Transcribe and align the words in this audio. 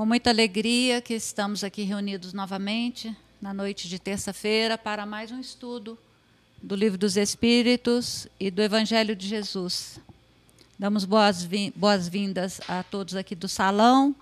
Com 0.00 0.06
muita 0.06 0.30
alegria 0.30 1.02
que 1.02 1.12
estamos 1.12 1.62
aqui 1.62 1.82
reunidos 1.82 2.32
novamente 2.32 3.14
na 3.38 3.52
noite 3.52 3.86
de 3.86 3.98
terça-feira 3.98 4.78
para 4.78 5.04
mais 5.04 5.30
um 5.30 5.38
estudo 5.38 5.98
do 6.62 6.74
Livro 6.74 6.96
dos 6.96 7.18
Espíritos 7.18 8.26
e 8.40 8.50
do 8.50 8.62
Evangelho 8.62 9.14
de 9.14 9.28
Jesus. 9.28 10.00
Damos 10.78 11.04
boas-vindas 11.04 12.62
a 12.66 12.82
todos 12.82 13.14
aqui 13.14 13.34
do 13.34 13.46
salão, 13.46 14.16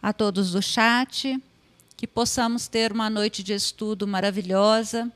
a 0.00 0.12
todos 0.12 0.52
do 0.52 0.62
chat, 0.62 1.36
que 1.96 2.06
possamos 2.06 2.68
ter 2.68 2.92
uma 2.92 3.10
noite 3.10 3.42
de 3.42 3.54
estudo 3.54 4.06
maravilhosa, 4.06 5.10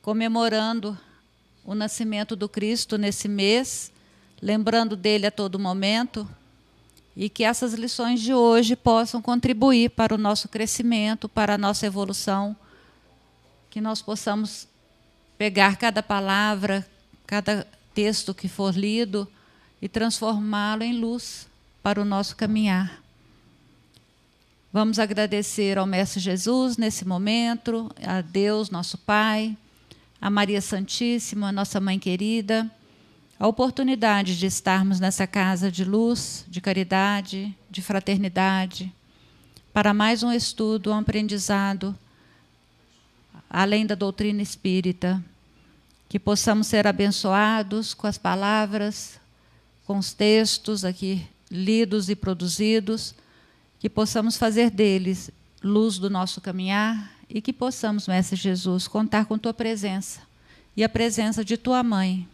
comemorando 0.00 0.98
o 1.66 1.74
nascimento 1.74 2.34
do 2.34 2.48
Cristo 2.48 2.96
nesse 2.96 3.28
mês, 3.28 3.92
lembrando 4.40 4.96
dele 4.96 5.26
a 5.26 5.30
todo 5.30 5.58
momento 5.58 6.26
e 7.18 7.28
que 7.28 7.42
essas 7.42 7.74
lições 7.74 8.20
de 8.20 8.32
hoje 8.32 8.76
possam 8.76 9.20
contribuir 9.20 9.90
para 9.90 10.14
o 10.14 10.18
nosso 10.18 10.48
crescimento, 10.48 11.28
para 11.28 11.54
a 11.56 11.58
nossa 11.58 11.84
evolução, 11.84 12.56
que 13.68 13.80
nós 13.80 14.00
possamos 14.00 14.68
pegar 15.36 15.76
cada 15.76 16.00
palavra, 16.00 16.88
cada 17.26 17.66
texto 17.92 18.32
que 18.32 18.48
for 18.48 18.72
lido 18.72 19.26
e 19.82 19.88
transformá-lo 19.88 20.84
em 20.84 20.96
luz 20.96 21.48
para 21.82 22.00
o 22.00 22.04
nosso 22.04 22.36
caminhar. 22.36 23.02
Vamos 24.72 25.00
agradecer 25.00 25.76
ao 25.76 25.86
Mestre 25.86 26.20
Jesus 26.20 26.76
nesse 26.76 27.04
momento, 27.04 27.90
a 28.00 28.20
Deus, 28.20 28.70
nosso 28.70 28.96
Pai, 28.96 29.56
a 30.20 30.30
Maria 30.30 30.60
Santíssima, 30.60 31.50
nossa 31.50 31.80
Mãe 31.80 31.98
querida 31.98 32.70
a 33.38 33.46
oportunidade 33.46 34.36
de 34.36 34.46
estarmos 34.46 34.98
nessa 34.98 35.26
casa 35.26 35.70
de 35.70 35.84
luz, 35.84 36.44
de 36.48 36.60
caridade, 36.60 37.56
de 37.70 37.80
fraternidade, 37.80 38.92
para 39.72 39.94
mais 39.94 40.24
um 40.24 40.32
estudo, 40.32 40.90
um 40.90 40.98
aprendizado, 40.98 41.96
além 43.48 43.86
da 43.86 43.94
doutrina 43.94 44.42
espírita, 44.42 45.22
que 46.08 46.18
possamos 46.18 46.66
ser 46.66 46.86
abençoados 46.86 47.94
com 47.94 48.08
as 48.08 48.18
palavras, 48.18 49.20
com 49.86 49.98
os 49.98 50.12
textos 50.12 50.84
aqui 50.84 51.24
lidos 51.48 52.10
e 52.10 52.16
produzidos, 52.16 53.14
que 53.78 53.88
possamos 53.88 54.36
fazer 54.36 54.68
deles 54.70 55.30
luz 55.62 55.96
do 55.98 56.10
nosso 56.10 56.40
caminhar 56.40 57.12
e 57.30 57.40
que 57.40 57.52
possamos, 57.52 58.08
Mestre 58.08 58.36
Jesus, 58.36 58.88
contar 58.88 59.26
com 59.26 59.38
tua 59.38 59.54
presença 59.54 60.20
e 60.76 60.82
a 60.82 60.88
presença 60.88 61.44
de 61.44 61.56
tua 61.56 61.84
mãe, 61.84 62.26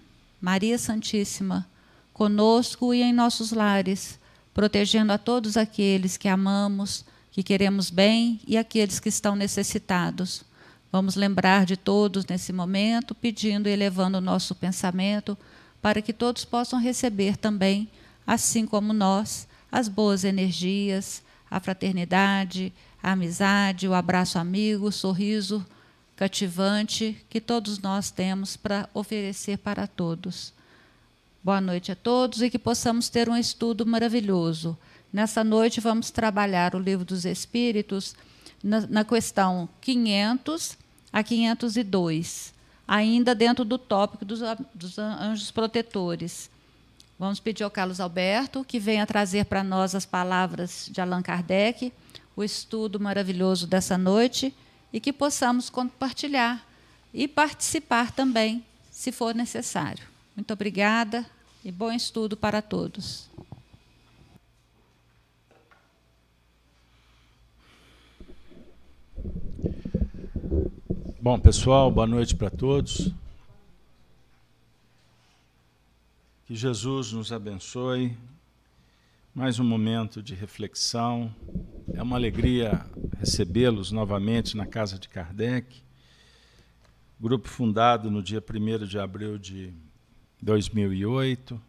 Maria 0.45 0.77
Santíssima, 0.77 1.67
conosco 2.13 2.93
e 2.93 3.01
em 3.01 3.15
nossos 3.15 3.51
lares, 3.51 4.21
protegendo 4.53 5.11
a 5.11 5.17
todos 5.17 5.57
aqueles 5.57 6.19
que 6.19 6.29
amamos, 6.29 7.03
que 7.31 7.43
queremos 7.43 7.89
bem 7.89 8.39
e 8.47 8.59
aqueles 8.59 9.01
que 9.01 9.09
estão 9.09 9.35
necessitados. 9.35 10.45
Vamos 10.93 11.17
lembrar 11.17 11.65
de 11.65 11.79
todos 11.79 12.27
nesse 12.27 12.53
momento, 12.53 13.15
pedindo 13.15 13.71
e 13.71 13.73
elevando 13.73 14.19
o 14.19 14.21
nosso 14.21 14.55
pensamento 14.55 15.35
para 15.81 16.03
que 16.03 16.13
todos 16.13 16.45
possam 16.45 16.79
receber 16.79 17.39
também, 17.39 17.89
assim 18.27 18.67
como 18.67 18.93
nós, 18.93 19.49
as 19.73 19.89
boas 19.89 20.25
energias, 20.25 21.23
a 21.51 21.59
fraternidade, 21.59 22.71
a 23.03 23.13
amizade, 23.13 23.89
o 23.89 23.95
abraço 23.95 24.39
amigo, 24.39 24.89
o 24.89 24.93
sorriso 24.93 25.65
cativante 26.17 27.25
que 27.29 27.41
todos 27.41 27.79
nós 27.79 28.11
temos 28.11 28.57
para 28.57 28.89
oferecer 28.95 29.59
para 29.59 29.87
todos. 29.87 30.53
Boa 31.43 31.61
noite 31.61 31.93
a 31.93 31.97
todos 31.97 32.41
e 32.41 32.49
que 32.49 32.59
possamos 32.59 33.09
ter 33.09 33.29
um 33.29 33.37
estudo 33.37 33.85
maravilhoso. 33.85 34.79
Nessa 35.13 35.45
noite 35.45 35.81
vamos 35.81 36.11
trabalhar 36.11 36.75
o 36.75 36.79
Livro 36.79 37.05
dos 37.05 37.25
Espíritos 37.25 38.15
na, 38.63 38.81
na 38.87 39.05
questão 39.05 39.69
500 39.81 40.79
a 41.13 41.23
502, 41.23 42.55
ainda 42.87 43.35
dentro 43.35 43.65
do 43.65 43.77
tópico 43.77 44.25
dos, 44.25 44.41
dos 44.75 44.99
anjos 44.99 45.51
protetores. 45.51 46.51
Vamos 47.19 47.39
pedir 47.39 47.63
ao 47.63 47.71
Carlos 47.71 48.01
Alberto 48.01 48.65
que 48.65 48.79
venha 48.79 49.07
trazer 49.07 49.45
para 49.45 49.63
nós 49.63 49.95
as 49.95 50.07
palavras 50.07 50.89
de 50.91 51.01
Allan 51.01 51.23
Kardec, 51.23 51.93
o 52.35 52.43
estudo 52.43 52.99
maravilhoso 52.99 53.67
dessa 53.67 53.97
noite 53.99 54.55
e 54.95 55.01
que 55.01 55.13
possamos 55.13 55.69
compartilhar 55.69 56.65
e 57.13 57.27
participar 57.27 58.13
também, 58.13 58.65
se 58.93 59.11
for 59.11 59.35
necessário. 59.35 60.07
Muito 60.37 60.53
obrigada 60.53 61.27
e 61.65 61.73
bom 61.73 61.91
estudo 61.91 62.37
para 62.37 62.63
todos. 62.63 63.29
Bom, 71.21 71.41
pessoal, 71.41 71.91
boa 71.91 72.07
noite 72.07 72.37
para 72.37 72.51
todos. 72.51 73.11
Que 76.47 76.55
Jesus 76.55 77.11
nos 77.11 77.33
abençoe. 77.33 78.17
Mais 79.35 79.59
um 79.59 79.65
momento 79.65 80.23
de 80.23 80.33
reflexão, 80.33 81.35
é 81.93 82.01
uma 82.01 82.15
alegria 82.15 82.87
recebê-los 83.19 83.91
novamente 83.91 84.57
na 84.57 84.65
casa 84.65 84.97
de 84.97 85.09
Kardec. 85.09 85.83
Grupo 87.21 87.49
fundado 87.49 88.13
no 88.13 88.23
dia 88.23 88.41
1 88.41 88.87
de 88.87 88.97
abril 88.97 89.37
de 89.37 89.75
2008. 90.41 91.61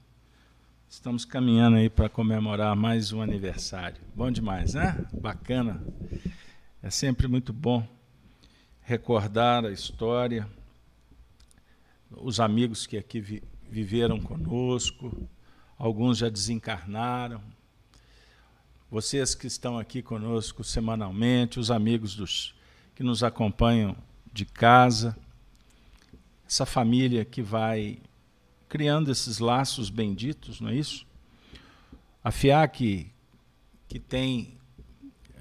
Estamos 0.87 1.25
caminhando 1.25 1.77
aí 1.77 1.89
para 1.89 2.07
comemorar 2.07 2.75
mais 2.75 3.11
um 3.11 3.19
aniversário. 3.19 3.99
Bom 4.13 4.29
demais, 4.29 4.75
né? 4.75 5.03
Bacana. 5.11 5.83
É 6.83 6.91
sempre 6.91 7.27
muito 7.27 7.51
bom 7.51 7.83
recordar 8.83 9.65
a 9.65 9.71
história, 9.71 10.47
os 12.11 12.39
amigos 12.39 12.85
que 12.85 12.95
aqui 12.95 13.19
vi 13.19 13.43
viveram 13.67 14.21
conosco, 14.21 15.27
alguns 15.75 16.19
já 16.19 16.29
desencarnaram, 16.29 17.41
vocês 18.89 19.33
que 19.33 19.47
estão 19.47 19.77
aqui 19.77 20.01
conosco 20.01 20.63
semanalmente, 20.63 21.59
os 21.59 21.71
amigos 21.71 22.15
dos, 22.15 22.55
que 22.93 23.03
nos 23.03 23.23
acompanham 23.23 23.95
de 24.31 24.45
casa, 24.45 25.17
essa 26.47 26.65
família 26.65 27.25
que 27.25 27.41
vai 27.41 27.97
criando 28.69 29.11
esses 29.11 29.39
laços 29.39 29.89
benditos, 29.89 30.61
não 30.61 30.69
é 30.69 30.75
isso? 30.75 31.05
A 32.23 32.31
FIAC, 32.31 33.11
que 33.87 33.99
tem 33.99 34.57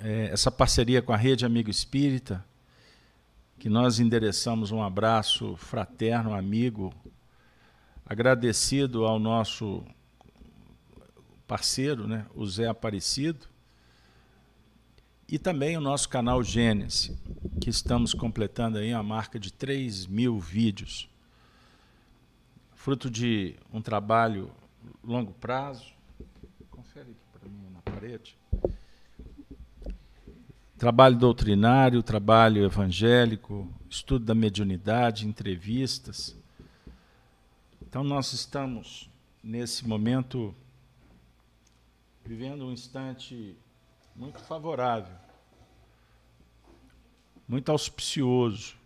é, 0.01 0.31
essa 0.33 0.51
parceria 0.51 1.03
com 1.03 1.13
a 1.13 1.17
Rede 1.17 1.45
Amigo 1.45 1.71
Espírita, 1.71 2.45
que 3.59 3.69
nós 3.69 3.99
endereçamos 3.99 4.71
um 4.71 4.83
abraço 4.83 5.57
fraterno, 5.57 6.35
amigo, 6.35 6.93
agradecido 8.05 9.07
ao 9.07 9.19
nosso 9.19 9.85
parceiro, 11.47 12.07
né, 12.07 12.27
o 12.35 12.47
Zé 12.47 12.69
Aparecido, 12.69 13.47
e 15.29 15.39
também 15.39 15.77
o 15.77 15.81
nosso 15.81 16.09
canal 16.09 16.43
Gênesis, 16.43 17.17
que 17.61 17.71
estamos 17.71 18.13
completando 18.13 18.79
aí 18.79 18.93
a 18.93 19.03
marca 19.03 19.39
de 19.39 19.53
3 19.53 20.07
mil 20.07 20.39
vídeos, 20.39 21.09
fruto 22.75 23.11
de 23.11 23.57
um 23.73 23.81
trabalho 23.81 24.51
longo 25.03 25.33
prazo. 25.33 25.87
Confere 26.71 27.11
aqui 27.11 27.39
para 27.39 27.49
mim 27.49 27.71
na 27.73 27.81
parede. 27.81 28.37
Trabalho 30.77 31.17
doutrinário, 31.17 32.03
trabalho 32.03 32.65
evangélico, 32.65 33.67
estudo 33.89 34.25
da 34.25 34.35
mediunidade, 34.35 35.27
entrevistas. 35.27 36.37
Então, 37.81 38.05
nós 38.05 38.33
estamos, 38.33 39.09
nesse 39.43 39.87
momento, 39.87 40.55
vivendo 42.25 42.65
um 42.67 42.73
instante 42.73 43.57
muito 44.17 44.39
favorável, 44.41 45.15
muito 47.47 47.71
auspicioso. 47.71 48.77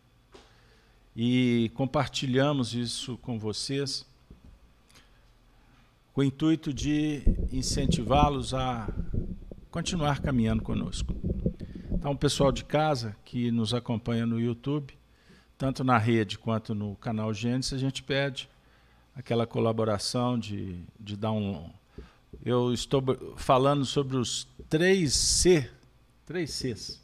E 1.15 1.71
compartilhamos 1.75 2.75
isso 2.75 3.17
com 3.19 3.39
vocês 3.39 4.07
com 6.19 6.23
o 6.23 6.25
intuito 6.25 6.75
de 6.75 7.23
incentivá-los 7.53 8.53
a 8.53 8.89
continuar 9.71 10.21
caminhando 10.21 10.65
conosco. 10.65 11.15
Então, 11.93 12.11
o 12.11 12.19
pessoal 12.19 12.51
de 12.51 12.65
casa 12.65 13.17
que 13.25 13.53
nos 13.53 13.73
acompanha 13.73 14.27
no 14.27 14.41
YouTube, 14.41 14.99
tanto 15.57 15.85
na 15.85 15.97
rede 15.97 16.37
quanto 16.37 16.75
no 16.75 16.97
canal 16.97 17.33
Gênesis, 17.33 17.73
a 17.73 17.79
gente 17.79 18.03
pede 18.03 18.51
aquela 19.15 19.47
colaboração 19.47 20.37
de, 20.37 20.83
de 20.99 21.17
dar 21.17 21.31
um, 21.31 21.71
eu 22.45 22.73
estou 22.73 23.03
falando 23.37 23.85
sobre 23.85 24.17
os 24.17 24.49
três 24.69 25.15
C, 25.15 25.71
três 26.25 26.51
Cs, 26.51 27.03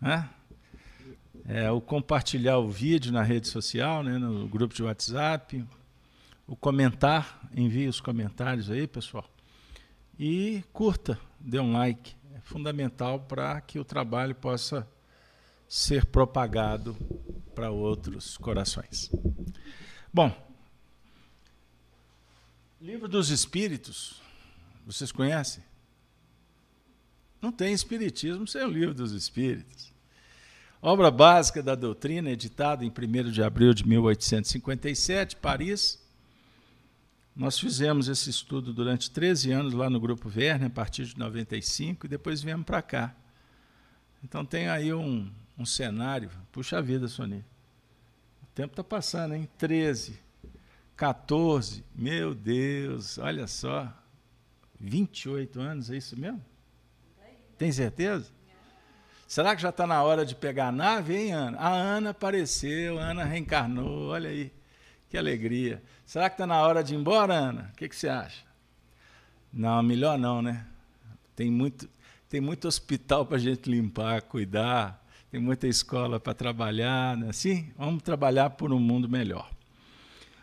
né? 0.00 0.28
É, 1.46 1.70
o 1.70 1.80
compartilhar 1.80 2.58
o 2.58 2.68
vídeo 2.68 3.12
na 3.12 3.22
rede 3.22 3.48
social, 3.48 4.04
né, 4.04 4.18
no 4.18 4.46
grupo 4.46 4.72
de 4.72 4.82
WhatsApp, 4.82 5.66
o 6.46 6.54
comentar, 6.54 7.40
envie 7.54 7.88
os 7.88 8.00
comentários 8.00 8.70
aí, 8.70 8.86
pessoal. 8.86 9.28
E 10.18 10.62
curta, 10.72 11.18
dê 11.40 11.58
um 11.58 11.72
like. 11.72 12.14
é 12.34 12.40
fundamental 12.40 13.20
para 13.20 13.60
que 13.60 13.78
o 13.78 13.84
trabalho 13.84 14.34
possa 14.34 14.86
ser 15.68 16.04
propagado 16.04 16.96
para 17.54 17.70
outros 17.70 18.36
corações. 18.36 19.10
Bom, 20.12 20.32
Livro 22.80 23.06
dos 23.06 23.28
Espíritos, 23.28 24.22
vocês 24.90 25.12
conhecem? 25.12 25.62
Não 27.40 27.52
tem 27.52 27.72
Espiritismo 27.72 28.46
sem 28.46 28.62
o 28.64 28.68
Livro 28.68 28.94
dos 28.94 29.12
Espíritos. 29.12 29.92
Obra 30.82 31.10
básica 31.10 31.62
da 31.62 31.74
doutrina, 31.74 32.30
editada 32.30 32.84
em 32.84 32.90
1 32.90 33.30
de 33.30 33.42
abril 33.42 33.72
de 33.72 33.86
1857, 33.86 35.36
Paris. 35.36 36.02
Nós 37.36 37.58
fizemos 37.58 38.08
esse 38.08 38.30
estudo 38.30 38.72
durante 38.72 39.10
13 39.10 39.52
anos 39.52 39.74
lá 39.74 39.88
no 39.88 40.00
Grupo 40.00 40.28
Verne, 40.28 40.66
a 40.66 40.70
partir 40.70 41.04
de 41.04 41.18
95, 41.18 42.06
e 42.06 42.08
depois 42.08 42.42
viemos 42.42 42.66
para 42.66 42.82
cá. 42.82 43.14
Então 44.24 44.44
tem 44.44 44.68
aí 44.68 44.92
um, 44.92 45.30
um 45.56 45.64
cenário. 45.64 46.30
Puxa 46.50 46.82
vida, 46.82 47.08
Sonia. 47.08 47.44
O 48.42 48.46
tempo 48.54 48.72
está 48.72 48.82
passando, 48.82 49.34
hein? 49.34 49.48
13, 49.56 50.18
14, 50.96 51.84
meu 51.94 52.34
Deus, 52.34 53.18
olha 53.18 53.46
só. 53.46 53.99
28 54.80 55.60
anos, 55.60 55.90
é 55.90 55.96
isso 55.96 56.18
mesmo? 56.18 56.42
Tem 57.58 57.70
certeza? 57.70 58.32
Será 59.28 59.54
que 59.54 59.62
já 59.62 59.68
está 59.68 59.86
na 59.86 60.02
hora 60.02 60.24
de 60.24 60.34
pegar 60.34 60.68
a 60.68 60.72
nave, 60.72 61.14
hein, 61.14 61.32
Ana? 61.32 61.58
A 61.58 61.68
Ana 61.68 62.10
apareceu, 62.10 62.98
a 62.98 63.02
Ana 63.02 63.24
reencarnou, 63.24 64.08
olha 64.08 64.30
aí, 64.30 64.50
que 65.08 65.16
alegria. 65.16 65.82
Será 66.04 66.28
que 66.28 66.34
está 66.34 66.46
na 66.46 66.60
hora 66.62 66.82
de 66.82 66.94
ir 66.94 66.98
embora, 66.98 67.34
Ana? 67.34 67.70
O 67.72 67.76
que, 67.76 67.88
que 67.88 67.94
você 67.94 68.08
acha? 68.08 68.42
Não, 69.52 69.82
melhor 69.82 70.18
não, 70.18 70.40
né? 70.40 70.66
Tem 71.36 71.50
muito, 71.50 71.88
tem 72.28 72.40
muito 72.40 72.66
hospital 72.66 73.26
para 73.26 73.36
a 73.36 73.40
gente 73.40 73.70
limpar, 73.70 74.22
cuidar, 74.22 75.04
tem 75.30 75.40
muita 75.40 75.68
escola 75.68 76.18
para 76.18 76.34
trabalhar, 76.34 77.16
né? 77.16 77.32
Sim, 77.32 77.72
vamos 77.76 78.02
trabalhar 78.02 78.50
por 78.50 78.72
um 78.72 78.80
mundo 78.80 79.08
melhor. 79.08 79.48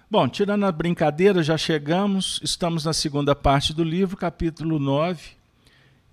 Bom, 0.09 0.25
tirando 0.29 0.65
a 0.65 0.71
brincadeira, 0.71 1.43
já 1.43 1.57
chegamos, 1.57 2.39
estamos 2.41 2.85
na 2.85 2.93
segunda 2.93 3.35
parte 3.35 3.73
do 3.73 3.83
livro, 3.83 4.15
capítulo 4.15 4.79
9, 4.79 5.31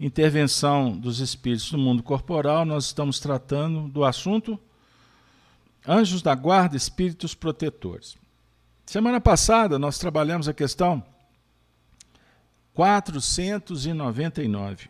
intervenção 0.01 0.99
dos 0.99 1.21
espíritos 1.21 1.71
no 1.71 1.79
mundo 1.79 2.03
corporal, 2.03 2.65
nós 2.65 2.87
estamos 2.87 3.21
tratando 3.21 3.87
do 3.87 4.05
assunto 4.05 4.59
anjos 5.87 6.23
da 6.23 6.35
guarda, 6.35 6.77
espíritos 6.77 7.37
protetores. 7.37 8.17
Semana 8.85 9.21
passada 9.21 9.79
nós 9.79 9.97
trabalhamos 9.97 10.49
a 10.49 10.53
questão 10.53 11.01
499. 12.73 14.89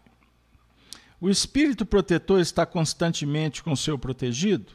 O 1.21 1.29
espírito 1.29 1.85
protetor 1.85 2.41
está 2.41 2.65
constantemente 2.65 3.63
com 3.63 3.77
seu 3.77 3.99
protegido? 3.99 4.73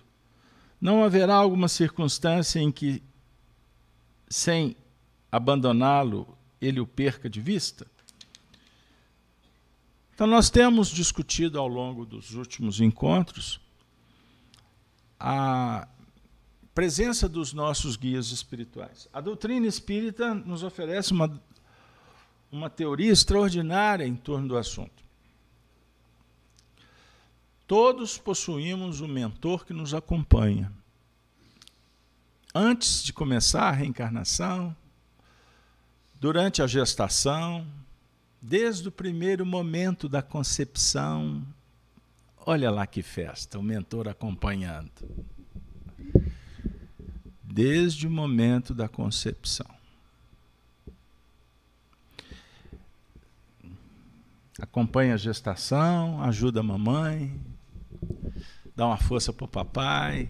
Não 0.80 1.04
haverá 1.04 1.34
alguma 1.34 1.68
circunstância 1.68 2.60
em 2.60 2.72
que, 2.72 3.02
sem 4.30 4.76
abandoná-lo, 5.32 6.38
ele 6.62 6.80
o 6.80 6.88
perca 6.88 7.30
de 7.30 7.42
vista? 7.42 7.88
Então, 10.14 10.28
nós 10.28 10.50
temos 10.50 10.90
discutido 10.90 11.58
ao 11.58 11.68
longo 11.68 12.06
dos 12.06 12.36
últimos 12.36 12.82
encontros 12.82 13.60
a 15.20 15.88
presença 16.74 17.28
dos 17.28 17.54
nossos 17.54 17.96
guias 17.96 18.32
espirituais. 18.32 19.08
A 19.12 19.20
doutrina 19.20 19.68
espírita 19.68 20.34
nos 20.34 20.64
oferece 20.64 21.12
uma, 21.12 21.42
uma 22.52 22.70
teoria 22.70 23.12
extraordinária 23.12 24.06
em 24.06 24.16
torno 24.16 24.48
do 24.48 24.58
assunto. 24.58 25.04
Todos 27.68 28.18
possuímos 28.18 29.00
um 29.00 29.08
mentor 29.08 29.66
que 29.66 29.74
nos 29.74 29.94
acompanha. 29.94 30.72
Antes 32.54 33.04
de 33.04 33.14
começar 33.14 33.64
a 33.70 33.72
reencarnação, 33.72 34.76
durante 36.20 36.62
a 36.62 36.68
gestação, 36.68 37.66
Desde 38.42 38.88
o 38.88 38.92
primeiro 38.92 39.46
momento 39.46 40.08
da 40.08 40.22
concepção, 40.22 41.46
olha 42.38 42.72
lá 42.72 42.88
que 42.88 43.02
festa, 43.02 43.60
o 43.60 43.64
mentor 43.64 44.08
acompanhando. 44.08 44.90
Desde 47.44 48.08
o 48.08 48.12
momento 48.12 48.74
da 48.74 48.88
concepção. 48.88 49.68
Acompanha 54.62 55.16
a 55.16 55.18
gestação, 55.18 56.24
ajuda 56.24 56.62
a 56.62 56.64
mamãe, 56.64 57.38
dá 58.80 58.88
uma 58.88 58.98
força 58.98 59.34
para 59.34 59.44
o 59.44 59.48
papai. 59.48 60.30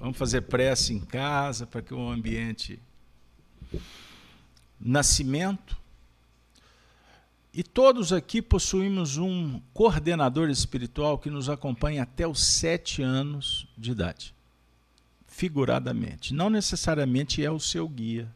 Vamos 0.00 0.18
fazer 0.18 0.40
prece 0.40 0.92
em 0.92 0.98
casa 0.98 1.64
para 1.64 1.80
que 1.80 1.94
o 1.94 2.08
ambiente. 2.10 2.80
Nascimento, 4.80 5.76
e 7.52 7.62
todos 7.62 8.12
aqui 8.12 8.42
possuímos 8.42 9.16
um 9.16 9.60
coordenador 9.72 10.50
espiritual 10.50 11.16
que 11.16 11.30
nos 11.30 11.48
acompanha 11.48 12.02
até 12.02 12.26
os 12.26 12.42
sete 12.42 13.00
anos 13.00 13.68
de 13.78 13.92
idade. 13.92 14.34
Figuradamente. 15.28 16.34
Não 16.34 16.50
necessariamente 16.50 17.44
é 17.44 17.50
o 17.50 17.60
seu 17.60 17.88
guia. 17.88 18.28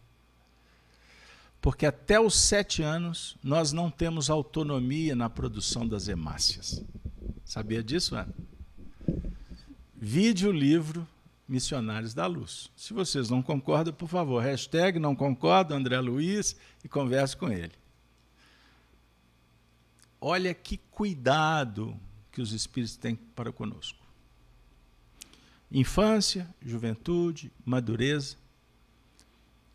Porque 1.61 1.85
até 1.85 2.21
os 2.21 2.37
sete 2.37 2.81
anos 2.81 3.37
nós 3.43 3.73
não 3.73 3.91
temos 3.91 4.31
autonomia 4.31 5.17
na 5.17 5.29
produção 5.29 5.85
das 5.87 6.07
hemácias. 6.07 6.81
Sabia 7.45 7.83
disso, 7.83 8.15
Ana? 8.15 8.33
Vide 10.01 10.47
o 10.47 10.53
livro 10.53 11.07
Missionários 11.49 12.15
da 12.15 12.25
Luz. 12.27 12.71
Se 12.77 12.93
vocês 12.93 13.29
não 13.29 13.43
concordam, 13.43 13.93
por 13.93 14.09
favor, 14.09 14.41
hashtag 14.41 14.99
não 14.99 15.17
concordo, 15.17 15.75
André 15.75 15.99
Luiz, 15.99 16.55
e 16.85 16.89
converse 16.89 17.37
com 17.37 17.51
ele. 17.51 17.73
Olha 20.21 20.55
que 20.55 20.77
cuidado 20.77 21.99
que 22.31 22.41
os 22.41 22.53
espíritos 22.53 22.97
têm 22.97 23.17
para 23.17 23.51
conosco. 23.51 23.99
Infância, 25.71 26.49
juventude, 26.65 27.51
madureza, 27.65 28.37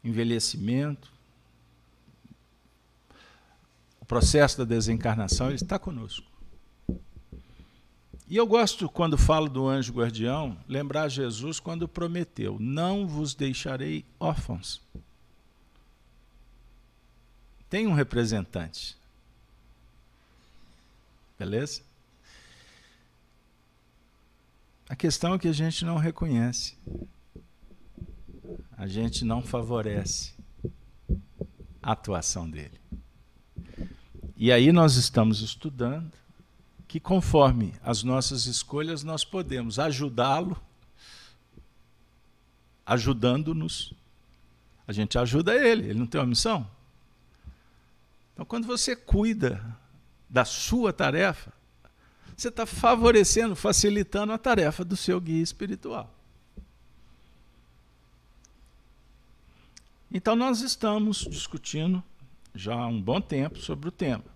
envelhecimento, 0.03 1.11
o 3.99 4.05
processo 4.05 4.57
da 4.59 4.63
desencarnação, 4.63 5.47
ele 5.47 5.55
está 5.55 5.77
conosco. 5.77 6.32
E 8.27 8.37
eu 8.37 8.47
gosto, 8.47 8.87
quando 8.87 9.17
falo 9.17 9.49
do 9.49 9.67
anjo 9.67 9.93
guardião, 9.93 10.57
lembrar 10.67 11.09
Jesus 11.09 11.59
quando 11.59 11.87
prometeu: 11.87 12.57
Não 12.59 13.05
vos 13.05 13.35
deixarei 13.35 14.05
órfãos. 14.19 14.81
Tem 17.69 17.87
um 17.87 17.93
representante. 17.93 18.95
Beleza? 21.37 21.81
A 24.87 24.95
questão 24.95 25.33
é 25.33 25.39
que 25.39 25.47
a 25.47 25.53
gente 25.53 25.83
não 25.83 25.97
reconhece. 25.97 26.77
A 28.77 28.87
gente 28.87 29.25
não 29.25 29.41
favorece 29.41 30.33
a 31.81 31.91
atuação 31.93 32.49
dele. 32.49 32.79
E 34.37 34.51
aí 34.51 34.71
nós 34.71 34.95
estamos 34.95 35.41
estudando 35.41 36.22
que 36.93 36.99
conforme 36.99 37.73
as 37.81 38.03
nossas 38.03 38.45
escolhas 38.45 39.03
nós 39.03 39.25
podemos 39.25 39.79
ajudá-lo 39.79 40.55
ajudando-nos. 42.85 43.95
A 44.87 44.93
gente 44.93 45.17
ajuda 45.17 45.55
ele, 45.55 45.89
ele 45.89 45.97
não 45.97 46.05
tem 46.05 46.21
uma 46.21 46.27
missão. 46.27 46.69
Então 48.31 48.45
quando 48.45 48.67
você 48.67 48.95
cuida 48.95 49.75
da 50.29 50.45
sua 50.45 50.93
tarefa, 50.93 51.51
você 52.37 52.49
está 52.49 52.63
favorecendo, 52.63 53.55
facilitando 53.55 54.31
a 54.31 54.37
tarefa 54.37 54.85
do 54.85 54.95
seu 54.95 55.19
guia 55.19 55.41
espiritual. 55.41 56.13
Então, 60.11 60.35
nós 60.35 60.61
estamos 60.61 61.27
discutindo 61.27 62.03
já 62.53 62.75
há 62.75 62.85
um 62.85 63.01
bom 63.01 63.19
tempo 63.19 63.57
sobre 63.57 63.87
o 63.89 63.91
tema. 63.91 64.32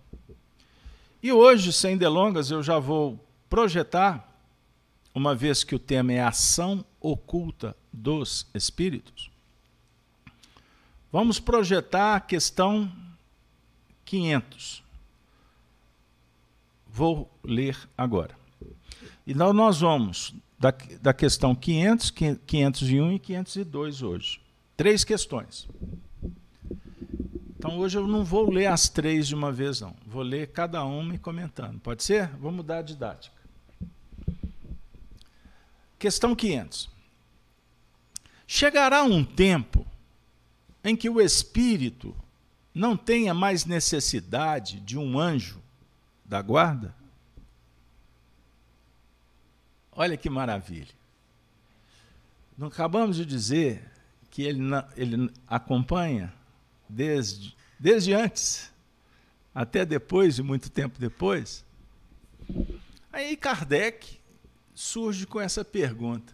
E 1.22 1.32
hoje, 1.32 1.72
sem 1.72 1.96
delongas, 1.96 2.50
eu 2.50 2.62
já 2.62 2.78
vou 2.78 3.18
projetar, 3.48 4.28
uma 5.14 5.34
vez 5.34 5.64
que 5.64 5.74
o 5.74 5.78
tema 5.78 6.12
é 6.12 6.20
ação 6.20 6.84
oculta 7.00 7.76
dos 7.92 8.46
espíritos, 8.54 9.30
vamos 11.10 11.40
projetar 11.40 12.16
a 12.16 12.20
questão 12.20 12.90
500 14.04 14.88
vou 16.98 17.30
ler 17.44 17.78
agora. 17.96 18.36
Então, 19.24 19.52
nós 19.52 19.80
vamos 19.80 20.34
da, 20.58 20.74
da 21.00 21.14
questão 21.14 21.54
500, 21.54 22.10
501 22.44 23.12
e 23.12 23.18
502 23.20 24.02
hoje. 24.02 24.40
Três 24.76 25.04
questões. 25.04 25.68
Então 27.58 27.76
hoje 27.76 27.98
eu 27.98 28.06
não 28.06 28.24
vou 28.24 28.48
ler 28.48 28.66
as 28.66 28.88
três 28.88 29.26
de 29.26 29.34
uma 29.34 29.50
vez, 29.50 29.80
não. 29.80 29.96
Vou 30.06 30.22
ler 30.22 30.52
cada 30.52 30.84
uma 30.84 31.16
e 31.16 31.18
comentando. 31.18 31.80
Pode 31.80 32.04
ser? 32.04 32.28
Vamos 32.36 32.58
mudar 32.58 32.78
a 32.78 32.82
didática. 32.82 33.36
Questão 35.98 36.36
500. 36.36 36.88
Chegará 38.46 39.02
um 39.02 39.24
tempo 39.24 39.84
em 40.84 40.94
que 40.94 41.10
o 41.10 41.20
espírito 41.20 42.14
não 42.72 42.96
tenha 42.96 43.34
mais 43.34 43.64
necessidade 43.64 44.78
de 44.78 44.96
um 44.96 45.18
anjo 45.18 45.60
da 46.24 46.40
guarda? 46.40 46.94
Olha 49.90 50.16
que 50.16 50.30
maravilha. 50.30 50.94
Não 52.56 52.68
acabamos 52.68 53.16
de 53.16 53.26
dizer 53.26 53.84
que 54.30 54.42
ele, 54.42 54.60
ele 54.96 55.28
acompanha 55.48 56.32
desde, 56.88 57.56
desde 57.78 58.12
antes 58.12 58.72
até 59.54 59.84
depois, 59.84 60.38
e 60.38 60.42
muito 60.42 60.70
tempo 60.70 60.98
depois. 60.98 61.64
Aí 63.12 63.36
Kardec 63.36 64.18
surge 64.74 65.26
com 65.26 65.40
essa 65.40 65.64
pergunta. 65.64 66.32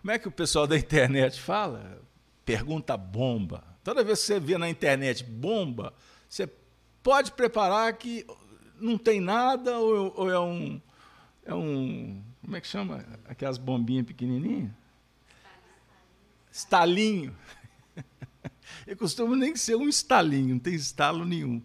Como 0.00 0.10
é 0.10 0.18
que 0.18 0.28
o 0.28 0.30
pessoal 0.30 0.66
da 0.66 0.76
internet 0.76 1.40
fala? 1.40 2.02
Pergunta 2.44 2.96
bomba. 2.96 3.64
Toda 3.82 4.04
vez 4.04 4.20
que 4.20 4.26
você 4.26 4.40
vê 4.40 4.58
na 4.58 4.68
internet 4.68 5.24
bomba, 5.24 5.94
você 6.28 6.48
pode 7.02 7.32
preparar 7.32 7.92
que 7.94 8.26
não 8.78 8.98
tem 8.98 9.20
nada 9.20 9.78
ou, 9.78 10.12
ou 10.16 10.30
é 10.30 10.38
um 10.38 10.80
é 11.44 11.54
um 11.54 12.22
como 12.42 12.56
é 12.56 12.60
que 12.60 12.66
chama 12.66 13.04
aquelas 13.26 13.58
bombinhas 13.58 14.06
pequenininhas? 14.06 14.70
Estalinho. 16.50 17.34
Eu 18.86 18.96
costumo 18.96 19.36
nem 19.36 19.56
ser 19.56 19.76
um 19.76 19.88
estalinho, 19.88 20.54
não 20.54 20.58
tem 20.58 20.74
estalo 20.74 21.24
nenhum. 21.24 21.62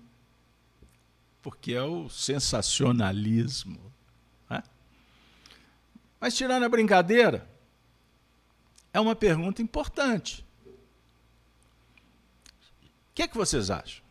Porque 1.42 1.74
é 1.74 1.84
o 1.84 2.10
sensacionalismo. 2.10 3.80
Né? 4.50 4.64
Mas, 6.20 6.36
tirando 6.36 6.64
a 6.64 6.70
brincadeira, 6.70 7.50
é 8.94 9.00
uma 9.00 9.16
pergunta 9.16 9.62
importante. 9.62 10.46
O 10.66 10.74
que 13.14 13.24
é 13.24 13.28
que 13.28 13.38
vocês 13.38 13.70
acham? 13.70 14.04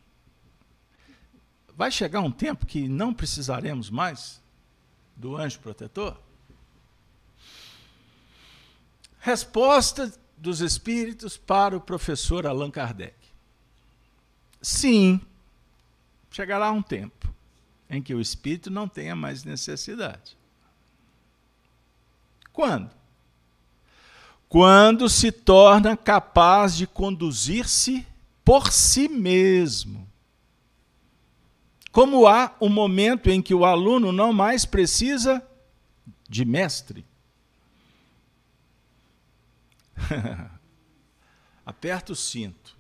Vai 1.76 1.90
chegar 1.90 2.20
um 2.20 2.30
tempo 2.30 2.66
que 2.66 2.88
não 2.88 3.12
precisaremos 3.12 3.90
mais 3.90 4.40
do 5.16 5.36
anjo 5.36 5.58
protetor? 5.60 6.20
Resposta 9.18 10.12
dos 10.44 10.60
espíritos 10.60 11.38
para 11.38 11.74
o 11.74 11.80
professor 11.80 12.46
Allan 12.46 12.70
Kardec. 12.70 13.16
Sim, 14.60 15.18
chegará 16.30 16.70
um 16.70 16.82
tempo 16.82 17.32
em 17.88 18.02
que 18.02 18.14
o 18.14 18.20
espírito 18.20 18.70
não 18.70 18.86
tenha 18.86 19.16
mais 19.16 19.42
necessidade. 19.42 20.36
Quando? 22.52 22.90
Quando 24.46 25.08
se 25.08 25.32
torna 25.32 25.96
capaz 25.96 26.76
de 26.76 26.86
conduzir-se 26.86 28.06
por 28.44 28.70
si 28.70 29.08
mesmo. 29.08 30.06
Como 31.90 32.26
há 32.26 32.54
um 32.60 32.68
momento 32.68 33.30
em 33.30 33.40
que 33.40 33.54
o 33.54 33.64
aluno 33.64 34.12
não 34.12 34.30
mais 34.32 34.66
precisa 34.66 35.42
de 36.28 36.44
mestre. 36.44 37.04
Aperta 41.64 42.12
o 42.12 42.16
cinto. 42.16 42.76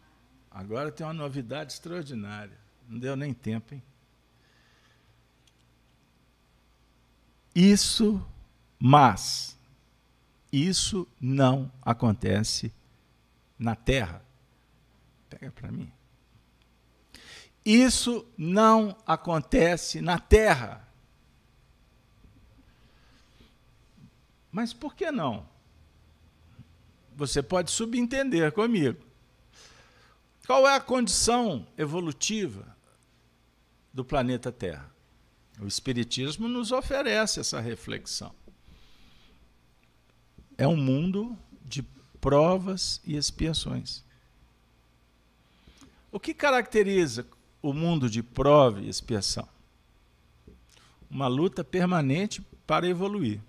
Agora 0.50 0.92
tem 0.92 1.06
uma 1.06 1.12
novidade 1.12 1.72
extraordinária. 1.72 2.58
Não 2.88 2.98
deu 2.98 3.16
nem 3.16 3.32
tempo, 3.32 3.74
hein? 3.74 3.82
Isso, 7.54 8.24
mas, 8.78 9.56
isso 10.52 11.08
não 11.20 11.70
acontece 11.82 12.72
na 13.58 13.74
Terra. 13.76 14.24
Pega 15.30 15.50
para 15.52 15.70
mim. 15.70 15.90
Isso 17.64 18.26
não 18.36 18.96
acontece 19.06 20.00
na 20.00 20.18
Terra. 20.18 20.86
Mas 24.52 24.72
por 24.72 24.94
que 24.94 25.10
não? 25.10 25.48
Você 27.16 27.42
pode 27.42 27.70
subentender 27.70 28.50
comigo. 28.52 29.02
Qual 30.46 30.68
é 30.68 30.74
a 30.74 30.80
condição 30.80 31.66
evolutiva 31.78 32.76
do 33.92 34.04
planeta 34.04 34.50
Terra? 34.50 34.92
O 35.60 35.66
Espiritismo 35.66 36.48
nos 36.48 36.72
oferece 36.72 37.40
essa 37.40 37.60
reflexão. 37.60 38.34
É 40.58 40.66
um 40.66 40.76
mundo 40.76 41.38
de 41.64 41.82
provas 42.20 43.00
e 43.04 43.16
expiações. 43.16 44.04
O 46.10 46.20
que 46.20 46.34
caracteriza 46.34 47.26
o 47.62 47.72
mundo 47.72 48.10
de 48.10 48.22
prova 48.22 48.80
e 48.80 48.88
expiação? 48.88 49.48
Uma 51.08 51.28
luta 51.28 51.62
permanente 51.62 52.42
para 52.66 52.88
evoluir 52.88 53.40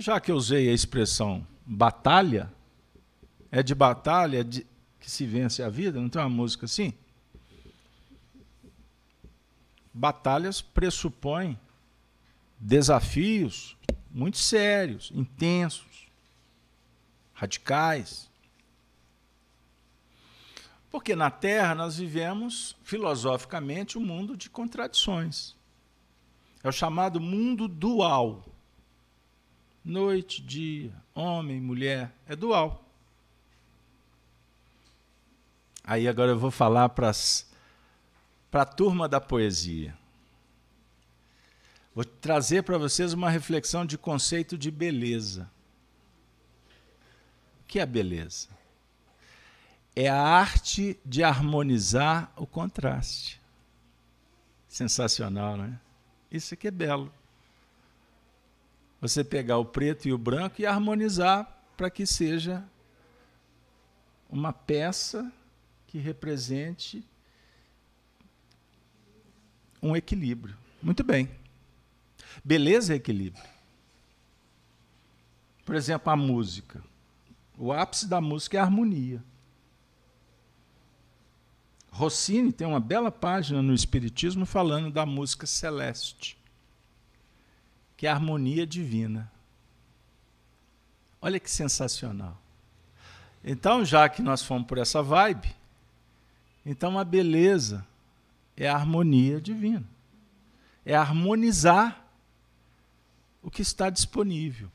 já 0.00 0.20
que 0.20 0.30
eu 0.30 0.36
usei 0.36 0.68
a 0.68 0.72
expressão 0.72 1.46
batalha, 1.64 2.52
é 3.50 3.62
de 3.62 3.74
batalha 3.74 4.42
de, 4.42 4.66
que 4.98 5.10
se 5.10 5.26
vence 5.26 5.62
a 5.62 5.68
vida, 5.68 6.00
não 6.00 6.08
tem 6.08 6.20
uma 6.20 6.28
música 6.28 6.66
assim? 6.66 6.92
Batalhas 9.92 10.60
pressupõem 10.62 11.58
desafios 12.58 13.76
muito 14.10 14.38
sérios, 14.38 15.10
intensos, 15.14 16.08
radicais. 17.32 18.28
Porque 20.90 21.14
na 21.14 21.30
Terra 21.30 21.74
nós 21.74 21.96
vivemos, 21.96 22.76
filosoficamente, 22.82 23.96
um 23.96 24.04
mundo 24.04 24.36
de 24.36 24.50
contradições. 24.50 25.54
É 26.62 26.68
o 26.68 26.72
chamado 26.72 27.20
mundo 27.20 27.68
dual. 27.68 28.44
Noite, 29.84 30.42
dia, 30.42 30.92
homem, 31.14 31.60
mulher, 31.60 32.12
é 32.28 32.36
dual. 32.36 32.84
Aí 35.82 36.06
agora 36.06 36.32
eu 36.32 36.38
vou 36.38 36.50
falar 36.50 36.90
para 36.90 37.10
a 38.52 38.64
turma 38.64 39.08
da 39.08 39.20
poesia. 39.20 39.96
Vou 41.94 42.04
trazer 42.04 42.62
para 42.62 42.78
vocês 42.78 43.12
uma 43.12 43.30
reflexão 43.30 43.84
de 43.84 43.96
conceito 43.96 44.56
de 44.56 44.70
beleza. 44.70 45.50
O 47.62 47.66
que 47.66 47.80
é 47.80 47.86
beleza? 47.86 48.48
É 49.96 50.08
a 50.08 50.20
arte 50.20 50.98
de 51.04 51.24
harmonizar 51.24 52.32
o 52.36 52.46
contraste. 52.46 53.40
Sensacional, 54.68 55.56
né? 55.56 55.80
Isso 56.30 56.54
aqui 56.54 56.68
é 56.68 56.70
belo 56.70 57.12
você 59.00 59.24
pegar 59.24 59.56
o 59.58 59.64
preto 59.64 60.06
e 60.06 60.12
o 60.12 60.18
branco 60.18 60.60
e 60.60 60.66
harmonizar 60.66 61.48
para 61.76 61.88
que 61.88 62.04
seja 62.04 62.62
uma 64.28 64.52
peça 64.52 65.32
que 65.86 65.98
represente 65.98 67.02
um 69.82 69.96
equilíbrio. 69.96 70.56
Muito 70.82 71.02
bem. 71.02 71.30
Beleza 72.44 72.92
é 72.92 72.96
equilíbrio. 72.96 73.42
Por 75.64 75.74
exemplo, 75.74 76.12
a 76.12 76.16
música. 76.16 76.82
O 77.56 77.72
ápice 77.72 78.06
da 78.06 78.20
música 78.20 78.58
é 78.58 78.60
a 78.60 78.64
harmonia. 78.64 79.22
Rossini 81.90 82.52
tem 82.52 82.66
uma 82.66 82.80
bela 82.80 83.10
página 83.10 83.62
no 83.62 83.74
Espiritismo 83.74 84.46
falando 84.46 84.90
da 84.90 85.04
música 85.04 85.46
celeste 85.46 86.39
que 88.00 88.06
é 88.06 88.10
a 88.10 88.14
harmonia 88.14 88.66
divina. 88.66 89.30
Olha 91.20 91.38
que 91.38 91.50
sensacional. 91.50 92.40
Então, 93.44 93.84
já 93.84 94.08
que 94.08 94.22
nós 94.22 94.42
fomos 94.42 94.66
por 94.66 94.78
essa 94.78 95.02
vibe, 95.02 95.54
então 96.64 96.98
a 96.98 97.04
beleza 97.04 97.86
é 98.56 98.66
a 98.66 98.74
harmonia 98.74 99.38
divina. 99.38 99.84
É 100.82 100.96
harmonizar 100.96 102.02
o 103.42 103.50
que 103.50 103.60
está 103.60 103.90
disponível. 103.90 104.72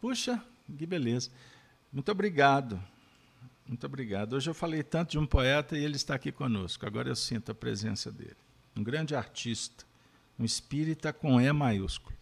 Puxa, 0.00 0.42
que 0.76 0.86
beleza. 0.86 1.30
Muito 1.92 2.10
obrigado. 2.10 2.82
Muito 3.64 3.86
obrigado. 3.86 4.32
Hoje 4.32 4.50
eu 4.50 4.54
falei 4.54 4.82
tanto 4.82 5.12
de 5.12 5.20
um 5.20 5.26
poeta 5.26 5.78
e 5.78 5.84
ele 5.84 5.94
está 5.94 6.16
aqui 6.16 6.32
conosco. 6.32 6.84
Agora 6.84 7.08
eu 7.08 7.14
sinto 7.14 7.52
a 7.52 7.54
presença 7.54 8.10
dele. 8.10 8.36
Um 8.74 8.82
grande 8.82 9.14
artista 9.14 9.88
um 10.40 10.44
espírita 10.44 11.12
com 11.12 11.38
E 11.38 11.52
maiúsculo. 11.52 12.16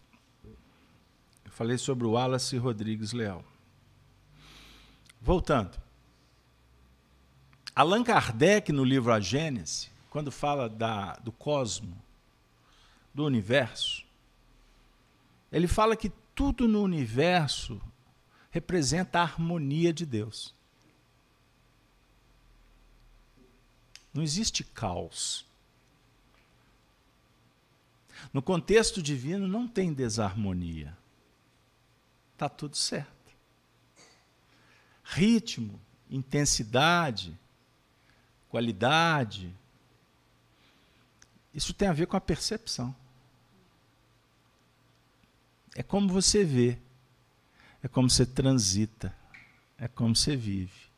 Eu 1.44 1.52
falei 1.52 1.78
sobre 1.78 2.04
o 2.04 2.10
Wallace 2.10 2.56
Rodrigues 2.56 3.12
Leal. 3.12 3.44
Voltando. 5.20 5.80
Allan 7.76 8.02
Kardec, 8.02 8.72
no 8.72 8.82
livro 8.82 9.12
A 9.12 9.20
Gênese, 9.20 9.88
quando 10.10 10.32
fala 10.32 10.68
da, 10.68 11.14
do 11.14 11.30
cosmo, 11.30 11.96
do 13.14 13.24
universo, 13.24 14.04
ele 15.52 15.68
fala 15.68 15.96
que 15.96 16.10
tudo 16.34 16.66
no 16.66 16.82
universo 16.82 17.80
representa 18.50 19.20
a 19.20 19.22
harmonia 19.22 19.92
de 19.92 20.04
Deus. 20.04 20.52
Não 24.12 24.24
existe 24.24 24.64
caos. 24.64 25.47
No 28.32 28.42
contexto 28.42 29.02
divino 29.02 29.46
não 29.46 29.66
tem 29.66 29.92
desarmonia. 29.92 30.96
Está 32.34 32.48
tudo 32.48 32.76
certo. 32.76 33.12
Ritmo, 35.02 35.80
intensidade, 36.10 37.36
qualidade. 38.48 39.52
Isso 41.52 41.72
tem 41.72 41.88
a 41.88 41.92
ver 41.92 42.06
com 42.06 42.16
a 42.16 42.20
percepção. 42.20 42.94
É 45.74 45.82
como 45.82 46.08
você 46.08 46.44
vê, 46.44 46.78
é 47.82 47.88
como 47.88 48.10
você 48.10 48.26
transita, 48.26 49.14
é 49.78 49.86
como 49.86 50.14
você 50.14 50.36
vive. 50.36 50.88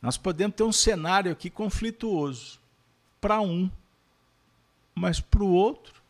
Nós 0.00 0.16
podemos 0.16 0.56
ter 0.56 0.62
um 0.62 0.72
cenário 0.72 1.32
aqui 1.32 1.50
conflituoso 1.50 2.60
para 3.20 3.40
um, 3.40 3.70
mas 4.96 5.20
para 5.20 5.44
o 5.44 5.52
outro, 5.52 6.02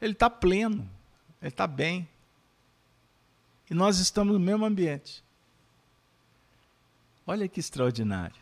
ele 0.00 0.14
está 0.14 0.30
pleno, 0.30 0.88
ele 1.42 1.50
está 1.50 1.66
bem. 1.66 2.08
E 3.70 3.74
nós 3.74 3.98
estamos 3.98 4.32
no 4.32 4.40
mesmo 4.40 4.64
ambiente. 4.64 5.22
Olha 7.26 7.46
que 7.46 7.60
extraordinário. 7.60 8.40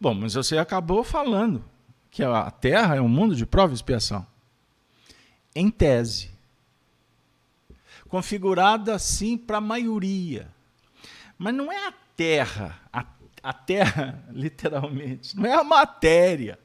Bom, 0.00 0.14
mas 0.14 0.34
você 0.34 0.56
acabou 0.56 1.04
falando 1.04 1.62
que 2.10 2.24
a 2.24 2.50
Terra 2.50 2.96
é 2.96 3.00
um 3.00 3.08
mundo 3.08 3.36
de 3.36 3.44
prova 3.44 3.74
e 3.74 3.76
expiação. 3.76 4.26
Em 5.54 5.70
tese. 5.70 6.30
Configurada 8.08 8.94
assim 8.94 9.36
para 9.36 9.58
a 9.58 9.60
maioria. 9.60 10.50
Mas 11.36 11.54
não 11.54 11.70
é 11.70 11.88
a 11.88 11.92
Terra, 12.16 12.80
a, 12.90 13.04
a 13.42 13.52
Terra, 13.52 14.24
literalmente, 14.32 15.36
não 15.36 15.44
é 15.44 15.52
a 15.52 15.62
matéria 15.62 16.58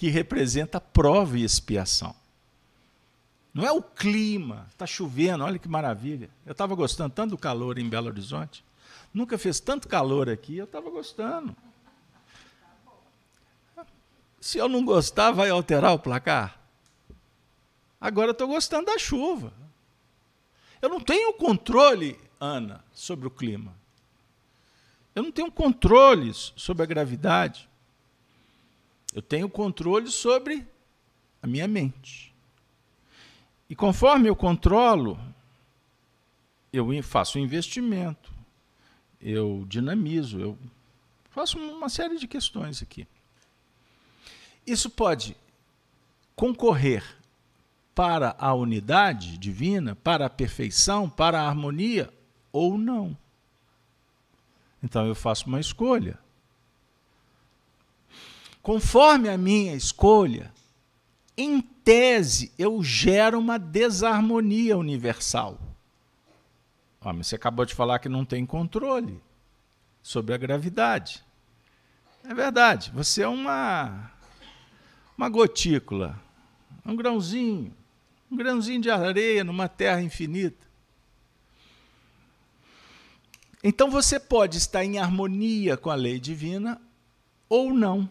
que 0.00 0.08
representa 0.08 0.80
prova 0.80 1.36
e 1.36 1.44
expiação. 1.44 2.16
Não 3.52 3.66
é 3.66 3.70
o 3.70 3.82
clima, 3.82 4.66
está 4.70 4.86
chovendo, 4.86 5.44
olha 5.44 5.58
que 5.58 5.68
maravilha. 5.68 6.30
Eu 6.46 6.52
estava 6.52 6.74
gostando 6.74 7.14
tanto 7.14 7.32
do 7.32 7.36
calor 7.36 7.78
em 7.78 7.86
Belo 7.86 8.06
Horizonte. 8.06 8.64
Nunca 9.12 9.36
fez 9.36 9.60
tanto 9.60 9.86
calor 9.86 10.30
aqui, 10.30 10.56
eu 10.56 10.64
estava 10.64 10.88
gostando. 10.88 11.54
Se 14.40 14.56
eu 14.56 14.70
não 14.70 14.86
gostar, 14.86 15.32
vai 15.32 15.50
alterar 15.50 15.92
o 15.92 15.98
placar? 15.98 16.58
Agora 18.00 18.30
estou 18.30 18.48
gostando 18.48 18.86
da 18.86 18.96
chuva. 18.96 19.52
Eu 20.80 20.88
não 20.88 20.98
tenho 20.98 21.34
controle, 21.34 22.18
Ana, 22.40 22.82
sobre 22.94 23.26
o 23.26 23.30
clima. 23.30 23.74
Eu 25.14 25.24
não 25.24 25.30
tenho 25.30 25.52
controle 25.52 26.32
sobre 26.32 26.84
a 26.84 26.86
gravidade. 26.86 27.68
Eu 29.14 29.22
tenho 29.22 29.48
controle 29.48 30.08
sobre 30.08 30.66
a 31.42 31.46
minha 31.46 31.66
mente. 31.66 32.34
E 33.68 33.74
conforme 33.74 34.28
eu 34.28 34.36
controlo, 34.36 35.18
eu 36.72 36.86
faço 37.02 37.38
um 37.38 37.42
investimento, 37.42 38.32
eu 39.20 39.64
dinamizo, 39.68 40.40
eu 40.40 40.58
faço 41.30 41.58
uma 41.58 41.88
série 41.88 42.18
de 42.18 42.26
questões 42.26 42.82
aqui. 42.82 43.06
Isso 44.66 44.90
pode 44.90 45.36
concorrer 46.36 47.04
para 47.94 48.34
a 48.38 48.54
unidade 48.54 49.36
divina, 49.36 49.94
para 49.94 50.26
a 50.26 50.30
perfeição, 50.30 51.08
para 51.08 51.40
a 51.40 51.48
harmonia 51.48 52.12
ou 52.52 52.78
não. 52.78 53.16
Então 54.82 55.06
eu 55.06 55.14
faço 55.14 55.46
uma 55.46 55.60
escolha. 55.60 56.18
Conforme 58.62 59.28
a 59.28 59.38
minha 59.38 59.74
escolha, 59.74 60.52
em 61.36 61.60
tese, 61.60 62.52
eu 62.58 62.82
gero 62.82 63.38
uma 63.38 63.58
desarmonia 63.58 64.76
universal. 64.76 65.58
Ah, 67.00 67.12
você 67.12 67.36
acabou 67.36 67.64
de 67.64 67.74
falar 67.74 67.98
que 67.98 68.08
não 68.08 68.24
tem 68.24 68.44
controle 68.44 69.22
sobre 70.02 70.34
a 70.34 70.38
gravidade. 70.38 71.24
É 72.24 72.34
verdade, 72.34 72.90
você 72.94 73.22
é 73.22 73.28
uma, 73.28 74.12
uma 75.16 75.28
gotícula, 75.30 76.20
um 76.84 76.94
grãozinho, 76.94 77.74
um 78.30 78.36
grãozinho 78.36 78.82
de 78.82 78.90
areia 78.90 79.42
numa 79.42 79.66
terra 79.68 80.02
infinita. 80.02 80.68
Então 83.64 83.90
você 83.90 84.20
pode 84.20 84.58
estar 84.58 84.84
em 84.84 84.98
harmonia 84.98 85.76
com 85.76 85.90
a 85.90 85.94
lei 85.94 86.20
divina 86.20 86.80
ou 87.48 87.72
não. 87.72 88.08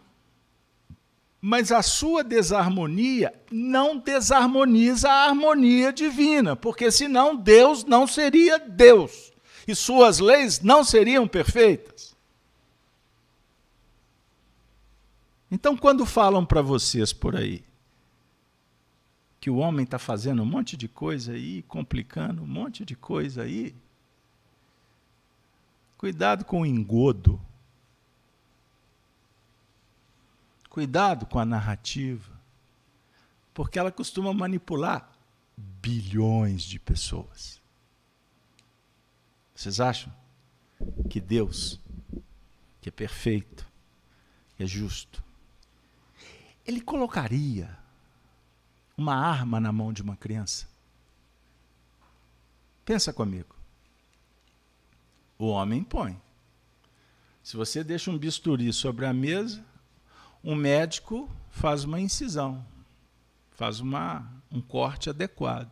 Mas 1.42 1.72
a 1.72 1.82
sua 1.82 2.24
desarmonia 2.24 3.34
não 3.50 3.98
desarmoniza 3.98 5.10
a 5.10 5.26
harmonia 5.26 5.94
divina, 5.94 6.56
porque 6.56 6.92
senão 6.92 7.36
Deus 7.36 7.86
não 7.86 8.06
seria 8.06 8.60
Deus 8.60 9.32
e 9.68 9.76
suas 9.76 10.20
leis 10.20 10.60
não 10.60 10.84
seriam 10.84 11.28
perfeitas. 11.28 12.16
Então, 15.52 15.78
quando 15.78 16.06
falam 16.06 16.46
para 16.46 16.62
vocês 16.62 17.14
por 17.14 17.36
aí 17.36 17.64
que 19.40 19.50
o 19.50 19.56
homem 19.56 19.84
está 19.84 19.98
fazendo 19.98 20.42
um 20.44 20.46
monte 20.46 20.76
de 20.76 20.88
coisa 20.88 21.32
aí, 21.32 21.64
complicando 21.64 22.44
um 22.44 22.48
monte 22.48 22.84
de 22.84 22.96
coisa 22.96 23.44
aí, 23.44 23.74
cuidado 25.98 26.44
com 26.44 26.62
o 26.62 26.66
engodo 26.66 27.40
Cuidado 30.70 31.26
com 31.26 31.40
a 31.40 31.46
narrativa, 31.46 32.40
porque 33.54 33.80
ela 33.80 33.92
costuma 33.92 34.34
manipular 34.34 35.12
bilhões 35.58 36.62
de 36.64 36.80
pessoas. 36.80 37.60
Vocês 39.56 39.80
acham 39.80 40.14
que 41.10 41.20
Deus, 41.20 41.80
que 42.80 42.90
é 42.90 42.92
perfeito, 42.92 43.68
que 44.56 44.64
é 44.64 44.68
justo, 44.68 45.24
ele 46.66 46.80
colocaria 46.80 47.78
uma 48.96 49.16
arma 49.16 49.60
na 49.60 49.72
mão 49.72 49.92
de 49.92 50.02
uma 50.02 50.16
criança? 50.16 50.68
Pensa 52.86 53.12
comigo. 53.12 53.56
O 55.38 55.48
homem 55.48 55.84
põe. 55.84 56.20
Se 57.44 57.58
você 57.58 57.84
deixa 57.84 58.12
um 58.12 58.18
bisturi 58.18 58.72
sobre 58.72 59.06
a 59.06 59.14
mesa, 59.14 59.66
um 60.44 60.56
médico 60.56 61.30
faz 61.50 61.84
uma 61.84 62.00
incisão, 62.00 62.66
faz 63.52 63.80
uma, 63.80 64.32
um 64.52 64.62
corte 64.62 65.10
adequado. 65.10 65.72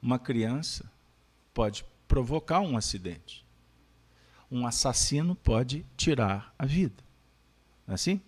Uma 0.00 0.18
criança 0.18 0.90
pode 1.52 1.84
provocar 2.06 2.60
um 2.60 2.76
acidente. 2.76 3.44
Um 4.50 4.66
assassino 4.66 5.34
pode 5.34 5.84
tirar 5.96 6.54
a 6.58 6.66
vida. 6.66 7.02
Não 7.86 7.92
é 7.92 7.94
assim? 7.94 8.20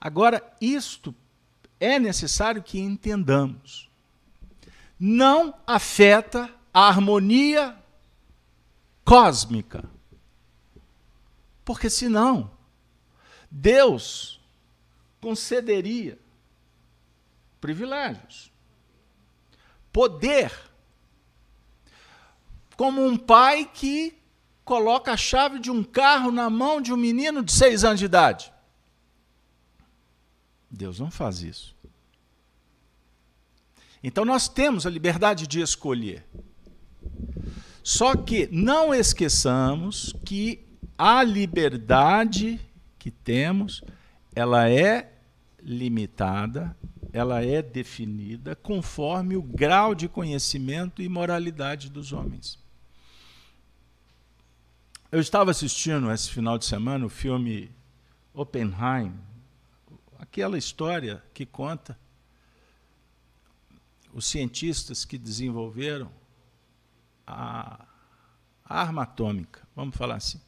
Agora, 0.00 0.42
isto 0.60 1.14
é 1.80 1.98
necessário 1.98 2.62
que 2.62 2.78
entendamos. 2.78 3.88
Não 4.98 5.54
afeta 5.66 6.50
a 6.72 6.88
harmonia 6.88 7.76
cósmica. 9.04 9.84
Porque 11.64 11.88
senão 11.90 12.50
Deus 13.58 14.38
concederia 15.18 16.18
privilégios, 17.58 18.52
poder, 19.90 20.52
como 22.76 23.02
um 23.04 23.16
pai 23.16 23.64
que 23.72 24.14
coloca 24.62 25.12
a 25.12 25.16
chave 25.16 25.58
de 25.58 25.70
um 25.70 25.82
carro 25.82 26.30
na 26.30 26.50
mão 26.50 26.82
de 26.82 26.92
um 26.92 26.98
menino 26.98 27.42
de 27.42 27.50
seis 27.50 27.82
anos 27.82 27.98
de 27.98 28.04
idade. 28.04 28.52
Deus 30.70 31.00
não 31.00 31.10
faz 31.10 31.42
isso. 31.42 31.74
Então 34.02 34.26
nós 34.26 34.48
temos 34.48 34.86
a 34.86 34.90
liberdade 34.90 35.46
de 35.46 35.60
escolher. 35.60 36.26
Só 37.82 38.14
que 38.14 38.48
não 38.52 38.92
esqueçamos 38.92 40.12
que 40.26 40.62
a 40.98 41.22
liberdade 41.22 42.60
que 43.06 43.10
temos, 43.12 43.84
ela 44.34 44.68
é 44.68 45.12
limitada, 45.62 46.76
ela 47.12 47.40
é 47.40 47.62
definida 47.62 48.56
conforme 48.56 49.36
o 49.36 49.42
grau 49.42 49.94
de 49.94 50.08
conhecimento 50.08 51.00
e 51.00 51.08
moralidade 51.08 51.88
dos 51.88 52.12
homens. 52.12 52.58
Eu 55.12 55.20
estava 55.20 55.52
assistindo 55.52 56.10
esse 56.10 56.28
final 56.32 56.58
de 56.58 56.64
semana 56.64 57.06
o 57.06 57.08
filme 57.08 57.70
Oppenheim, 58.34 59.14
aquela 60.18 60.58
história 60.58 61.22
que 61.32 61.46
conta 61.46 61.96
os 64.12 64.26
cientistas 64.26 65.04
que 65.04 65.16
desenvolveram 65.16 66.10
a, 67.24 67.86
arma 68.64 69.04
atômica, 69.04 69.62
vamos 69.76 69.94
falar 69.94 70.16
assim. 70.16 70.40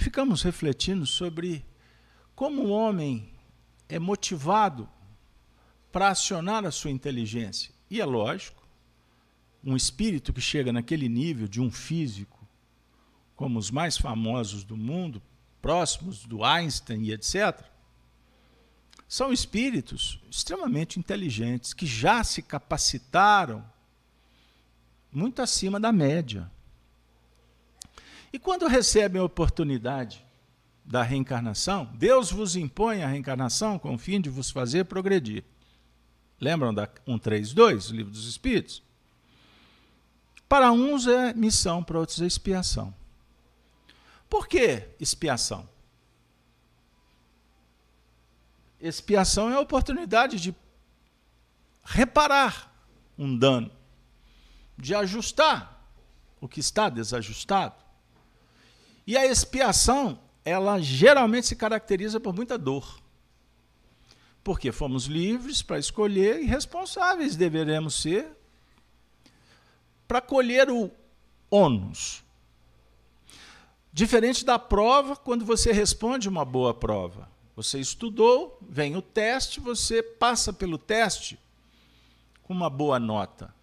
Ficamos 0.00 0.40
refletindo 0.40 1.04
sobre 1.04 1.62
como 2.34 2.62
o 2.62 2.70
homem 2.70 3.34
é 3.86 3.98
motivado 3.98 4.88
para 5.92 6.08
acionar 6.08 6.64
a 6.64 6.70
sua 6.70 6.90
inteligência. 6.90 7.70
E 7.90 8.00
é 8.00 8.04
lógico, 8.06 8.66
um 9.62 9.76
espírito 9.76 10.32
que 10.32 10.40
chega 10.40 10.72
naquele 10.72 11.06
nível 11.06 11.46
de 11.46 11.60
um 11.60 11.70
físico, 11.70 12.48
como 13.36 13.58
os 13.58 13.70
mais 13.70 13.98
famosos 13.98 14.64
do 14.64 14.74
mundo, 14.74 15.20
próximos 15.60 16.24
do 16.24 16.42
Einstein 16.42 17.02
e 17.02 17.12
etc., 17.12 17.62
são 19.06 19.30
espíritos 19.30 20.18
extremamente 20.30 20.98
inteligentes 20.98 21.74
que 21.74 21.84
já 21.84 22.24
se 22.24 22.40
capacitaram 22.40 23.62
muito 25.12 25.42
acima 25.42 25.78
da 25.78 25.92
média. 25.92 26.50
E 28.32 28.38
quando 28.38 28.66
recebem 28.66 29.20
a 29.20 29.24
oportunidade 29.24 30.24
da 30.84 31.02
reencarnação, 31.02 31.84
Deus 31.94 32.30
vos 32.30 32.56
impõe 32.56 33.02
a 33.02 33.08
reencarnação 33.08 33.78
com 33.78 33.94
o 33.94 33.98
fim 33.98 34.20
de 34.20 34.28
vos 34.30 34.50
fazer 34.50 34.84
progredir. 34.84 35.44
Lembram 36.40 36.72
da 36.72 36.88
132, 37.06 37.86
livro 37.86 38.12
dos 38.12 38.26
Espíritos? 38.26 38.82
Para 40.48 40.72
uns 40.72 41.06
é 41.06 41.32
missão, 41.34 41.82
para 41.82 41.98
outros 41.98 42.20
é 42.20 42.26
expiação. 42.26 42.94
Por 44.28 44.48
que 44.48 44.88
expiação? 44.98 45.68
Expiação 48.80 49.50
é 49.50 49.54
a 49.54 49.60
oportunidade 49.60 50.40
de 50.40 50.54
reparar 51.84 52.72
um 53.18 53.36
dano, 53.36 53.70
de 54.76 54.94
ajustar 54.94 55.84
o 56.40 56.48
que 56.48 56.60
está 56.60 56.88
desajustado. 56.88 57.74
E 59.06 59.16
a 59.16 59.26
expiação, 59.26 60.18
ela 60.44 60.80
geralmente 60.80 61.46
se 61.46 61.56
caracteriza 61.56 62.20
por 62.20 62.34
muita 62.34 62.56
dor. 62.56 63.00
Porque 64.42 64.72
fomos 64.72 65.04
livres 65.04 65.62
para 65.62 65.78
escolher 65.78 66.42
e 66.42 66.46
responsáveis 66.46 67.36
deveremos 67.36 68.00
ser 68.00 68.28
para 70.08 70.20
colher 70.20 70.70
o 70.70 70.90
ônus. 71.50 72.24
Diferente 73.92 74.44
da 74.44 74.58
prova, 74.58 75.16
quando 75.16 75.44
você 75.44 75.72
responde 75.72 76.28
uma 76.28 76.44
boa 76.44 76.72
prova. 76.72 77.28
Você 77.56 77.78
estudou, 77.78 78.58
vem 78.62 78.96
o 78.96 79.02
teste, 79.02 79.60
você 79.60 80.02
passa 80.02 80.52
pelo 80.52 80.78
teste 80.78 81.38
com 82.42 82.52
uma 82.52 82.70
boa 82.70 82.98
nota. 82.98 83.54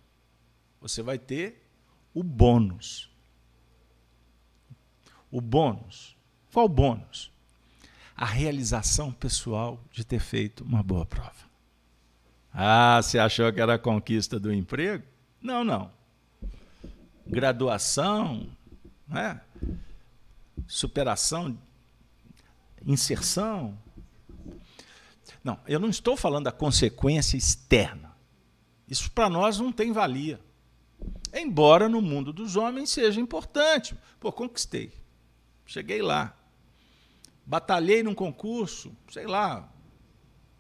Você 0.80 1.02
vai 1.02 1.18
ter 1.18 1.68
o 2.14 2.22
bônus. 2.22 3.10
O 5.32 5.42
bônus. 5.42 6.16
Qual 6.52 6.68
bônus? 6.68 7.32
a 8.18 8.26
realização 8.26 9.12
pessoal 9.12 9.80
de 9.92 10.04
ter 10.04 10.20
feito 10.20 10.64
uma 10.64 10.82
boa 10.82 11.06
prova. 11.06 11.46
Ah, 12.52 13.00
você 13.00 13.20
achou 13.20 13.54
que 13.54 13.62
era 13.62 13.76
a 13.76 13.80
conquista 13.80 14.40
do 14.40 14.52
emprego? 14.52 15.04
Não, 15.40 15.64
não. 15.64 15.92
Graduação, 17.28 18.50
né? 19.08 19.40
superação, 20.66 21.56
inserção. 22.84 23.78
Não, 25.44 25.60
eu 25.68 25.80
não 25.80 25.90
estou 25.90 26.18
falando 26.18 26.46
da 26.46 26.52
consequência 26.52 27.38
externa. 27.38 28.18
Isso 28.90 29.12
para 29.12 29.30
nós 29.30 29.60
não 29.60 29.72
tem 29.72 29.92
valia. 29.92 30.40
Embora 31.32 31.88
no 31.88 32.02
mundo 32.02 32.34
dos 32.34 32.56
homens 32.56 32.90
seja 32.90 33.22
importante. 33.22 33.96
Pô, 34.20 34.32
conquistei. 34.32 34.92
Cheguei 35.68 36.02
lá 36.02 36.38
batalhei 37.48 38.04
num 38.04 38.14
concurso, 38.14 38.94
sei 39.10 39.26
lá, 39.26 39.72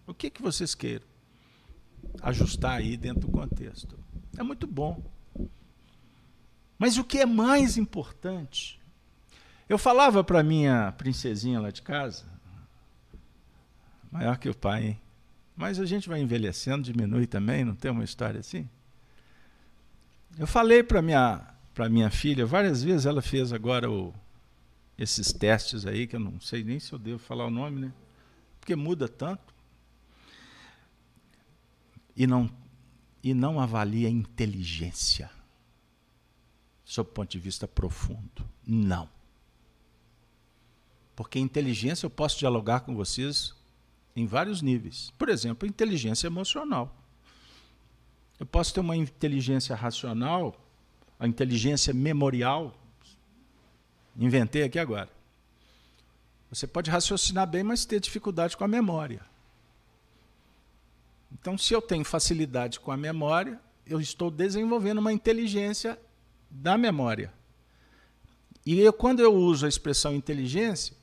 o 0.07 0.13
que, 0.13 0.29
que 0.29 0.41
vocês 0.41 0.73
queiram. 0.73 1.05
Ajustar 2.21 2.77
aí 2.77 2.95
dentro 2.95 3.27
do 3.27 3.27
contexto. 3.27 3.99
É 4.37 4.41
muito 4.41 4.65
bom. 4.65 5.03
Mas 6.79 6.97
o 6.97 7.03
que 7.03 7.19
é 7.19 7.25
mais 7.25 7.75
importante? 7.75 8.79
Eu 9.67 9.77
falava 9.77 10.23
para 10.23 10.41
minha 10.41 10.93
princesinha 10.93 11.59
lá 11.59 11.71
de 11.71 11.81
casa, 11.81 12.23
maior 14.09 14.37
que 14.37 14.47
o 14.47 14.55
pai, 14.55 14.85
hein? 14.85 15.01
Mas 15.57 15.79
a 15.79 15.85
gente 15.85 16.07
vai 16.07 16.21
envelhecendo, 16.21 16.83
diminui 16.83 17.27
também, 17.27 17.65
não 17.65 17.75
tem 17.75 17.91
uma 17.91 18.03
história 18.03 18.39
assim? 18.39 18.69
Eu 20.39 20.47
falei 20.47 20.83
para 20.83 21.01
minha 21.01 21.53
para 21.73 21.89
minha 21.89 22.09
filha 22.09 22.43
várias 22.43 22.81
vezes, 22.81 23.05
ela 23.05 23.21
fez 23.21 23.53
agora 23.53 23.91
o 23.91 24.11
esses 24.97 25.31
testes 25.31 25.85
aí, 25.85 26.07
que 26.07 26.15
eu 26.15 26.19
não 26.19 26.39
sei 26.39 26.63
nem 26.63 26.79
se 26.79 26.91
eu 26.91 26.97
devo 26.97 27.19
falar 27.19 27.45
o 27.45 27.51
nome, 27.51 27.81
né? 27.81 27.93
Porque 28.59 28.75
muda 28.75 29.07
tanto. 29.07 29.53
E 32.15 32.25
não, 32.25 32.49
e 33.23 33.33
não 33.33 33.59
avalia 33.59 34.09
inteligência, 34.09 35.29
sob 36.83 37.09
o 37.09 37.13
ponto 37.13 37.29
de 37.29 37.39
vista 37.39 37.67
profundo. 37.67 38.49
Não. 38.65 39.07
Porque 41.15 41.37
inteligência 41.39 42.05
eu 42.05 42.09
posso 42.09 42.39
dialogar 42.39 42.79
com 42.79 42.95
vocês 42.95 43.55
em 44.15 44.25
vários 44.25 44.61
níveis. 44.63 45.13
Por 45.17 45.29
exemplo, 45.29 45.67
inteligência 45.67 46.25
emocional. 46.25 46.95
Eu 48.39 48.45
posso 48.45 48.73
ter 48.73 48.79
uma 48.79 48.95
inteligência 48.95 49.75
racional, 49.75 50.59
a 51.19 51.27
inteligência 51.27 51.93
memorial, 51.93 52.73
Inventei 54.17 54.63
aqui 54.63 54.79
agora. 54.79 55.09
Você 56.49 56.65
pode 56.65 56.89
raciocinar 56.89 57.45
bem, 57.45 57.63
mas 57.63 57.85
ter 57.85 57.99
dificuldade 57.99 58.57
com 58.57 58.63
a 58.63 58.67
memória. 58.67 59.21
Então, 61.31 61.57
se 61.57 61.73
eu 61.73 61.81
tenho 61.81 62.05
facilidade 62.05 62.79
com 62.79 62.91
a 62.91 62.97
memória, 62.97 63.59
eu 63.85 63.99
estou 63.99 64.31
desenvolvendo 64.31 64.99
uma 64.99 65.13
inteligência 65.13 65.99
da 66.49 66.77
memória. 66.77 67.31
E 68.65 68.79
eu, 68.79 68.91
quando 68.91 69.19
eu 69.19 69.33
uso 69.33 69.65
a 69.65 69.69
expressão 69.69 70.13
inteligência, 70.13 70.95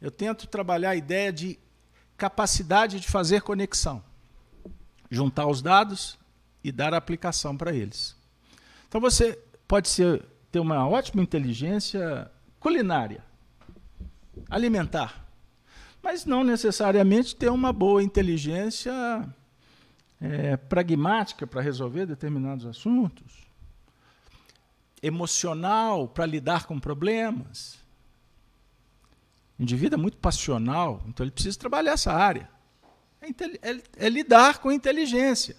eu 0.00 0.10
tento 0.10 0.46
trabalhar 0.46 0.90
a 0.90 0.96
ideia 0.96 1.32
de 1.32 1.58
capacidade 2.16 2.98
de 3.00 3.06
fazer 3.06 3.42
conexão, 3.42 4.02
juntar 5.10 5.46
os 5.46 5.60
dados 5.60 6.18
e 6.64 6.72
dar 6.72 6.94
aplicação 6.94 7.56
para 7.56 7.74
eles. 7.74 8.16
Então 8.88 9.00
você 9.00 9.38
pode 9.68 9.88
ser, 9.88 10.24
ter 10.50 10.58
uma 10.58 10.88
ótima 10.88 11.22
inteligência 11.22 12.30
culinária, 12.66 13.22
alimentar, 14.50 15.24
mas 16.02 16.24
não 16.24 16.42
necessariamente 16.42 17.36
ter 17.36 17.48
uma 17.48 17.72
boa 17.72 18.02
inteligência 18.02 18.92
é, 20.20 20.56
pragmática 20.56 21.46
para 21.46 21.60
resolver 21.60 22.06
determinados 22.06 22.66
assuntos, 22.66 23.44
emocional 25.00 26.08
para 26.08 26.26
lidar 26.26 26.66
com 26.66 26.80
problemas. 26.80 27.78
O 29.56 29.62
indivíduo 29.62 29.96
é 29.96 30.02
muito 30.02 30.16
passional, 30.16 31.04
então 31.06 31.22
ele 31.22 31.30
precisa 31.30 31.56
trabalhar 31.56 31.92
essa 31.92 32.12
área. 32.12 32.50
É, 33.20 33.70
é, 33.70 33.82
é 33.96 34.08
lidar 34.08 34.58
com 34.58 34.72
inteligência. 34.72 35.56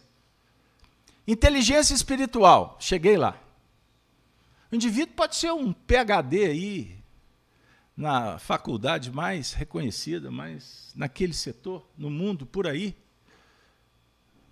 Inteligência 1.25 1.93
espiritual, 1.93 2.75
cheguei 2.81 3.15
lá. 3.15 3.41
O 4.69 4.75
indivíduo 4.75 5.15
pode 5.15 5.37
ser 5.37 5.53
um 5.53 5.71
PhD 5.71 6.43
aí, 6.43 6.96
na 7.97 8.37
faculdade 8.37 9.11
mais 9.11 9.53
reconhecida, 9.53 10.29
mais 10.29 10.93
naquele 10.95 11.33
setor, 11.33 11.83
no 11.97 12.11
mundo, 12.11 12.45
por 12.45 12.67
aí. 12.67 12.95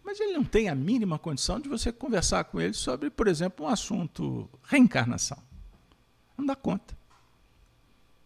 Mas 0.03 0.19
ele 0.19 0.33
não 0.33 0.43
tem 0.43 0.67
a 0.67 0.73
mínima 0.73 1.19
condição 1.19 1.59
de 1.59 1.69
você 1.69 1.91
conversar 1.91 2.43
com 2.45 2.59
ele 2.59 2.73
sobre, 2.73 3.11
por 3.11 3.27
exemplo, 3.27 3.67
um 3.67 3.69
assunto 3.69 4.49
reencarnação. 4.63 5.37
Não 6.35 6.43
dá 6.43 6.55
conta. 6.55 6.97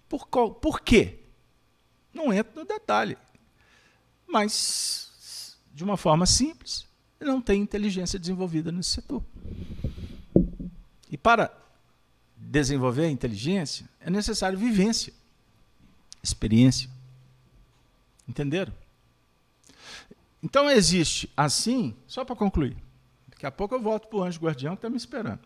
Por, 0.08 0.28
qual, 0.28 0.54
por 0.54 0.80
quê? 0.80 1.20
Não 2.14 2.34
entro 2.34 2.62
no 2.62 2.66
detalhe. 2.66 3.18
Mas, 4.26 5.58
de 5.74 5.84
uma 5.84 5.98
forma 5.98 6.26
simples, 6.26 6.88
não 7.20 7.42
tem 7.42 7.62
inteligência 7.62 8.18
desenvolvida 8.18 8.72
nesse 8.72 8.92
setor. 8.92 9.24
E 11.12 11.18
para 11.18 11.52
desenvolver 12.40 13.06
a 13.06 13.10
inteligência, 13.10 13.88
é 14.00 14.10
necessário 14.10 14.58
vivência, 14.58 15.14
experiência. 16.24 16.90
Entenderam? 18.28 18.74
Então 20.42 20.70
existe 20.70 21.30
assim, 21.36 21.96
só 22.08 22.24
para 22.24 22.36
concluir. 22.36 22.78
Daqui 23.28 23.46
a 23.46 23.52
pouco 23.52 23.76
eu 23.76 23.82
volto 23.82 24.08
para 24.08 24.18
o 24.18 24.24
anjo 24.24 24.40
guardião 24.40 24.76
que 24.76 24.80
está 24.80 24.90
me 24.90 24.98
esperando. 24.98 25.42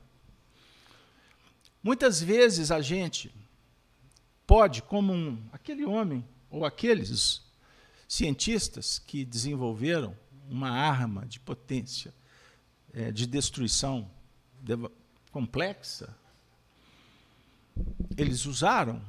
Muitas 1.82 2.22
vezes 2.22 2.72
a 2.72 2.82
gente 2.82 3.34
pode, 4.46 4.82
como 4.82 5.12
um, 5.12 5.44
aquele 5.52 5.86
homem 5.86 6.24
ou 6.50 6.66
aqueles 6.66 7.42
cientistas 8.08 9.00
que 9.00 9.26
desenvolveram 9.26 10.16
uma 10.48 10.70
arma 10.70 11.26
de 11.26 11.40
potência, 11.40 12.14
é, 12.94 13.12
de 13.12 13.26
destruição 13.26 14.10
complexa, 15.32 16.16
eles 18.18 18.46
usaram 18.46 19.02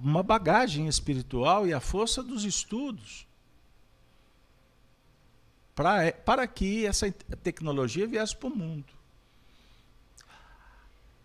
uma 0.00 0.22
bagagem 0.22 0.86
espiritual 0.86 1.66
e 1.66 1.74
a 1.74 1.80
força 1.80 2.22
dos 2.22 2.44
estudos 2.44 3.26
para, 5.74 6.12
para 6.12 6.46
que 6.46 6.86
essa 6.86 7.10
tecnologia 7.42 8.06
viesse 8.06 8.36
para 8.36 8.48
o 8.48 8.56
mundo. 8.56 8.86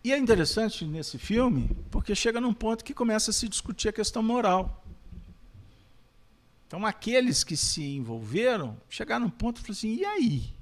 E 0.03 0.11
é 0.11 0.17
interessante 0.17 0.85
nesse 0.85 1.17
filme, 1.17 1.69
porque 1.91 2.15
chega 2.15 2.39
num 2.39 2.53
ponto 2.53 2.83
que 2.83 2.93
começa 2.93 3.31
a 3.31 3.33
se 3.33 3.47
discutir 3.47 3.89
a 3.89 3.93
questão 3.93 4.23
moral. 4.23 4.83
Então, 6.65 6.85
aqueles 6.85 7.43
que 7.43 7.57
se 7.57 7.83
envolveram 7.83 8.77
chegaram 8.89 9.25
num 9.25 9.29
ponto 9.29 9.57
e 9.57 9.61
falaram 9.61 9.77
assim: 9.77 9.95
e 9.95 10.05
aí? 10.05 10.56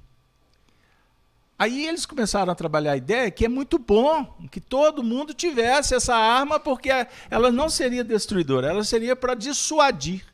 Aí 1.58 1.86
eles 1.86 2.04
começaram 2.04 2.52
a 2.52 2.54
trabalhar 2.54 2.92
a 2.92 2.96
ideia 2.96 3.30
que 3.30 3.44
é 3.44 3.48
muito 3.48 3.78
bom 3.78 4.36
que 4.50 4.60
todo 4.60 5.02
mundo 5.02 5.32
tivesse 5.32 5.94
essa 5.94 6.14
arma, 6.14 6.60
porque 6.60 6.90
ela 7.30 7.50
não 7.50 7.70
seria 7.70 8.04
destruidora, 8.04 8.68
ela 8.68 8.84
seria 8.84 9.16
para 9.16 9.34
dissuadir. 9.34 10.24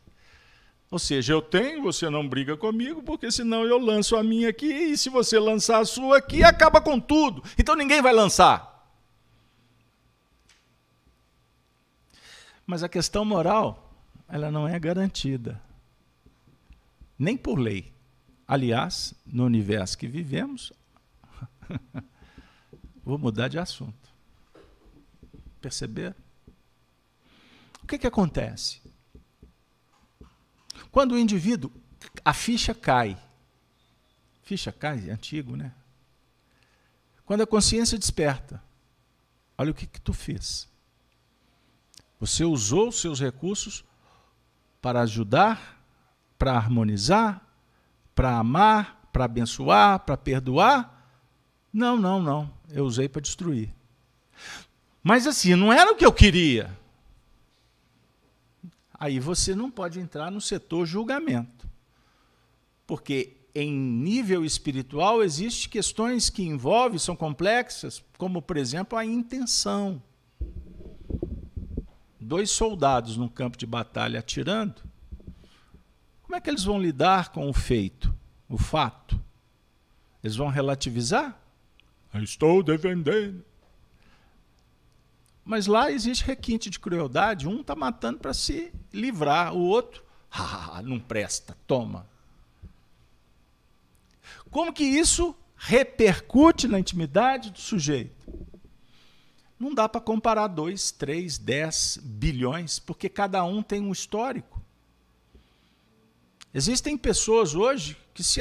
Ou 0.90 0.98
seja, 0.98 1.32
eu 1.32 1.40
tenho, 1.40 1.82
você 1.82 2.10
não 2.10 2.28
briga 2.28 2.56
comigo, 2.56 3.02
porque 3.02 3.30
senão 3.30 3.64
eu 3.64 3.78
lanço 3.78 4.16
a 4.16 4.22
minha 4.22 4.50
aqui, 4.50 4.66
e 4.66 4.98
se 4.98 5.08
você 5.08 5.38
lançar 5.38 5.78
a 5.78 5.84
sua 5.84 6.18
aqui, 6.18 6.42
acaba 6.42 6.80
com 6.80 6.98
tudo. 6.98 7.42
Então 7.56 7.76
ninguém 7.76 8.02
vai 8.02 8.12
lançar. 8.12 8.70
Mas 12.66 12.82
a 12.82 12.88
questão 12.88 13.24
moral, 13.24 13.94
ela 14.28 14.50
não 14.50 14.66
é 14.66 14.78
garantida. 14.78 15.60
Nem 17.18 17.36
por 17.36 17.58
lei. 17.58 17.92
Aliás, 18.46 19.14
no 19.24 19.44
universo 19.44 19.96
que 19.96 20.06
vivemos, 20.06 20.72
vou 23.04 23.18
mudar 23.18 23.48
de 23.48 23.58
assunto. 23.58 24.10
Perceber? 25.60 26.14
O 27.82 27.86
que, 27.86 27.98
que 27.98 28.06
acontece? 28.06 28.80
Quando 30.90 31.12
o 31.12 31.18
indivíduo, 31.18 31.70
a 32.24 32.32
ficha 32.32 32.74
cai, 32.74 33.16
ficha 34.42 34.72
cai, 34.72 35.08
é 35.08 35.12
antigo, 35.12 35.56
né? 35.56 35.72
Quando 37.24 37.42
a 37.42 37.46
consciência 37.46 37.98
desperta, 37.98 38.62
olha 39.56 39.70
o 39.70 39.74
que, 39.74 39.86
que 39.86 40.00
tu 40.00 40.12
fez. 40.12 40.68
Você 42.20 42.44
usou 42.44 42.88
os 42.88 43.00
seus 43.00 43.20
recursos 43.20 43.84
para 44.80 45.00
ajudar, 45.00 45.82
para 46.38 46.54
harmonizar, 46.54 47.40
para 48.14 48.36
amar, 48.36 49.08
para 49.12 49.24
abençoar, 49.24 50.00
para 50.00 50.16
perdoar? 50.16 51.01
Não, 51.72 51.96
não, 51.96 52.20
não. 52.20 52.50
Eu 52.70 52.84
usei 52.84 53.08
para 53.08 53.22
destruir. 53.22 53.72
Mas 55.02 55.26
assim, 55.26 55.54
não 55.54 55.72
era 55.72 55.90
o 55.90 55.96
que 55.96 56.04
eu 56.04 56.12
queria. 56.12 56.76
Aí 58.94 59.18
você 59.18 59.54
não 59.54 59.70
pode 59.70 59.98
entrar 59.98 60.30
no 60.30 60.40
setor 60.40 60.86
julgamento. 60.86 61.68
Porque 62.86 63.36
em 63.54 63.72
nível 63.72 64.44
espiritual 64.44 65.22
existem 65.22 65.68
questões 65.68 66.30
que 66.30 66.42
envolvem, 66.42 66.98
são 66.98 67.16
complexas, 67.16 68.02
como 68.16 68.40
por 68.40 68.56
exemplo 68.56 68.96
a 68.96 69.04
intenção 69.04 70.02
dois 72.32 72.50
soldados 72.50 73.16
num 73.16 73.28
campo 73.28 73.58
de 73.58 73.66
batalha 73.66 74.20
atirando, 74.20 74.82
como 76.22 76.34
é 76.34 76.40
que 76.40 76.48
eles 76.48 76.64
vão 76.64 76.80
lidar 76.80 77.30
com 77.30 77.46
o 77.46 77.52
feito, 77.52 78.14
o 78.48 78.56
fato? 78.56 79.20
Eles 80.24 80.34
vão 80.34 80.48
relativizar? 80.48 81.38
Estou 82.14 82.62
defendendo. 82.62 83.44
Mas 85.44 85.66
lá 85.66 85.90
existe 85.90 86.24
requinte 86.24 86.70
de 86.70 86.78
crueldade. 86.78 87.48
Um 87.48 87.60
está 87.60 87.74
matando 87.74 88.18
para 88.18 88.34
se 88.34 88.72
livrar, 88.92 89.54
o 89.54 89.60
outro, 89.60 90.04
ah, 90.30 90.80
não 90.84 91.00
presta, 91.00 91.56
toma. 91.66 92.06
Como 94.50 94.72
que 94.72 94.84
isso 94.84 95.34
repercute 95.56 96.68
na 96.68 96.78
intimidade 96.78 97.50
do 97.50 97.58
sujeito? 97.58 98.14
Não 99.58 99.72
dá 99.72 99.88
para 99.88 100.00
comparar 100.00 100.48
2, 100.48 100.90
3, 100.92 101.38
10 101.38 102.00
bilhões, 102.02 102.78
porque 102.78 103.08
cada 103.08 103.44
um 103.44 103.62
tem 103.62 103.80
um 103.80 103.92
histórico. 103.92 104.60
Existem 106.52 106.98
pessoas 106.98 107.54
hoje 107.54 107.96
que, 108.12 108.22
se 108.22 108.40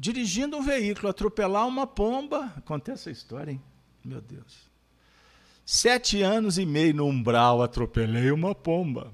dirigindo 0.00 0.56
um 0.56 0.62
veículo, 0.62 1.10
atropelar 1.10 1.68
uma 1.68 1.86
pomba. 1.86 2.50
Acontece 2.56 3.02
essa 3.02 3.10
história, 3.10 3.52
hein? 3.52 3.62
Meu 4.02 4.22
Deus. 4.22 4.70
Sete 5.64 6.22
anos 6.22 6.56
e 6.56 6.64
meio 6.64 6.94
no 6.94 7.06
umbral, 7.06 7.62
atropelei 7.62 8.30
uma 8.30 8.54
pomba. 8.54 9.12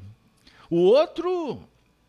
O 0.70 0.77
outro 0.77 1.61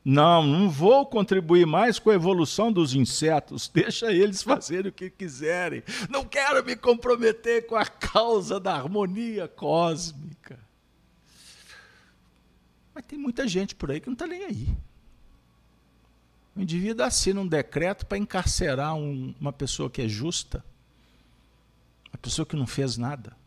não, 0.06 0.46
não 0.46 0.70
vou 0.70 1.08
contribuir 1.08 1.66
mais 1.66 1.98
com 1.98 2.12
a 2.12 2.14
evolução 2.14 2.72
dos 2.72 2.94
insetos, 2.94 3.68
deixa 3.74 4.12
eles 4.12 4.44
fazerem 4.44 4.90
o 4.90 4.94
que 4.94 5.10
quiserem. 5.10 5.82
Não 6.08 6.24
quero 6.24 6.64
me 6.64 6.76
comprometer 6.76 7.66
com 7.66 7.76
a 7.76 7.86
causa 7.86 8.60
da 8.60 8.76
harmonia 8.76 9.48
cósmica. 9.48 10.60
Mas 12.94 13.06
tem 13.06 13.18
muita 13.18 13.48
gente 13.48 13.74
por 13.74 13.90
aí 13.90 14.00
que 14.00 14.08
não 14.08 14.14
está 14.14 14.28
nem 14.28 14.44
aí. 14.44 14.78
O 16.58 16.62
indivíduo 16.62 17.06
assina 17.06 17.40
um 17.40 17.48
decreto 17.48 18.04
para 18.08 18.18
encarcerar 18.18 18.96
um, 18.96 19.36
uma 19.40 19.54
pessoa 19.54 19.92
que 19.92 20.02
é 20.02 20.08
justa, 20.08 20.66
uma 22.10 22.18
pessoa 22.18 22.48
que 22.48 22.56
não 22.56 22.66
fez 22.66 22.98
nada. 22.98 23.38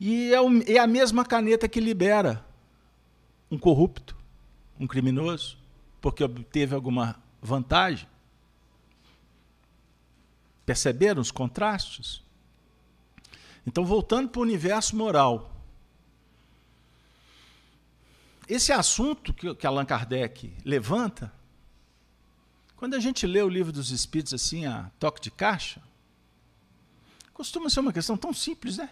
E 0.00 0.32
é, 0.32 0.40
o, 0.40 0.48
é 0.62 0.78
a 0.78 0.86
mesma 0.86 1.26
caneta 1.26 1.68
que 1.68 1.78
libera 1.78 2.42
um 3.50 3.58
corrupto 3.58 4.16
um 4.80 4.86
criminoso 4.86 5.58
porque 6.00 6.24
obteve 6.24 6.74
alguma 6.74 7.16
vantagem? 7.42 8.08
Perceberam 10.64 11.20
os 11.20 11.30
contrastes? 11.30 12.22
Então, 13.66 13.84
voltando 13.84 14.30
para 14.30 14.38
o 14.38 14.42
universo 14.42 14.96
moral. 14.96 15.52
Esse 18.48 18.72
assunto 18.72 19.34
que 19.34 19.66
Allan 19.66 19.84
Kardec 19.84 20.54
levanta, 20.64 21.32
quando 22.76 22.94
a 22.94 23.00
gente 23.00 23.26
lê 23.26 23.42
o 23.42 23.48
livro 23.48 23.72
dos 23.72 23.90
Espíritos 23.90 24.34
assim, 24.34 24.66
a 24.66 24.90
toque 24.98 25.20
de 25.20 25.30
caixa, 25.30 25.82
costuma 27.32 27.70
ser 27.70 27.80
uma 27.80 27.92
questão 27.92 28.16
tão 28.16 28.32
simples, 28.32 28.76
né? 28.78 28.90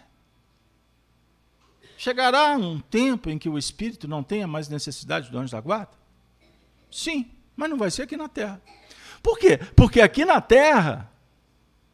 Chegará 1.97 2.57
um 2.57 2.79
tempo 2.79 3.29
em 3.29 3.37
que 3.37 3.47
o 3.47 3.57
espírito 3.57 4.07
não 4.07 4.21
tenha 4.21 4.47
mais 4.47 4.67
necessidade 4.67 5.29
do 5.29 5.37
anjo 5.37 5.51
da 5.51 5.61
guarda? 5.61 5.93
Sim, 6.91 7.31
mas 7.55 7.69
não 7.69 7.77
vai 7.77 7.89
ser 7.89 8.03
aqui 8.03 8.17
na 8.17 8.27
Terra. 8.27 8.61
Por 9.23 9.39
quê? 9.39 9.57
Porque 9.75 10.01
aqui 10.01 10.25
na 10.25 10.41
Terra, 10.41 11.09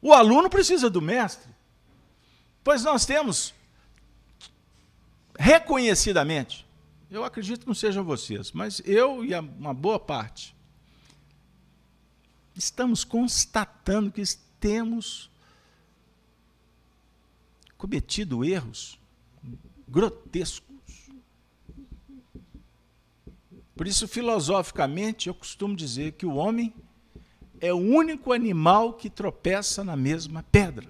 o 0.02 0.12
aluno 0.12 0.50
precisa 0.50 0.90
do 0.90 1.02
mestre. 1.02 1.52
Pois 2.64 2.84
nós 2.84 3.06
temos, 3.06 3.54
reconhecidamente, 5.38 6.68
eu 7.10 7.24
acredito 7.24 7.62
que 7.62 7.68
não 7.68 7.76
sejam 7.76 8.04
vocês, 8.04 8.52
mas 8.52 8.82
eu 8.86 9.24
e 9.24 9.34
uma 9.36 9.74
boa 9.74 10.00
parte, 10.00 10.56
estamos 12.62 13.04
constatando 13.04 14.12
que 14.12 14.24
temos 14.60 15.30
cometido 17.78 18.46
erros 18.46 19.00
grotescos. 19.88 20.70
Por 23.76 23.88
isso, 23.88 24.08
filosoficamente, 24.08 25.28
eu 25.28 25.34
costumo 25.34 25.76
dizer 25.76 26.12
que 26.14 26.26
o 26.26 26.36
homem 26.36 26.72
é 27.60 27.74
o 27.74 27.78
único 27.78 28.32
animal 28.32 28.94
que 28.94 29.10
tropeça 29.10 29.84
na 29.84 29.96
mesma 29.96 30.44
pedra. 30.44 30.88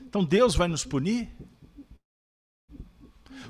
Então 0.00 0.24
Deus 0.24 0.54
vai 0.54 0.66
nos 0.66 0.84
punir? 0.84 1.28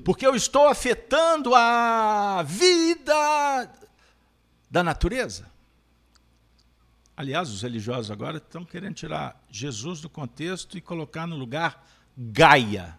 Porque 0.04 0.26
eu 0.26 0.34
estou 0.34 0.66
afetando 0.66 1.54
a 1.54 2.42
vida 2.42 3.77
da 4.70 4.82
natureza. 4.82 5.50
Aliás, 7.16 7.50
os 7.50 7.62
religiosos 7.62 8.10
agora 8.10 8.36
estão 8.36 8.64
querendo 8.64 8.94
tirar 8.94 9.44
Jesus 9.50 10.00
do 10.00 10.08
contexto 10.08 10.78
e 10.78 10.80
colocar 10.80 11.26
no 11.26 11.36
lugar 11.36 11.84
Gaia. 12.16 12.98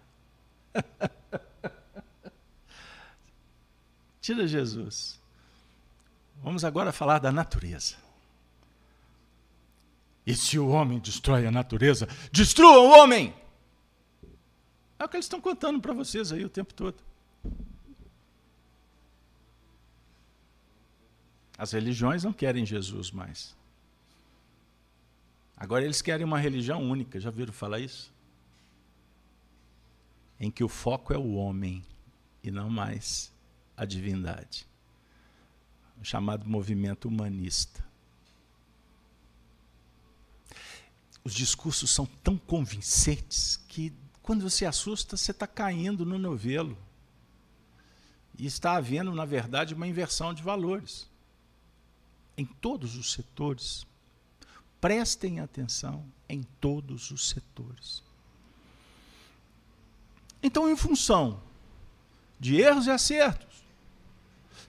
Tira 4.21 4.45
Jesus. 4.47 5.19
Vamos 6.43 6.65
agora 6.65 6.91
falar 6.91 7.19
da 7.19 7.31
natureza. 7.31 7.95
E 10.25 10.35
se 10.35 10.59
o 10.59 10.67
homem 10.67 10.99
destrói 10.99 11.47
a 11.47 11.51
natureza, 11.51 12.07
destrua 12.31 12.79
o 12.79 12.89
homem! 12.89 13.33
É 14.99 15.05
o 15.05 15.09
que 15.09 15.15
eles 15.15 15.25
estão 15.25 15.39
contando 15.39 15.79
para 15.79 15.93
vocês 15.93 16.31
aí 16.31 16.43
o 16.43 16.49
tempo 16.49 16.73
todo. 16.73 17.08
As 21.59 21.73
religiões 21.73 22.23
não 22.23 22.31
querem 22.31 22.65
Jesus 22.65 23.11
mais. 23.11 23.53
Agora 25.57 25.83
eles 25.83 26.01
querem 26.01 26.25
uma 26.25 26.39
religião 26.39 26.81
única, 26.81 27.19
já 27.19 27.29
viram 27.29 27.51
falar 27.51 27.81
isso? 27.81 28.13
Em 30.39 30.49
que 30.49 30.63
o 30.63 30.69
foco 30.69 31.13
é 31.13 31.17
o 31.17 31.33
homem 31.33 31.83
e 32.41 32.49
não 32.49 32.69
mais 32.69 33.29
a 33.75 33.83
divindade. 33.83 34.65
O 36.01 36.05
chamado 36.05 36.47
movimento 36.47 37.09
humanista. 37.09 37.83
Os 41.25 41.33
discursos 41.33 41.89
são 41.89 42.05
tão 42.05 42.37
convincentes 42.37 43.57
que 43.67 43.93
quando 44.21 44.49
você 44.49 44.65
assusta, 44.65 45.17
você 45.17 45.31
está 45.31 45.45
caindo 45.45 46.05
no 46.05 46.17
novelo. 46.17 46.77
E 48.37 48.45
está 48.45 48.77
havendo, 48.77 49.13
na 49.13 49.25
verdade, 49.25 49.73
uma 49.73 49.85
inversão 49.85 50.33
de 50.33 50.41
valores 50.41 51.09
em 52.39 52.45
todos 52.45 52.95
os 52.95 53.11
setores. 53.11 53.85
Prestem 54.79 55.41
atenção 55.41 56.05
em 56.29 56.41
todos 56.61 57.11
os 57.11 57.29
setores. 57.29 58.01
Então, 60.41 60.69
em 60.69 60.77
função 60.77 61.41
de 62.39 62.61
erros 62.61 62.87
e 62.87 62.91
acertos, 62.91 63.65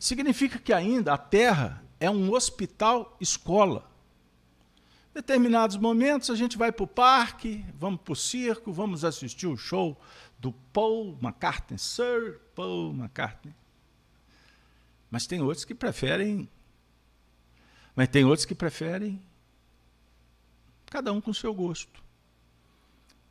significa 0.00 0.59
que 0.59 0.72
ainda 0.72 1.14
a 1.14 1.18
Terra 1.18 1.85
é 2.00 2.11
um 2.11 2.33
hospital 2.33 3.16
escola. 3.20 3.88
Em 5.11 5.14
determinados 5.14 5.76
momentos 5.76 6.28
a 6.28 6.35
gente 6.35 6.59
vai 6.59 6.72
para 6.72 6.85
o 6.85 6.88
parque, 6.88 7.64
vamos 7.78 8.00
para 8.00 8.12
o 8.12 8.16
circo, 8.16 8.72
vamos 8.72 9.04
assistir 9.04 9.46
o 9.46 9.56
show 9.56 9.96
do 10.40 10.50
Paul 10.72 11.16
McCartney, 11.22 11.78
Sir 11.78 12.40
Paul 12.52 12.92
McCartney. 12.92 13.54
Mas 15.09 15.26
tem 15.28 15.40
outros 15.40 15.64
que 15.64 15.74
preferem 15.74 16.48
mas 18.00 18.08
tem 18.08 18.24
outros 18.24 18.46
que 18.46 18.54
preferem 18.54 19.20
cada 20.86 21.12
um 21.12 21.20
com 21.20 21.34
seu 21.34 21.52
gosto. 21.52 22.02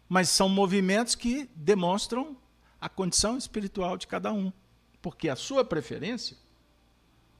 Mas 0.07 0.29
são 0.29 0.47
movimentos 0.47 1.15
que 1.15 1.49
demonstram 1.55 2.37
a 2.79 2.87
condição 2.87 3.35
espiritual 3.35 3.97
de 3.97 4.05
cada 4.05 4.31
um, 4.31 4.53
porque 5.01 5.27
a 5.27 5.35
sua 5.35 5.65
preferência, 5.65 6.37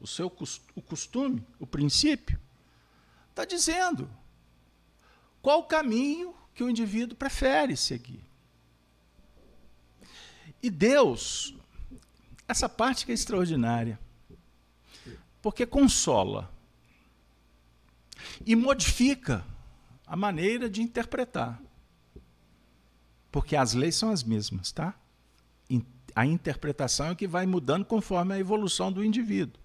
o 0.01 0.07
seu 0.07 0.25
o 0.73 0.81
costume, 0.81 1.45
o 1.59 1.67
princípio, 1.67 2.39
está 3.29 3.45
dizendo 3.45 4.09
qual 5.39 5.59
o 5.59 5.65
caminho 5.65 6.33
que 6.55 6.63
o 6.63 6.69
indivíduo 6.69 7.15
prefere 7.15 7.77
seguir. 7.77 8.23
E 10.63 10.71
Deus, 10.71 11.53
essa 12.47 12.67
parte 12.67 13.05
que 13.05 13.11
é 13.11 13.13
extraordinária, 13.13 13.99
porque 15.43 15.63
consola 15.67 16.57
e 18.45 18.55
modifica 18.55 19.45
a 20.05 20.15
maneira 20.15 20.69
de 20.69 20.81
interpretar. 20.81 21.61
Porque 23.31 23.55
as 23.55 23.73
leis 23.73 23.95
são 23.95 24.11
as 24.11 24.23
mesmas, 24.23 24.71
tá? 24.71 24.95
A 26.15 26.25
interpretação 26.25 27.07
é 27.07 27.15
que 27.15 27.27
vai 27.27 27.45
mudando 27.45 27.85
conforme 27.85 28.33
a 28.33 28.39
evolução 28.39 28.91
do 28.91 29.03
indivíduo. 29.03 29.61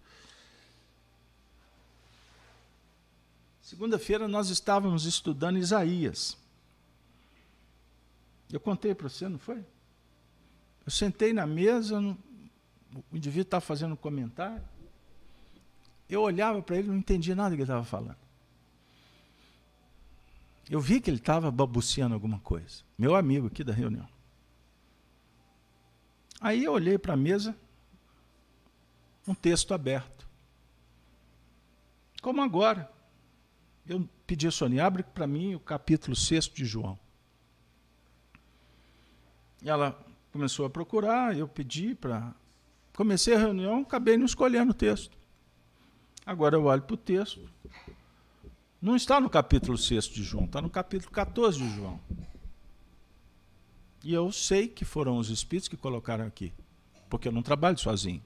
Segunda-feira 3.61 4.29
nós 4.29 4.51
estávamos 4.51 5.07
estudando 5.07 5.59
Isaías. 5.59 6.37
Eu 8.53 8.61
contei 8.61 8.95
para 8.95 9.09
você, 9.09 9.29
não 9.29 9.39
foi? 9.39 9.65
Eu 10.85 10.93
sentei 10.93 11.33
na 11.33 11.47
mesa, 11.47 11.99
o 11.99 13.17
indivíduo 13.17 13.43
estava 13.43 13.63
fazendo 13.63 13.95
um 13.95 13.97
comentário. 13.97 14.63
Eu 16.09 16.21
olhava 16.21 16.61
para 16.63 16.77
ele 16.77 16.89
não 16.89 16.99
entendia 16.99 17.35
nada 17.35 17.51
do 17.51 17.57
que 17.57 17.63
ele 17.63 17.65
estava 17.65 17.85
falando. 17.85 18.24
Eu 20.71 20.81
vi 20.81 21.01
que 21.01 21.11
ele 21.11 21.19
estava 21.19 21.51
babuciando 21.51 22.15
alguma 22.15 22.39
coisa. 22.41 22.83
Meu 22.97 23.15
amigo 23.15 23.47
aqui 23.47 23.63
da 23.63 23.73
reunião. 23.73 24.09
Aí 26.41 26.65
eu 26.65 26.73
olhei 26.73 26.99
para 26.99 27.15
a 27.15 27.17
mesa, 27.17 27.57
um 29.27 29.35
texto 29.35 29.73
aberto. 29.73 30.29
Como 32.21 32.43
agora. 32.43 32.91
Eu 33.87 34.09
pedi 34.27 34.47
a 34.47 34.51
Sônia, 34.51 34.87
abre 34.87 35.03
para 35.03 35.27
mim 35.27 35.55
o 35.55 35.61
capítulo 35.61 36.17
6 36.17 36.47
de 36.47 36.65
João. 36.65 36.99
E 39.63 39.69
ela 39.69 39.99
começou 40.33 40.65
a 40.65 40.71
procurar, 40.71 41.37
eu 41.37 41.47
pedi 41.47 41.95
para. 41.95 42.35
Comecei 42.95 43.35
a 43.35 43.39
reunião, 43.39 43.81
acabei 43.81 44.17
não 44.17 44.25
escolhendo 44.25 44.71
o 44.71 44.75
texto. 44.75 45.17
Agora 46.25 46.57
eu 46.57 46.65
olho 46.65 46.83
para 46.83 46.95
o 46.95 46.97
texto, 46.97 47.49
não 48.85 48.95
está 48.95 49.19
no 49.19 49.31
capítulo 49.31 49.79
6 49.79 50.05
de 50.09 50.23
João, 50.23 50.45
está 50.45 50.61
no 50.61 50.69
capítulo 50.69 51.11
14 51.11 51.59
de 51.59 51.75
João. 51.75 51.99
E 54.05 54.13
eu 54.13 54.31
sei 54.31 54.69
que 54.69 54.85
foram 54.85 55.17
os 55.17 55.31
espíritos 55.31 55.69
que 55.69 55.77
colocaram 55.77 56.27
aqui, 56.27 56.53
porque 57.09 57.27
eu 57.27 57.33
não 57.33 57.43
trabalho 57.43 57.79
sozinho. 57.79 58.23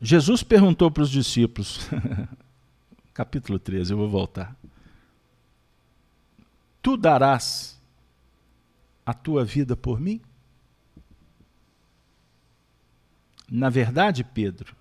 Jesus 0.00 0.42
perguntou 0.42 0.90
para 0.90 1.04
os 1.04 1.10
discípulos, 1.10 1.88
capítulo 3.14 3.60
13, 3.60 3.92
eu 3.92 3.96
vou 3.96 4.10
voltar. 4.10 4.56
Tu 6.82 6.96
darás 6.96 7.80
a 9.06 9.14
tua 9.14 9.44
vida 9.44 9.76
por 9.76 10.00
mim? 10.00 10.20
Na 13.48 13.70
verdade, 13.70 14.24
Pedro, 14.24 14.79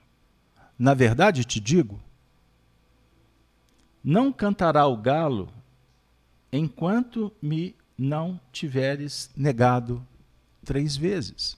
na 0.80 0.94
verdade 0.94 1.44
te 1.44 1.60
digo: 1.60 2.00
não 4.02 4.32
cantará 4.32 4.88
o 4.88 4.96
galo 4.96 5.52
enquanto 6.52 7.32
me 7.42 7.76
não 7.98 8.40
tiveres 8.54 9.30
negado 9.36 10.06
três 10.64 10.96
vezes. 10.96 11.58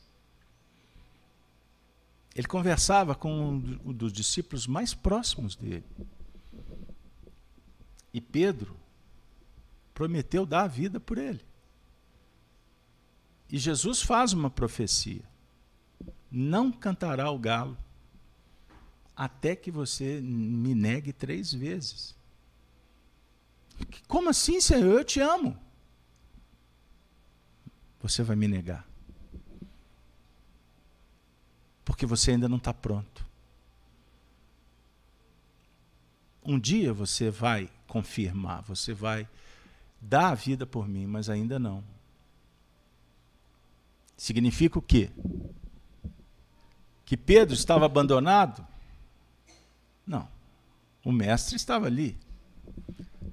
Ele 2.36 2.48
conversava 2.48 3.14
com 3.14 3.62
um 3.86 3.94
dos 3.94 4.12
discípulos 4.12 4.66
mais 4.66 4.94
próximos 4.94 5.56
dele. 5.56 5.86
E 8.14 8.20
Pedro 8.20 8.76
prometeu 9.94 10.46
dar 10.46 10.64
a 10.64 10.68
vida 10.68 11.00
por 11.00 11.18
ele. 11.18 11.46
E 13.52 13.58
Jesus 13.58 14.02
faz 14.02 14.34
uma 14.34 14.50
profecia: 14.50 15.22
não 16.32 16.72
cantará 16.72 17.30
o 17.30 17.38
galo 17.38 17.78
até 19.22 19.56
que 19.56 19.70
você 19.70 20.20
me 20.20 20.74
negue 20.74 21.14
três 21.14 21.54
vezes. 21.54 22.16
Como 24.08 24.32
assim, 24.32 24.60
Senhor? 24.60 24.98
Eu 24.98 25.04
te 25.04 25.20
amo. 25.20 25.56
Você 28.02 28.24
vai 28.24 28.36
me 28.36 28.48
negar. 28.48 28.84
Porque 31.86 32.04
você 32.04 32.32
ainda 32.32 32.50
não 32.50 32.58
está 32.58 32.74
pronto. 32.74 33.24
Um 36.44 36.60
dia 36.60 36.92
você 36.92 37.30
vai 37.30 37.70
confirmar, 37.88 38.64
você 38.64 38.92
vai 38.92 39.30
dar 40.02 40.30
a 40.30 40.36
vida 40.36 40.66
por 40.66 40.88
mim, 40.88 41.06
mas 41.06 41.30
ainda 41.30 41.60
não. 41.60 41.84
Significa 44.18 44.80
o 44.80 44.82
quê? 44.82 45.12
Que 47.06 47.16
Pedro 47.16 47.54
estava 47.54 47.86
abandonado? 47.86 48.71
Não. 50.12 50.28
O 51.06 51.12
mestre 51.14 51.56
estava 51.56 51.86
ali. 51.86 52.18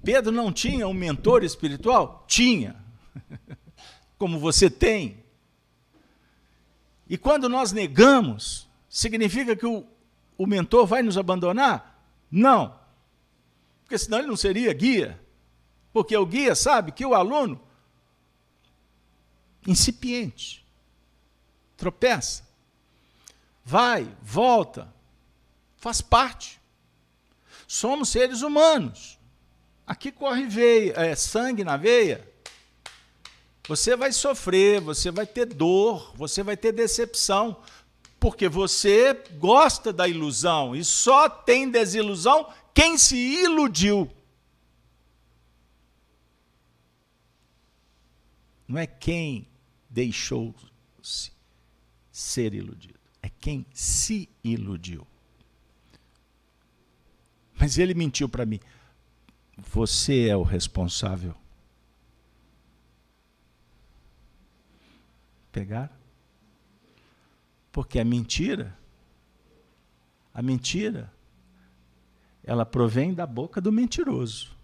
Pedro 0.04 0.30
não 0.30 0.52
tinha 0.52 0.86
um 0.86 0.94
mentor 0.94 1.42
espiritual? 1.42 2.24
Tinha. 2.28 2.76
Como 4.16 4.38
você 4.38 4.70
tem. 4.70 5.24
E 7.08 7.18
quando 7.18 7.48
nós 7.48 7.72
negamos, 7.72 8.68
significa 8.88 9.56
que 9.56 9.66
o, 9.66 9.84
o 10.36 10.46
mentor 10.46 10.86
vai 10.86 11.02
nos 11.02 11.18
abandonar? 11.18 12.00
Não. 12.30 12.78
Porque 13.82 13.98
senão 13.98 14.18
ele 14.18 14.28
não 14.28 14.36
seria 14.36 14.72
guia. 14.72 15.20
Porque 15.92 16.16
o 16.16 16.24
guia 16.24 16.54
sabe 16.54 16.92
que 16.92 17.04
o 17.04 17.12
aluno, 17.12 17.60
incipiente, 19.66 20.64
tropeça, 21.76 22.46
vai, 23.64 24.08
volta, 24.22 24.94
faz 25.76 26.00
parte. 26.00 26.57
Somos 27.68 28.08
seres 28.08 28.40
humanos. 28.40 29.18
Aqui 29.86 30.10
corre 30.10 30.46
veia, 30.46 30.94
é, 30.96 31.14
sangue 31.14 31.62
na 31.62 31.76
veia. 31.76 32.26
Você 33.68 33.94
vai 33.94 34.10
sofrer, 34.10 34.80
você 34.80 35.10
vai 35.10 35.26
ter 35.26 35.44
dor, 35.44 36.14
você 36.16 36.42
vai 36.42 36.56
ter 36.56 36.72
decepção, 36.72 37.62
porque 38.18 38.48
você 38.48 39.12
gosta 39.38 39.92
da 39.92 40.08
ilusão 40.08 40.74
e 40.74 40.82
só 40.82 41.28
tem 41.28 41.70
desilusão 41.70 42.50
quem 42.72 42.96
se 42.96 43.16
iludiu. 43.16 44.10
Não 48.66 48.78
é 48.78 48.86
quem 48.86 49.46
deixou-se 49.90 51.32
ser 52.10 52.54
iludido, 52.54 52.98
é 53.22 53.28
quem 53.28 53.66
se 53.72 54.28
iludiu. 54.42 55.06
Mas 57.58 57.78
ele 57.78 57.94
mentiu 57.94 58.28
para 58.28 58.46
mim. 58.46 58.60
Você 59.56 60.28
é 60.28 60.36
o 60.36 60.42
responsável. 60.42 61.34
Pegar? 65.50 65.90
Porque 67.72 67.98
a 67.98 68.04
mentira, 68.04 68.76
a 70.32 70.40
mentira, 70.40 71.12
ela 72.44 72.64
provém 72.64 73.12
da 73.12 73.26
boca 73.26 73.60
do 73.60 73.72
mentiroso. 73.72 74.56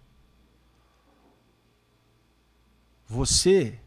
Você 3.07 3.78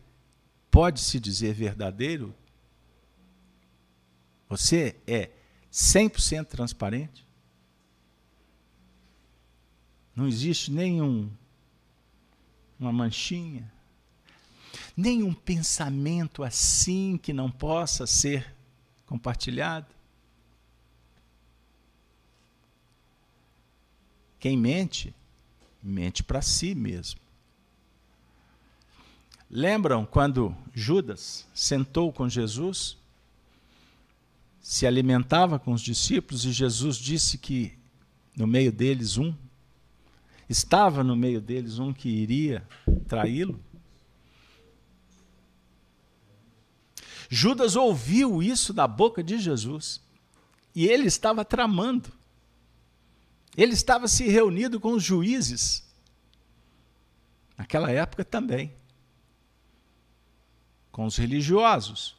pode 0.70 1.00
se 1.00 1.20
dizer 1.20 1.54
verdadeiro? 1.54 2.36
Você 4.50 4.96
é 5.08 5.32
100% 5.72 6.46
transparente? 6.46 7.27
Não 10.18 10.28
existe 10.28 10.72
nenhum 10.72 11.30
uma 12.80 12.92
manchinha, 12.92 13.72
nenhum 14.96 15.32
pensamento 15.32 16.44
assim 16.44 17.20
que 17.22 17.32
não 17.32 17.52
possa 17.52 18.08
ser 18.08 18.52
compartilhado. 19.06 19.86
Quem 24.40 24.58
mente, 24.58 25.14
mente 25.84 26.24
para 26.24 26.42
si 26.42 26.74
mesmo. 26.74 27.20
Lembram 29.48 30.04
quando 30.04 30.56
Judas 30.74 31.46
sentou 31.54 32.12
com 32.12 32.28
Jesus, 32.28 32.98
se 34.60 34.88
alimentava 34.88 35.60
com 35.60 35.74
os 35.74 35.82
discípulos 35.82 36.44
e 36.44 36.52
Jesus 36.52 36.98
disse 36.98 37.38
que 37.38 37.78
no 38.36 38.48
meio 38.48 38.72
deles 38.72 39.20
um, 39.20 39.32
estava 40.50 41.04
no 41.04 41.16
meio 41.16 41.42
deles 41.42 41.80
um 41.80 41.94
que 41.94 42.10
iria 42.10 42.68
traí-lo? 43.08 43.60
Judas 47.30 47.76
ouviu 47.76 48.42
isso 48.42 48.74
da 48.74 48.88
boca 48.88 49.24
de 49.24 49.38
Jesus 49.38 50.02
e 50.74 50.88
ele 50.88 51.08
estava 51.08 51.44
tramando. 51.44 52.10
Ele 53.56 53.74
estava 53.74 54.08
se 54.08 54.28
reunindo 54.28 54.80
com 54.80 54.94
os 54.94 55.04
juízes. 55.04 55.84
Naquela 57.58 57.92
época 57.92 58.24
também 58.24 58.78
com 60.98 61.06
os 61.06 61.16
religiosos. 61.16 62.16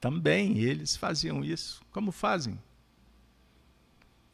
Também 0.00 0.58
eles 0.58 0.94
faziam 0.94 1.44
isso. 1.44 1.82
Como 1.90 2.12
fazem? 2.12 2.56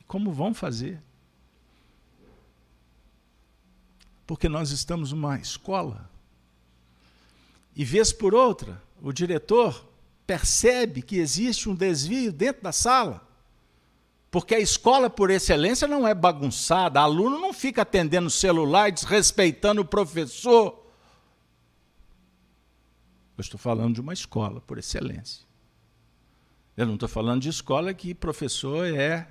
Como 0.07 0.31
vão 0.31 0.53
fazer? 0.53 1.03
Porque 4.31 4.49
nós 4.49 4.71
estamos 4.71 5.11
numa 5.11 5.41
escola. 5.41 6.09
E 7.75 7.85
vez 7.85 8.13
por 8.13 8.33
outra, 8.33 8.81
o 9.03 9.13
diretor 9.13 9.85
percebe 10.25 11.03
que 11.03 11.17
existe 11.17 11.69
um 11.69 11.75
desvio 11.75 12.33
dentro 12.33 12.63
da 12.63 12.71
sala. 12.71 13.27
Porque 14.31 14.55
a 14.55 14.61
escola 14.61 15.11
por 15.11 15.31
excelência 15.31 15.89
não 15.89 16.07
é 16.07 16.15
bagunçada, 16.15 17.01
aluno 17.01 17.41
não 17.41 17.53
fica 17.53 17.83
atendendo 17.83 18.29
o 18.29 18.31
celular 18.31 18.89
e 18.89 18.93
desrespeitando 18.93 19.81
o 19.83 19.85
professor. 19.85 20.81
Eu 23.37 23.43
estou 23.43 23.59
falando 23.59 23.97
de 23.97 24.01
uma 24.01 24.13
escola, 24.13 24.61
por 24.61 24.79
excelência. 24.79 25.45
Eu 26.77 26.87
não 26.87 26.95
estou 26.95 27.09
falando 27.09 27.43
de 27.43 27.49
escola 27.49 27.93
que 27.93 28.15
professor 28.15 28.87
é 28.87 29.27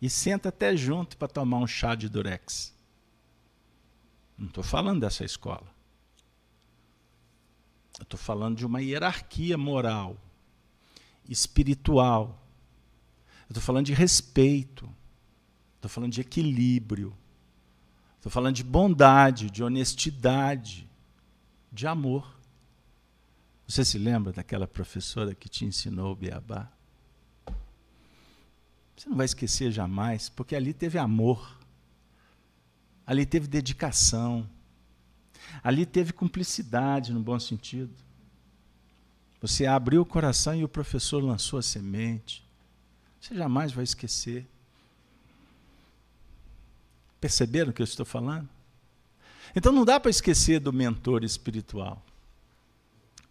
e 0.00 0.08
senta 0.08 0.50
até 0.50 0.76
junto 0.76 1.16
para 1.16 1.26
tomar 1.26 1.58
um 1.58 1.66
chá 1.66 1.96
de 1.96 2.08
durex. 2.08 2.72
Não 4.42 4.48
estou 4.48 4.64
falando 4.64 5.02
dessa 5.02 5.24
escola. 5.24 5.72
Estou 8.00 8.18
falando 8.18 8.56
de 8.56 8.66
uma 8.66 8.82
hierarquia 8.82 9.56
moral, 9.56 10.16
espiritual. 11.28 12.44
Estou 13.48 13.62
falando 13.62 13.86
de 13.86 13.94
respeito. 13.94 14.92
Estou 15.76 15.88
falando 15.88 16.10
de 16.10 16.22
equilíbrio. 16.22 17.16
Estou 18.16 18.32
falando 18.32 18.56
de 18.56 18.64
bondade, 18.64 19.48
de 19.48 19.62
honestidade, 19.62 20.90
de 21.70 21.86
amor. 21.86 22.36
Você 23.68 23.84
se 23.84 23.96
lembra 23.96 24.32
daquela 24.32 24.66
professora 24.66 25.36
que 25.36 25.48
te 25.48 25.64
ensinou 25.64 26.10
o 26.10 26.16
beabá? 26.16 26.68
Você 28.96 29.08
não 29.08 29.16
vai 29.16 29.26
esquecer 29.26 29.70
jamais, 29.70 30.28
porque 30.28 30.56
ali 30.56 30.74
teve 30.74 30.98
amor, 30.98 31.61
ali 33.06 33.26
teve 33.26 33.46
dedicação, 33.46 34.48
ali 35.62 35.84
teve 35.84 36.12
cumplicidade 36.12 37.12
no 37.12 37.20
bom 37.20 37.38
sentido. 37.38 37.92
Você 39.40 39.66
abriu 39.66 40.02
o 40.02 40.06
coração 40.06 40.54
e 40.54 40.62
o 40.62 40.68
professor 40.68 41.22
lançou 41.22 41.58
a 41.58 41.62
semente. 41.62 42.46
Você 43.20 43.34
jamais 43.34 43.72
vai 43.72 43.84
esquecer. 43.84 44.46
Perceberam 47.20 47.70
o 47.70 47.72
que 47.72 47.82
eu 47.82 47.84
estou 47.84 48.06
falando? 48.06 48.48
Então 49.54 49.72
não 49.72 49.84
dá 49.84 49.98
para 49.98 50.10
esquecer 50.10 50.60
do 50.60 50.72
mentor 50.72 51.24
espiritual. 51.24 52.04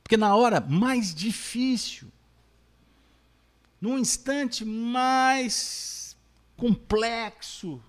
Porque 0.04 0.18
na 0.18 0.36
hora 0.36 0.60
mais 0.60 1.16
difícil, 1.16 2.12
num 3.80 3.98
instante 3.98 4.66
mais 4.66 6.16
complexo, 6.58 7.82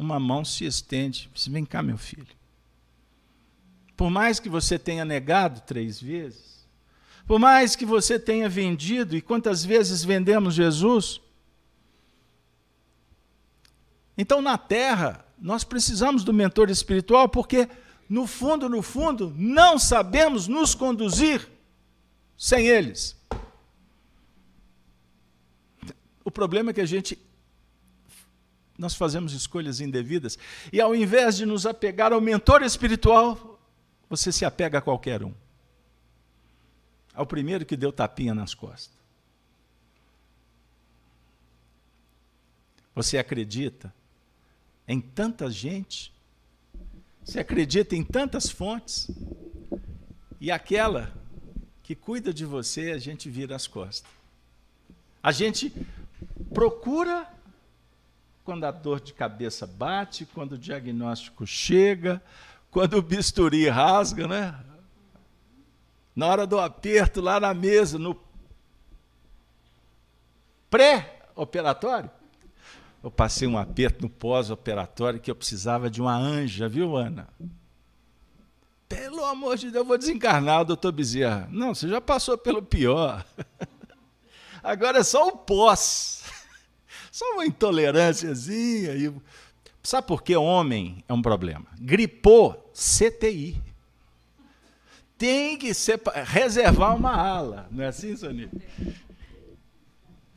uma 0.00 0.18
mão 0.18 0.44
se 0.44 0.64
estende. 0.64 1.30
Diz, 1.34 1.46
Vem 1.46 1.64
cá, 1.64 1.82
meu 1.82 1.98
filho. 1.98 2.26
Por 3.94 4.08
mais 4.10 4.40
que 4.40 4.48
você 4.48 4.78
tenha 4.78 5.04
negado 5.04 5.60
três 5.60 6.00
vezes, 6.00 6.66
por 7.26 7.38
mais 7.38 7.76
que 7.76 7.84
você 7.84 8.18
tenha 8.18 8.48
vendido, 8.48 9.14
e 9.14 9.20
quantas 9.20 9.62
vezes 9.62 10.02
vendemos 10.02 10.54
Jesus? 10.54 11.20
Então, 14.16 14.40
na 14.40 14.56
terra, 14.56 15.24
nós 15.38 15.64
precisamos 15.64 16.24
do 16.24 16.32
mentor 16.32 16.70
espiritual, 16.70 17.28
porque 17.28 17.68
no 18.08 18.26
fundo, 18.26 18.70
no 18.70 18.80
fundo, 18.80 19.34
não 19.36 19.78
sabemos 19.78 20.48
nos 20.48 20.74
conduzir 20.74 21.46
sem 22.38 22.66
eles. 22.66 23.14
O 26.24 26.30
problema 26.30 26.70
é 26.70 26.72
que 26.72 26.80
a 26.80 26.86
gente 26.86 27.18
nós 28.80 28.94
fazemos 28.94 29.32
escolhas 29.32 29.80
indevidas 29.80 30.38
e 30.72 30.80
ao 30.80 30.94
invés 30.94 31.36
de 31.36 31.44
nos 31.44 31.66
apegar 31.66 32.12
ao 32.12 32.20
mentor 32.20 32.62
espiritual, 32.62 33.60
você 34.08 34.32
se 34.32 34.44
apega 34.44 34.78
a 34.78 34.82
qualquer 34.82 35.22
um. 35.22 35.34
Ao 37.14 37.26
primeiro 37.26 37.66
que 37.66 37.76
deu 37.76 37.92
tapinha 37.92 38.34
nas 38.34 38.54
costas. 38.54 38.98
Você 42.94 43.18
acredita 43.18 43.92
em 44.88 45.00
tanta 45.00 45.50
gente 45.50 46.12
você 47.24 47.38
acredita 47.38 47.94
em 47.94 48.02
tantas 48.02 48.50
fontes 48.50 49.08
e 50.40 50.50
aquela 50.50 51.14
que 51.82 51.94
cuida 51.94 52.32
de 52.32 52.44
você, 52.44 52.92
a 52.92 52.98
gente 52.98 53.28
vira 53.28 53.54
as 53.54 53.66
costas. 53.66 54.10
A 55.22 55.30
gente 55.30 55.72
procura 56.52 57.28
quando 58.50 58.64
a 58.64 58.72
dor 58.72 59.00
de 59.00 59.14
cabeça 59.14 59.64
bate, 59.64 60.26
quando 60.26 60.54
o 60.54 60.58
diagnóstico 60.58 61.46
chega, 61.46 62.20
quando 62.68 62.94
o 62.94 63.02
bisturi 63.02 63.68
rasga, 63.68 64.26
né? 64.26 64.58
Na 66.16 66.26
hora 66.26 66.48
do 66.48 66.58
aperto 66.58 67.20
lá 67.20 67.38
na 67.38 67.54
mesa, 67.54 67.96
no 67.96 68.20
pré-operatório, 70.68 72.10
eu 73.04 73.08
passei 73.08 73.46
um 73.46 73.56
aperto 73.56 74.02
no 74.02 74.10
pós-operatório 74.10 75.20
que 75.20 75.30
eu 75.30 75.36
precisava 75.36 75.88
de 75.88 76.02
uma 76.02 76.16
anja, 76.16 76.68
viu, 76.68 76.96
Ana? 76.96 77.28
Pelo 78.88 79.24
amor 79.26 79.58
de 79.58 79.66
Deus, 79.66 79.76
eu 79.76 79.84
vou 79.84 79.96
desencarnar, 79.96 80.64
doutor 80.64 80.90
Bezerra. 80.90 81.48
Não, 81.52 81.72
você 81.72 81.86
já 81.86 82.00
passou 82.00 82.36
pelo 82.36 82.60
pior. 82.60 83.24
Agora 84.60 84.98
é 84.98 85.04
só 85.04 85.28
o 85.28 85.36
pós. 85.36 86.19
Só 87.10 87.24
uma 87.32 87.46
intolerânciazinha. 87.46 88.94
E... 88.94 89.12
Sabe 89.82 90.06
por 90.06 90.22
que 90.22 90.36
homem 90.36 91.02
é 91.08 91.12
um 91.12 91.22
problema? 91.22 91.66
Gripou, 91.78 92.70
CTI. 92.72 93.60
Tem 95.16 95.58
que 95.58 95.74
ser, 95.74 96.00
reservar 96.24 96.96
uma 96.96 97.14
ala. 97.14 97.68
Não 97.70 97.84
é 97.84 97.88
assim, 97.88 98.16
Sonia? 98.16 98.50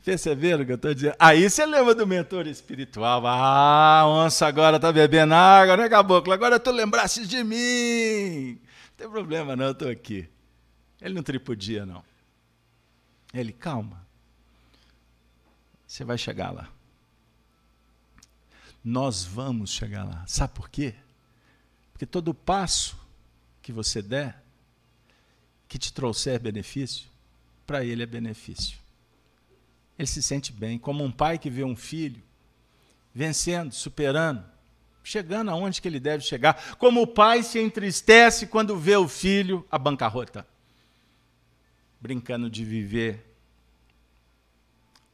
Perceberam 0.04 0.62
o 0.62 0.66
que 0.66 0.72
eu 0.72 0.76
estou 0.76 0.92
dizendo? 0.92 1.16
Aí 1.18 1.48
você 1.48 1.64
lembra 1.64 1.94
do 1.94 2.06
mentor 2.06 2.46
espiritual. 2.46 3.26
Ah, 3.26 4.04
onça 4.06 4.46
agora 4.46 4.78
tá 4.78 4.92
bebendo 4.92 5.32
água, 5.32 5.78
né, 5.78 5.88
caboclo? 5.88 6.30
Agora 6.30 6.60
tu 6.60 6.70
lembraste 6.70 7.26
de 7.26 7.42
mim. 7.42 8.60
Não 8.60 8.96
tem 8.98 9.08
problema 9.08 9.56
não, 9.56 9.66
eu 9.66 9.72
estou 9.72 9.88
aqui. 9.88 10.28
Ele 11.00 11.14
não 11.14 11.22
tripudia, 11.22 11.86
não. 11.86 12.02
Ele, 13.32 13.52
calma. 13.52 14.03
Você 15.94 16.02
vai 16.02 16.18
chegar 16.18 16.50
lá. 16.50 16.68
Nós 18.84 19.22
vamos 19.22 19.70
chegar 19.70 20.02
lá. 20.02 20.24
Sabe 20.26 20.52
por 20.52 20.68
quê? 20.68 20.92
Porque 21.92 22.04
todo 22.04 22.34
passo 22.34 22.98
que 23.62 23.70
você 23.70 24.02
der, 24.02 24.42
que 25.68 25.78
te 25.78 25.92
trouxer 25.92 26.40
benefício, 26.40 27.06
para 27.64 27.84
ele 27.84 28.02
é 28.02 28.06
benefício. 28.06 28.76
Ele 29.96 30.08
se 30.08 30.20
sente 30.20 30.50
bem, 30.50 30.80
como 30.80 31.04
um 31.04 31.12
pai 31.12 31.38
que 31.38 31.48
vê 31.48 31.62
um 31.62 31.76
filho 31.76 32.20
vencendo, 33.14 33.72
superando, 33.72 34.44
chegando 35.04 35.52
aonde 35.52 35.80
que 35.80 35.86
ele 35.86 36.00
deve 36.00 36.24
chegar, 36.24 36.74
como 36.74 37.02
o 37.02 37.06
pai 37.06 37.44
se 37.44 37.60
entristece 37.60 38.48
quando 38.48 38.76
vê 38.76 38.96
o 38.96 39.06
filho 39.06 39.64
à 39.70 39.78
bancarrota, 39.78 40.44
brincando 42.00 42.50
de 42.50 42.64
viver, 42.64 43.33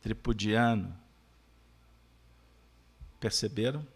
tripudiano. 0.02 0.94
Perceberam? 3.18 3.86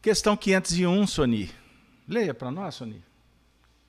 Questão 0.00 0.36
501, 0.36 1.06
Soni. 1.06 1.50
Leia 2.08 2.34
para 2.34 2.50
nós, 2.50 2.74
Soni. 2.74 3.02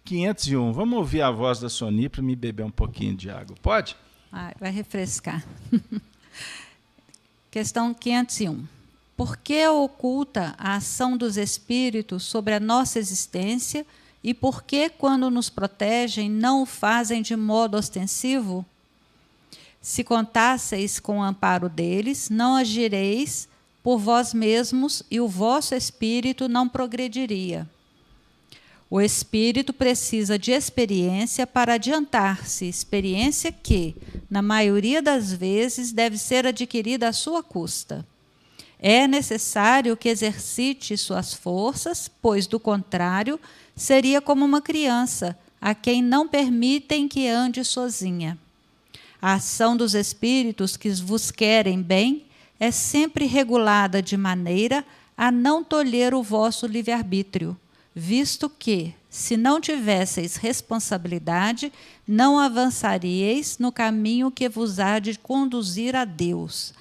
501. 0.06 0.72
Vamos 0.72 0.98
ouvir 0.98 1.22
a 1.22 1.32
voz 1.32 1.60
da 1.60 1.70
Soni 1.70 2.08
para 2.08 2.22
me 2.22 2.36
beber 2.36 2.64
um 2.64 2.72
pouquinho 2.72 3.16
de 3.16 3.30
água. 3.30 3.56
Pode? 3.62 3.96
vai 4.60 4.72
refrescar. 4.72 5.44
Questão 7.52 7.94
501. 7.94 8.66
Por 9.16 9.38
que 9.38 9.68
oculta 9.68 10.56
a 10.58 10.76
ação 10.76 11.16
dos 11.16 11.38
espíritos 11.38 12.24
sobre 12.24 12.54
a 12.54 12.60
nossa 12.60 12.98
existência 12.98 13.86
e 14.24 14.34
por 14.34 14.64
que, 14.64 14.90
quando 14.90 15.30
nos 15.30 15.50
protegem, 15.50 16.30
não 16.30 16.64
o 16.64 16.66
fazem 16.66 17.22
de 17.22 17.36
modo 17.36 17.78
ostensivo? 17.78 18.66
Se 19.84 20.02
contasseis 20.02 20.98
com 20.98 21.20
o 21.20 21.22
amparo 21.22 21.68
deles, 21.68 22.30
não 22.30 22.56
agireis 22.56 23.50
por 23.84 24.00
vós 24.00 24.34
mesmos 24.34 25.04
e 25.12 25.20
o 25.20 25.28
vosso 25.28 25.76
espírito 25.76 26.48
não 26.48 26.70
progrediria. 26.70 27.70
O 28.90 29.02
espírito 29.02 29.74
precisa 29.74 30.40
de 30.40 30.52
experiência 30.52 31.46
para 31.46 31.74
adiantar-se, 31.74 32.66
experiência 32.66 33.52
que, 33.52 33.94
na 34.30 34.42
maioria 34.42 35.02
das 35.02 35.34
vezes, 35.34 35.92
deve 35.92 36.18
ser 36.18 36.48
adquirida 36.48 37.10
à 37.10 37.12
sua 37.12 37.44
custa. 37.44 38.06
É 38.80 39.06
necessário 39.06 39.98
que 39.98 40.08
exercite 40.08 40.96
suas 40.96 41.34
forças, 41.34 42.10
pois, 42.22 42.48
do 42.48 42.58
contrário, 42.58 43.38
seria 43.76 44.22
como 44.22 44.46
uma 44.46 44.62
criança, 44.62 45.38
a 45.60 45.76
quem 45.76 46.02
não 46.02 46.26
permitem 46.26 47.06
que 47.06 47.28
ande 47.28 47.66
sozinha. 47.66 48.38
A 49.24 49.36
ação 49.36 49.78
dos 49.78 49.96
espíritos 49.96 50.76
que 50.76 50.90
vos 50.90 51.32
querem 51.32 51.82
bem 51.82 52.26
é 52.60 52.72
sempre 52.72 53.26
regulada 53.26 54.02
de 54.02 54.18
maneira 54.18 54.86
a 55.16 55.32
não 55.32 55.64
tolher 55.64 56.14
o 56.14 56.22
vosso 56.22 56.68
livre-arbítrio 56.68 57.58
visto 57.96 58.50
que, 58.50 58.94
se 59.10 59.38
não 59.38 59.62
tivesseis 59.62 60.36
responsabilidade, 60.36 61.72
não 62.08 62.40
avançaríeis 62.40 63.58
no 63.60 63.72
caminho 63.72 64.32
que 64.32 64.50
vos 64.50 64.80
há 64.80 65.00
de 65.00 65.18
conduzir 65.18 65.96
a 65.96 66.04
Deus. 66.04 66.74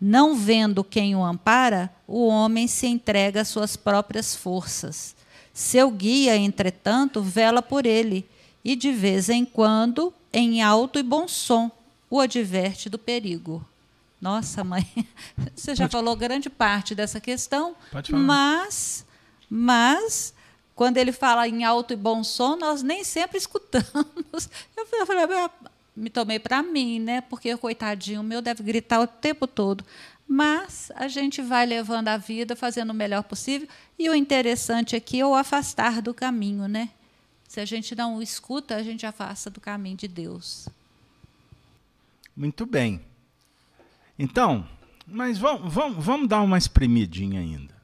Não 0.00 0.34
vendo 0.34 0.84
quem 0.84 1.16
o 1.16 1.24
ampara, 1.24 1.92
o 2.06 2.26
homem 2.26 2.66
se 2.66 2.86
entrega 2.86 3.40
às 3.40 3.48
suas 3.48 3.76
próprias 3.76 4.34
forças. 4.34 5.14
Seu 5.54 5.90
guia, 5.90 6.36
entretanto, 6.36 7.22
vela 7.22 7.62
por 7.62 7.86
ele, 7.86 8.26
e 8.64 8.76
de 8.76 8.92
vez 8.92 9.28
em 9.28 9.44
quando, 9.44 10.12
em 10.32 10.62
alto 10.62 10.98
e 10.98 11.02
bom 11.02 11.28
som, 11.28 11.70
o 12.08 12.20
adverte 12.20 12.88
do 12.88 12.98
perigo. 12.98 13.66
Nossa, 14.20 14.62
mãe, 14.62 14.86
você 15.54 15.74
já 15.74 15.84
Pode... 15.84 15.92
falou 15.92 16.16
grande 16.16 16.48
parte 16.48 16.94
dessa 16.94 17.20
questão, 17.20 17.74
mas, 18.10 19.04
mas 19.50 20.32
quando 20.74 20.96
ele 20.96 21.12
fala 21.12 21.46
em 21.48 21.64
alto 21.64 21.92
e 21.92 21.96
bom 21.96 22.22
som, 22.22 22.56
nós 22.56 22.82
nem 22.82 23.04
sempre 23.04 23.36
escutamos. 23.36 23.86
Eu 24.76 25.06
falei, 25.06 25.26
me 25.94 26.08
tomei 26.08 26.38
para 26.38 26.62
mim, 26.62 26.98
né? 26.98 27.20
Porque 27.20 27.56
coitadinho 27.56 28.22
meu 28.22 28.40
deve 28.40 28.62
gritar 28.62 29.00
o 29.00 29.06
tempo 29.06 29.46
todo. 29.46 29.84
Mas 30.26 30.90
a 30.94 31.08
gente 31.08 31.42
vai 31.42 31.66
levando 31.66 32.08
a 32.08 32.16
vida, 32.16 32.56
fazendo 32.56 32.90
o 32.90 32.94
melhor 32.94 33.22
possível. 33.24 33.68
E 33.98 34.08
o 34.08 34.14
interessante 34.14 34.96
aqui 34.96 35.20
é 35.20 35.26
o 35.26 35.34
afastar 35.34 36.00
do 36.00 36.14
caminho, 36.14 36.66
né? 36.66 36.88
Se 37.52 37.60
a 37.60 37.66
gente 37.66 37.94
não 37.94 38.16
o 38.16 38.22
escuta, 38.22 38.76
a 38.76 38.82
gente 38.82 39.04
afasta 39.04 39.50
do 39.50 39.60
caminho 39.60 39.94
de 39.94 40.08
Deus. 40.08 40.70
Muito 42.34 42.64
bem. 42.64 43.04
Então, 44.18 44.66
mas 45.06 45.36
vamos, 45.36 45.70
vamos, 45.70 46.02
vamos 46.02 46.28
dar 46.30 46.40
uma 46.40 46.56
espremidinha 46.56 47.40
ainda. 47.40 47.76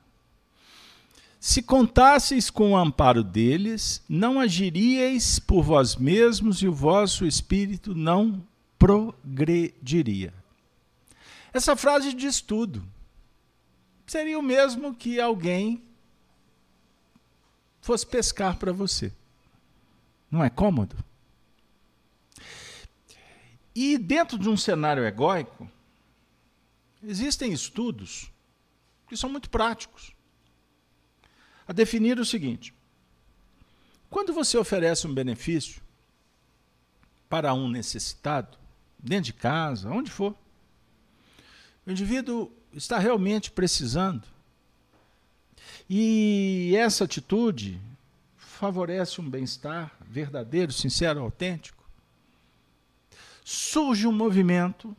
Se 1.38 1.60
contasseis 1.60 2.48
com 2.48 2.72
o 2.72 2.76
amparo 2.78 3.22
deles, 3.22 4.02
não 4.08 4.40
agiríeis 4.40 5.38
por 5.38 5.62
vós 5.62 5.96
mesmos 5.96 6.62
e 6.62 6.66
o 6.66 6.72
vosso 6.72 7.26
espírito 7.26 7.94
não 7.94 8.42
progrediria. 8.78 10.32
Essa 11.52 11.76
frase 11.76 12.14
diz 12.14 12.40
tudo. 12.40 12.82
Seria 14.06 14.38
o 14.38 14.42
mesmo 14.42 14.94
que 14.94 15.20
alguém 15.20 15.82
fosse 17.82 18.06
pescar 18.06 18.56
para 18.56 18.72
você. 18.72 19.12
Não 20.30 20.44
é 20.44 20.50
cômodo? 20.50 20.96
E 23.74 23.96
dentro 23.96 24.38
de 24.38 24.48
um 24.48 24.56
cenário 24.56 25.04
egóico, 25.04 25.70
existem 27.02 27.52
estudos 27.52 28.30
que 29.08 29.16
são 29.16 29.30
muito 29.30 29.48
práticos 29.48 30.12
a 31.66 31.72
definir 31.72 32.18
o 32.18 32.24
seguinte: 32.24 32.74
quando 34.10 34.32
você 34.32 34.58
oferece 34.58 35.06
um 35.06 35.14
benefício 35.14 35.80
para 37.28 37.54
um 37.54 37.68
necessitado, 37.68 38.58
dentro 38.98 39.26
de 39.26 39.32
casa, 39.34 39.88
onde 39.90 40.10
for, 40.10 40.34
o 41.86 41.90
indivíduo 41.90 42.50
está 42.72 42.98
realmente 42.98 43.50
precisando. 43.50 44.26
E 45.88 46.74
essa 46.76 47.04
atitude 47.04 47.80
favorece 48.58 49.20
um 49.20 49.30
bem-estar 49.30 49.96
verdadeiro, 50.00 50.72
sincero, 50.72 51.20
autêntico. 51.20 51.88
Surge 53.44 54.04
um 54.06 54.12
movimento 54.12 54.96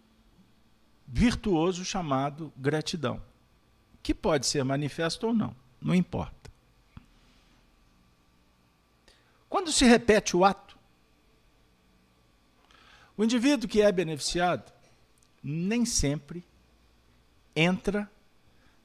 virtuoso 1.06 1.84
chamado 1.84 2.54
gratidão, 2.56 3.22
que 4.02 4.14
pode 4.14 4.48
ser 4.48 4.64
manifesto 4.64 5.28
ou 5.28 5.34
não, 5.34 5.54
não 5.82 5.94
importa. 5.94 6.50
Quando 9.50 9.74
se 9.74 9.84
repete 9.84 10.38
o 10.38 10.46
ato, 10.46 10.78
o 13.18 13.24
indivíduo 13.26 13.68
que 13.68 13.82
é 13.82 13.92
beneficiado 13.92 14.72
nem 15.44 15.86
sempre 15.86 16.46
entra 17.54 18.10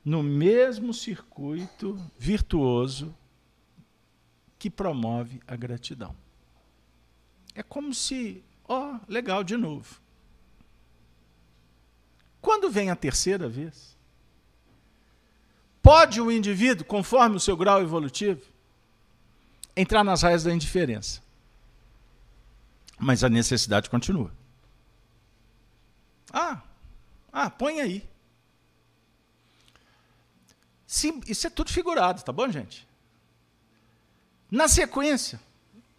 no 0.05 0.21
mesmo 0.21 0.93
circuito 0.93 1.97
virtuoso 2.19 3.15
que 4.65 4.71
promove 4.71 5.43
a 5.47 5.55
gratidão. 5.57 6.17
É 7.55 7.63
como 7.63 7.93
se, 7.93 8.43
ó, 8.67 8.95
oh, 8.95 9.01
legal 9.07 9.45
de 9.45 9.59
novo. 9.59 10.01
Quando 12.41 12.71
vem 12.71 12.89
a 12.89 12.97
terceira 12.97 13.47
vez, 13.47 13.95
pode 15.83 16.19
o 16.19 16.33
indivíduo, 16.33 16.87
conforme 16.87 17.37
o 17.37 17.41
seu 17.41 17.59
grau 17.59 17.83
evolutivo, 17.83 18.41
entrar 19.77 20.03
nas 20.03 20.23
raias 20.23 20.45
da 20.45 20.55
indiferença. 20.55 21.23
Mas 22.99 23.23
a 23.23 23.29
necessidade 23.29 23.91
continua. 23.91 24.33
Ah, 26.33 26.63
ah, 27.31 27.51
põe 27.51 27.83
aí. 27.83 28.09
Sim, 30.87 31.21
isso 31.27 31.47
é 31.47 31.51
tudo 31.51 31.71
figurado, 31.71 32.23
tá 32.23 32.33
bom, 32.33 32.51
gente? 32.51 32.89
Na 34.55 34.69
sequência, 34.69 35.41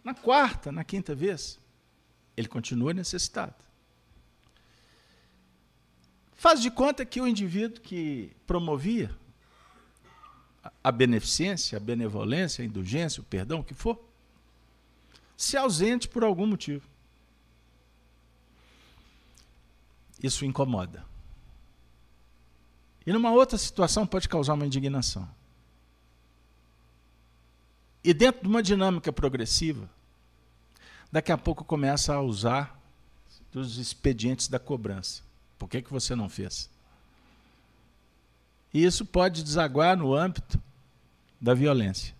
na 0.02 0.14
quarta, 0.14 0.72
na 0.72 0.82
quinta 0.82 1.14
vez, 1.14 1.58
ele 2.34 2.48
continua 2.48 2.94
necessitado. 2.94 3.54
Faz 6.32 6.62
de 6.62 6.70
conta 6.70 7.04
que 7.04 7.20
o 7.20 7.26
indivíduo 7.26 7.82
que 7.82 8.34
promovia 8.46 9.14
a 10.82 10.90
beneficência, 10.90 11.76
a 11.76 11.80
benevolência, 11.80 12.62
a 12.62 12.66
indulgência, 12.66 13.20
o 13.20 13.24
perdão, 13.24 13.60
o 13.60 13.64
que 13.64 13.74
for, 13.74 14.02
se 15.36 15.58
ausente 15.58 16.08
por 16.08 16.24
algum 16.24 16.46
motivo. 16.46 16.88
isso 20.22 20.46
incomoda. 20.46 21.04
E 23.06 23.12
numa 23.12 23.32
outra 23.32 23.58
situação 23.58 24.06
pode 24.06 24.30
causar 24.30 24.54
uma 24.54 24.64
indignação. 24.64 25.28
E 28.06 28.14
dentro 28.14 28.42
de 28.42 28.46
uma 28.46 28.62
dinâmica 28.62 29.12
progressiva, 29.12 29.90
daqui 31.10 31.32
a 31.32 31.36
pouco 31.36 31.64
começa 31.64 32.14
a 32.14 32.22
usar 32.22 32.80
dos 33.50 33.78
expedientes 33.78 34.46
da 34.46 34.60
cobrança. 34.60 35.24
Por 35.58 35.68
que, 35.68 35.82
que 35.82 35.92
você 35.92 36.14
não 36.14 36.28
fez? 36.28 36.70
E 38.72 38.84
isso 38.84 39.04
pode 39.04 39.42
desaguar 39.42 39.96
no 39.96 40.14
âmbito 40.14 40.56
da 41.40 41.52
violência 41.52 42.14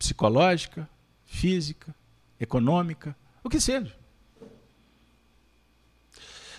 psicológica, 0.00 0.90
física, 1.26 1.94
econômica, 2.40 3.14
o 3.44 3.48
que 3.48 3.60
seja. 3.60 3.96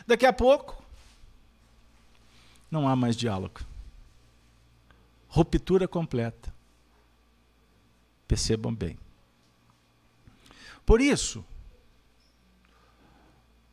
Daqui 0.08 0.26
a 0.26 0.32
pouco, 0.32 0.82
não 2.72 2.88
há 2.88 2.95
mais 2.95 3.18
diálogo. 3.18 3.60
Ruptura 5.28 5.89
completa. 5.89 6.55
Percebam 8.36 8.75
bem. 8.75 8.99
Por 10.86 10.99
isso, 10.99 11.45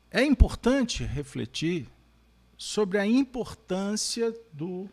é 0.08 0.22
importante 0.22 1.02
refletir 1.02 1.88
sobre 2.56 2.96
a 2.96 3.04
importância 3.04 4.32
do 4.52 4.88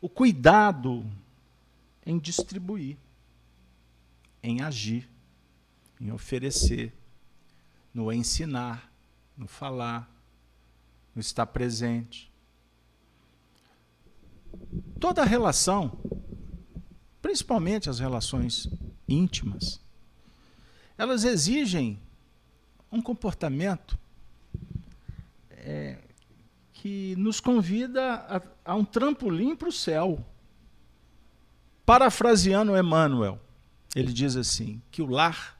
o 0.00 0.08
cuidado 0.08 1.04
em 2.06 2.18
distribuir, 2.18 2.96
em 4.42 4.62
agir, 4.62 5.06
em 6.00 6.10
oferecer, 6.10 6.90
no 7.92 8.10
ensinar, 8.10 8.90
no 9.36 9.46
falar, 9.46 10.10
no 11.14 11.20
estar 11.20 11.44
presente. 11.44 12.32
Toda 14.98 15.22
relação, 15.22 15.98
principalmente 17.20 17.90
as 17.90 17.98
relações 17.98 18.68
íntimas, 19.08 19.80
elas 20.96 21.24
exigem 21.24 21.98
um 22.90 23.00
comportamento 23.00 23.98
é, 25.50 25.98
que 26.72 27.14
nos 27.16 27.40
convida 27.40 28.14
a, 28.14 28.42
a 28.72 28.74
um 28.74 28.84
trampolim 28.84 29.54
para 29.54 29.68
o 29.68 29.72
céu. 29.72 30.24
Parafraseando 31.84 32.76
Emmanuel, 32.76 33.38
ele 33.94 34.12
diz 34.12 34.36
assim: 34.36 34.80
que 34.90 35.02
o 35.02 35.06
lar 35.06 35.58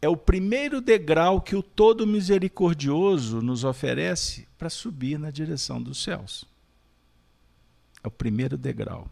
é 0.00 0.08
o 0.08 0.16
primeiro 0.16 0.80
degrau 0.80 1.40
que 1.40 1.56
o 1.56 1.62
Todo 1.62 2.06
Misericordioso 2.06 3.42
nos 3.42 3.64
oferece 3.64 4.46
para 4.56 4.70
subir 4.70 5.18
na 5.18 5.30
direção 5.30 5.82
dos 5.82 6.02
céus. 6.02 6.44
É 8.02 8.08
o 8.08 8.10
primeiro 8.10 8.56
degrau. 8.56 9.10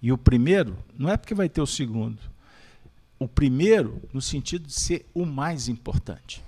E 0.00 0.12
o 0.12 0.18
primeiro 0.18 0.76
não 0.96 1.10
é 1.10 1.16
porque 1.16 1.34
vai 1.34 1.48
ter 1.48 1.60
o 1.60 1.66
segundo. 1.66 2.20
O 3.18 3.26
primeiro 3.26 4.02
no 4.12 4.20
sentido 4.20 4.66
de 4.66 4.72
ser 4.72 5.06
o 5.14 5.24
mais 5.24 5.68
importante. 5.68 6.44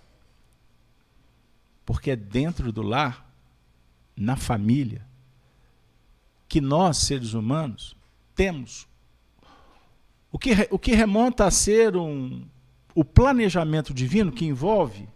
Porque 1.84 2.10
é 2.10 2.16
dentro 2.16 2.70
do 2.70 2.82
lar, 2.82 3.26
na 4.14 4.36
família, 4.36 5.06
que 6.48 6.60
nós, 6.60 6.98
seres 6.98 7.34
humanos, 7.34 7.96
temos 8.34 8.86
o 10.30 10.38
que, 10.38 10.50
o 10.70 10.78
que 10.78 10.94
remonta 10.94 11.46
a 11.46 11.50
ser 11.50 11.96
um, 11.96 12.44
o 12.94 13.04
planejamento 13.04 13.94
divino 13.94 14.32
que 14.32 14.44
envolve 14.44 15.08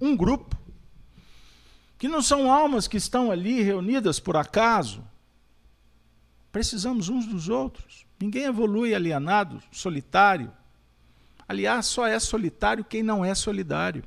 um 0.00 0.16
grupo, 0.16 0.56
que 1.98 2.08
não 2.08 2.20
são 2.20 2.52
almas 2.52 2.86
que 2.86 2.96
estão 2.96 3.30
ali 3.30 3.62
reunidas 3.62 4.18
por 4.18 4.36
acaso. 4.36 5.04
Precisamos 6.52 7.08
uns 7.08 7.26
dos 7.26 7.48
outros. 7.48 8.04
Ninguém 8.20 8.44
evolui 8.44 8.94
alienado, 8.94 9.60
solitário. 9.72 10.52
Aliás, 11.48 11.86
só 11.86 12.06
é 12.06 12.20
solitário 12.20 12.84
quem 12.84 13.02
não 13.02 13.24
é 13.24 13.34
solidário. 13.34 14.04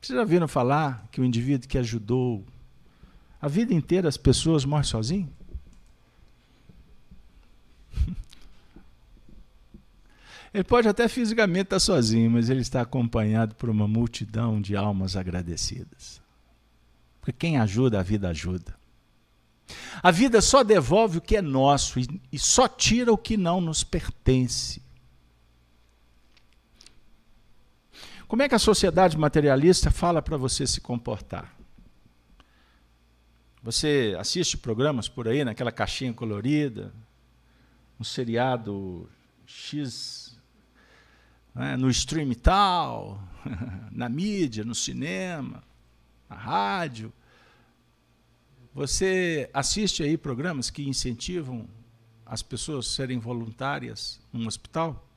Vocês 0.00 0.16
já 0.16 0.24
viram 0.24 0.46
falar 0.46 1.06
que 1.10 1.20
o 1.20 1.24
indivíduo 1.24 1.68
que 1.68 1.76
ajudou 1.76 2.44
a 3.42 3.48
vida 3.48 3.74
inteira 3.74 4.08
as 4.08 4.16
pessoas 4.16 4.64
morre 4.64 4.84
sozinho? 4.84 5.28
Ele 10.54 10.64
pode 10.64 10.86
até 10.88 11.08
fisicamente 11.08 11.64
estar 11.64 11.80
sozinho, 11.80 12.30
mas 12.30 12.48
ele 12.48 12.60
está 12.60 12.80
acompanhado 12.80 13.56
por 13.56 13.68
uma 13.68 13.86
multidão 13.86 14.60
de 14.60 14.74
almas 14.74 15.16
agradecidas. 15.16 16.22
Porque 17.20 17.32
quem 17.32 17.58
ajuda, 17.58 18.00
a 18.00 18.02
vida 18.02 18.30
ajuda. 18.30 18.74
A 20.02 20.10
vida 20.10 20.40
só 20.40 20.62
devolve 20.62 21.18
o 21.18 21.20
que 21.20 21.36
é 21.36 21.42
nosso 21.42 21.98
e, 21.98 22.38
só 22.38 22.68
tira 22.68 23.12
o 23.12 23.18
que 23.18 23.36
não 23.36 23.60
nos 23.60 23.82
pertence. 23.82 24.82
Como 28.28 28.42
é 28.42 28.48
que 28.48 28.54
a 28.54 28.58
sociedade 28.58 29.16
materialista 29.16 29.90
fala 29.90 30.20
para 30.20 30.36
você 30.36 30.66
se 30.66 30.80
comportar? 30.80 31.54
Você 33.62 34.16
assiste 34.18 34.56
programas 34.56 35.08
por 35.08 35.26
aí, 35.26 35.44
naquela 35.44 35.72
caixinha 35.72 36.12
colorida, 36.12 36.92
um 37.98 38.04
seriado 38.04 39.08
X 39.44 40.38
né, 41.54 41.76
no 41.76 41.88
stream 41.90 42.32
tal, 42.34 43.20
na 43.90 44.08
mídia, 44.08 44.64
no 44.64 44.74
cinema, 44.74 45.62
na 46.28 46.36
rádio. 46.36 47.12
Você 48.76 49.48
assiste 49.54 50.02
aí 50.02 50.18
programas 50.18 50.68
que 50.68 50.86
incentivam 50.86 51.66
as 52.26 52.42
pessoas 52.42 52.86
a 52.86 52.90
serem 52.90 53.18
voluntárias 53.18 54.20
num 54.30 54.46
hospital? 54.46 55.08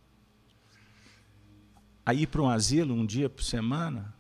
A 2.05 2.14
ir 2.14 2.28
para 2.28 2.41
um 2.41 2.49
asilo 2.49 2.93
um 2.93 3.05
dia 3.05 3.30
por 3.30 3.43
semana? 3.43 4.16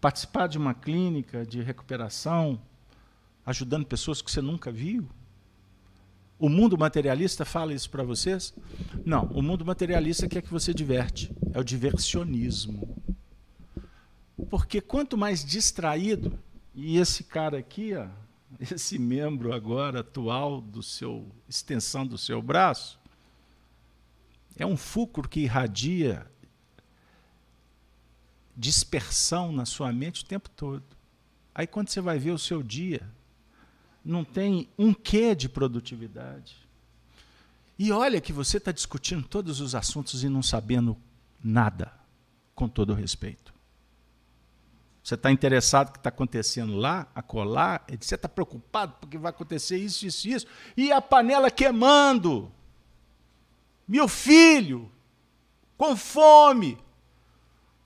participar 0.00 0.48
de 0.48 0.58
uma 0.58 0.74
clínica 0.74 1.46
de 1.46 1.62
recuperação, 1.62 2.60
ajudando 3.44 3.86
pessoas 3.86 4.20
que 4.20 4.32
você 4.32 4.40
nunca 4.40 4.72
viu? 4.72 5.08
O 6.40 6.48
mundo 6.48 6.76
materialista 6.76 7.44
fala 7.44 7.72
isso 7.72 7.88
para 7.88 8.02
vocês? 8.02 8.52
Não, 9.04 9.26
o 9.26 9.40
mundo 9.40 9.64
materialista 9.64 10.26
quer 10.26 10.42
que 10.42 10.50
você 10.50 10.74
diverte. 10.74 11.32
É 11.54 11.60
o 11.60 11.64
diversionismo. 11.64 13.00
Porque 14.50 14.80
quanto 14.80 15.16
mais 15.16 15.44
distraído, 15.44 16.36
e 16.76 16.98
esse 16.98 17.24
cara 17.24 17.58
aqui, 17.58 17.94
ó, 17.94 18.06
esse 18.60 18.98
membro 18.98 19.54
agora 19.54 20.00
atual 20.00 20.60
do 20.60 20.82
seu 20.82 21.26
extensão 21.48 22.06
do 22.06 22.18
seu 22.18 22.42
braço, 22.42 23.00
é 24.56 24.66
um 24.66 24.76
fulcro 24.76 25.26
que 25.26 25.40
irradia 25.40 26.30
dispersão 28.54 29.52
na 29.52 29.64
sua 29.64 29.92
mente 29.92 30.22
o 30.22 30.26
tempo 30.26 30.50
todo. 30.50 30.84
Aí 31.54 31.66
quando 31.66 31.88
você 31.88 32.00
vai 32.00 32.18
ver 32.18 32.32
o 32.32 32.38
seu 32.38 32.62
dia, 32.62 33.02
não 34.04 34.24
tem 34.24 34.68
um 34.78 34.92
quê 34.92 35.34
de 35.34 35.48
produtividade. 35.48 36.56
E 37.78 37.90
olha 37.90 38.20
que 38.20 38.32
você 38.32 38.58
está 38.58 38.72
discutindo 38.72 39.26
todos 39.26 39.60
os 39.60 39.74
assuntos 39.74 40.22
e 40.24 40.28
não 40.28 40.42
sabendo 40.42 40.96
nada, 41.42 41.92
com 42.54 42.68
todo 42.68 42.94
respeito. 42.94 43.55
Você 45.06 45.14
está 45.14 45.30
interessado 45.30 45.86
no 45.86 45.92
que 45.92 46.00
está 46.00 46.08
acontecendo 46.08 46.74
lá, 46.74 47.06
acolá, 47.14 47.80
você 48.00 48.16
está 48.16 48.28
preocupado 48.28 48.96
porque 49.00 49.16
vai 49.16 49.30
acontecer 49.30 49.76
isso, 49.76 50.04
isso, 50.04 50.28
isso, 50.28 50.46
e 50.76 50.90
a 50.90 51.00
panela 51.00 51.48
queimando. 51.48 52.50
Meu 53.86 54.08
filho, 54.08 54.90
com 55.78 55.94
fome, 55.94 56.76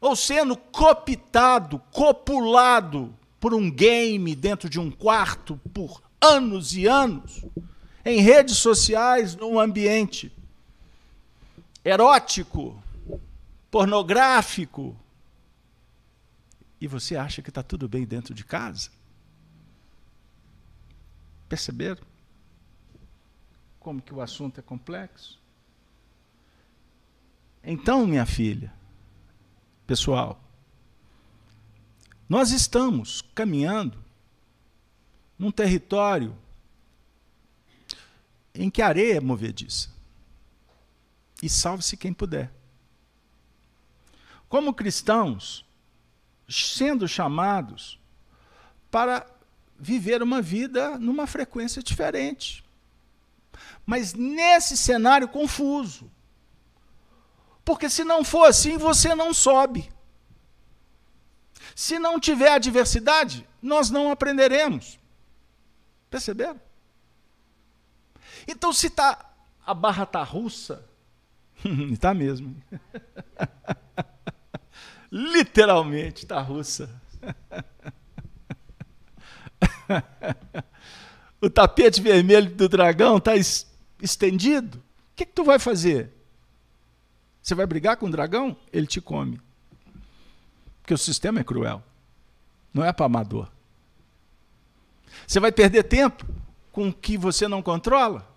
ou 0.01 0.17
sendo 0.17 0.57
copitado, 0.57 1.79
copulado 1.93 3.15
por 3.39 3.53
um 3.53 3.71
game 3.71 4.35
dentro 4.35 4.71
de 4.71 4.81
um 4.81 4.91
quarto 4.91 5.61
por 5.75 6.03
anos 6.19 6.75
e 6.75 6.87
anos 6.87 7.45
em 8.03 8.23
redes 8.23 8.57
sociais, 8.57 9.37
num 9.37 9.61
ambiente 9.61 10.33
erótico, 11.85 12.83
pornográfico, 13.71 14.97
e 16.81 16.87
você 16.87 17.17
acha 17.17 17.43
que 17.43 17.51
está 17.51 17.63
tudo 17.63 17.89
bem 17.89 18.05
dentro 18.05 18.33
de 18.33 18.45
casa? 18.45 18.91
Perceberam? 21.49 22.03
Como 23.79 24.01
que 24.01 24.15
o 24.15 24.21
assunto 24.21 24.59
é 24.59 24.63
complexo? 24.63 25.39
Então, 27.63 28.07
minha 28.07 28.25
filha, 28.25 28.73
pessoal, 29.87 30.43
nós 32.29 32.53
estamos 32.53 33.23
caminhando 33.35 34.03
num 35.39 35.51
território 35.51 36.37
em 38.55 38.71
que 38.71 38.81
a 38.81 38.87
areia 38.87 39.17
é 39.17 39.21
movediça. 39.21 39.91
E 41.43 41.49
salve-se 41.49 41.97
quem 41.97 42.13
puder. 42.13 42.53
Como 44.49 44.75
cristãos, 44.75 45.65
sendo 46.51 47.07
chamados 47.07 47.99
para 48.91 49.25
viver 49.79 50.23
uma 50.23 50.43
vida 50.43 50.99
numa 50.99 51.27
frequência 51.27 51.83
diferente. 51.83 52.65
Mas 53.87 54.13
nesse 54.13 54.77
cenário 54.77 55.29
confuso. 55.29 56.11
Porque 57.65 57.89
se 57.89 58.05
não 58.05 58.25
for 58.25 58.47
assim, 58.47 58.77
você 58.77 59.15
não 59.15 59.33
sobe. 59.33 59.91
Se 61.75 61.99
não 61.99 62.19
tiver 62.19 62.53
adversidade, 62.53 63.47
nós 63.63 63.91
não 63.91 64.11
aprenderemos. 64.11 64.99
Perceberam? 66.11 66.61
Então, 68.47 68.73
se 68.73 68.91
tá, 68.91 69.33
a 69.65 69.73
barra 69.73 70.03
está 70.03 70.23
russa, 70.23 70.85
está 71.93 72.13
mesmo. 72.15 72.61
Literalmente 75.11 76.25
está 76.25 76.41
russa. 76.41 76.89
o 81.41 81.51
tapete 81.51 82.01
vermelho 82.01 82.55
do 82.55 82.69
dragão 82.69 83.17
está 83.17 83.33
estendido. 84.01 84.79
O 84.79 85.17
que, 85.17 85.27
que 85.27 85.33
tu 85.33 85.45
vai 85.45 85.59
fazer? 85.59 86.13
Você 87.43 87.55
vai 87.55 87.67
brigar 87.67 87.97
com 87.97 88.07
o 88.07 88.11
dragão? 88.11 88.57
Ele 88.73 88.87
te 88.87 89.01
come. 89.01 89.41
Porque 90.81 90.95
o 90.95 90.99
sistema 90.99 91.41
é 91.41 91.45
cruel. 91.45 91.83
Não 92.73 92.85
é 92.85 92.93
para 92.93 93.07
amador. 93.07 93.51
Você 95.27 95.41
vai 95.41 95.51
perder 95.51 95.85
tempo 95.85 96.25
com 96.71 96.89
o 96.89 96.93
que 96.93 97.17
você 97.17 97.49
não 97.49 97.63
controla? 97.63 98.29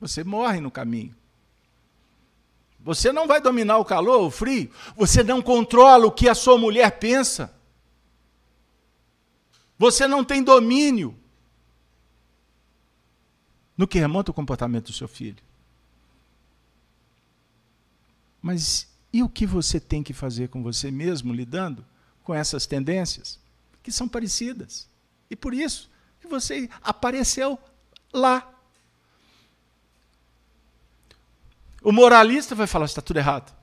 Você 0.00 0.22
morre 0.22 0.60
no 0.60 0.70
caminho. 0.70 1.14
Você 2.84 3.10
não 3.10 3.26
vai 3.26 3.40
dominar 3.40 3.78
o 3.78 3.84
calor, 3.84 4.26
o 4.26 4.30
frio. 4.30 4.70
Você 4.94 5.24
não 5.24 5.40
controla 5.40 6.06
o 6.06 6.12
que 6.12 6.28
a 6.28 6.34
sua 6.34 6.58
mulher 6.58 6.98
pensa. 6.98 7.52
Você 9.78 10.06
não 10.06 10.22
tem 10.22 10.42
domínio 10.42 11.18
no 13.76 13.88
que 13.88 13.98
remonta 13.98 14.30
o 14.30 14.34
comportamento 14.34 14.86
do 14.86 14.92
seu 14.92 15.08
filho. 15.08 15.42
Mas 18.40 18.86
e 19.10 19.22
o 19.22 19.28
que 19.28 19.46
você 19.46 19.80
tem 19.80 20.02
que 20.02 20.12
fazer 20.12 20.48
com 20.48 20.62
você 20.62 20.90
mesmo 20.90 21.32
lidando 21.32 21.84
com 22.22 22.34
essas 22.34 22.66
tendências 22.66 23.40
que 23.82 23.90
são 23.90 24.06
parecidas? 24.06 24.86
E 25.30 25.34
por 25.34 25.54
isso 25.54 25.90
que 26.20 26.26
você 26.26 26.68
apareceu 26.82 27.58
lá. 28.12 28.53
O 31.84 31.92
moralista 31.92 32.54
vai 32.54 32.66
falar: 32.66 32.86
está 32.86 33.02
tudo 33.02 33.18
errado. 33.18 33.54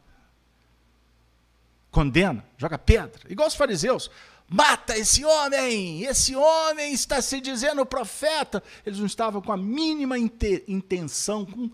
Condena, 1.90 2.46
joga 2.58 2.78
pedra, 2.78 3.20
igual 3.28 3.50
os 3.50 3.56
fariseus. 3.56 4.10
Mata 4.48 4.98
esse 4.98 5.26
homem! 5.26 6.04
Esse 6.04 6.36
homem 6.36 6.94
está 6.94 7.22
se 7.22 7.42
dizendo 7.42 7.86
profeta. 7.86 8.62
Eles 8.86 9.00
não 9.00 9.06
estavam 9.06 9.42
com 9.42 9.52
a 9.52 9.58
mínima 9.58 10.18
intenção, 10.18 11.46
com 11.46 11.70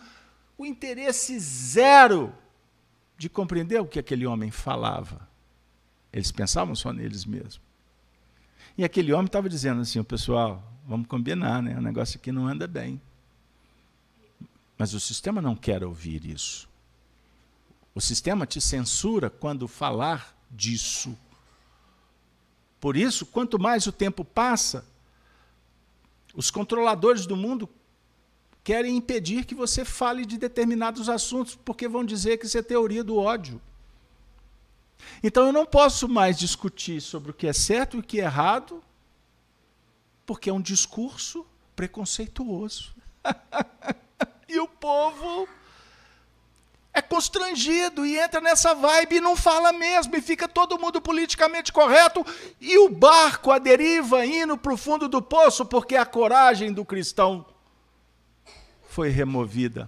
o 0.58 0.66
interesse 0.66 1.40
zero 1.40 2.34
de 3.18 3.28
compreender 3.30 3.82
o 3.82 3.86
que 3.86 4.00
aquele 4.00 4.26
homem 4.26 4.52
falava. 4.52 5.28
Eles 6.14 6.32
pensavam 6.32 6.76
só 6.76 6.94
neles 6.94 7.26
mesmos. 7.26 7.60
E 8.78 8.84
aquele 8.84 9.12
homem 9.12 9.26
estava 9.26 9.50
dizendo 9.50 9.82
assim: 9.82 10.02
pessoal, 10.04 10.64
vamos 10.88 11.08
combinar, 11.08 11.62
né? 11.62 11.76
o 11.78 11.82
negócio 11.82 12.18
aqui 12.18 12.32
não 12.32 12.48
anda 12.48 12.68
bem. 12.68 13.02
Mas 14.78 14.94
o 14.94 15.00
sistema 15.00 15.42
não 15.42 15.56
quer 15.56 15.84
ouvir 15.84 16.24
isso. 16.26 16.70
O 17.96 18.00
sistema 18.00 18.46
te 18.46 18.62
censura 18.62 19.30
quando 19.30 19.68
falar 19.68 20.38
disso. 20.52 21.18
Por 22.80 22.96
isso, 22.96 23.26
quanto 23.26 23.58
mais 23.58 23.88
o 23.88 23.92
tempo 23.92 24.24
passa, 24.24 24.86
os 26.36 26.52
controladores 26.52 27.26
do 27.26 27.36
mundo 27.36 27.68
querem 28.64 28.96
impedir 28.96 29.46
que 29.46 29.56
você 29.56 29.84
fale 29.84 30.26
de 30.26 30.38
determinados 30.38 31.10
assuntos, 31.10 31.56
porque 31.56 31.88
vão 31.88 32.06
dizer 32.06 32.38
que 32.38 32.46
isso 32.46 32.58
é 32.58 32.62
teoria 32.62 33.04
do 33.04 33.18
ódio. 33.18 33.60
Então 35.24 35.48
eu 35.48 35.54
não 35.54 35.66
posso 35.66 36.08
mais 36.08 36.38
discutir 36.38 37.02
sobre 37.02 37.32
o 37.32 37.34
que 37.34 37.48
é 37.48 37.54
certo 37.54 37.98
e 37.98 38.00
o 38.00 38.04
que 38.04 38.20
é 38.20 38.26
errado, 38.26 38.84
porque 40.26 40.50
é 40.50 40.54
um 40.54 40.62
discurso 40.62 41.48
preconceituoso. 41.76 42.96
e 44.48 44.60
o 44.60 44.68
povo 44.68 45.48
é 46.94 47.02
constrangido 47.02 48.04
e 48.06 48.18
entra 48.18 48.42
nessa 48.42 48.74
vibe 48.74 49.18
e 49.18 49.22
não 49.22 49.36
fala 49.36 49.72
mesmo, 49.72 50.16
e 50.16 50.22
fica 50.22 50.48
todo 50.48 50.80
mundo 50.80 51.00
politicamente 51.00 51.72
correto, 51.72 52.26
e 52.60 52.78
o 52.80 52.90
barco, 52.90 53.52
a 53.52 53.60
deriva, 53.60 54.26
indo 54.26 54.58
para 54.58 54.74
o 54.74 54.78
fundo 54.78 55.08
do 55.08 55.22
poço, 55.22 55.64
porque 55.64 55.96
a 55.96 56.06
coragem 56.06 56.74
do 56.74 56.84
cristão 56.84 57.46
foi 58.90 59.10
removida. 59.10 59.88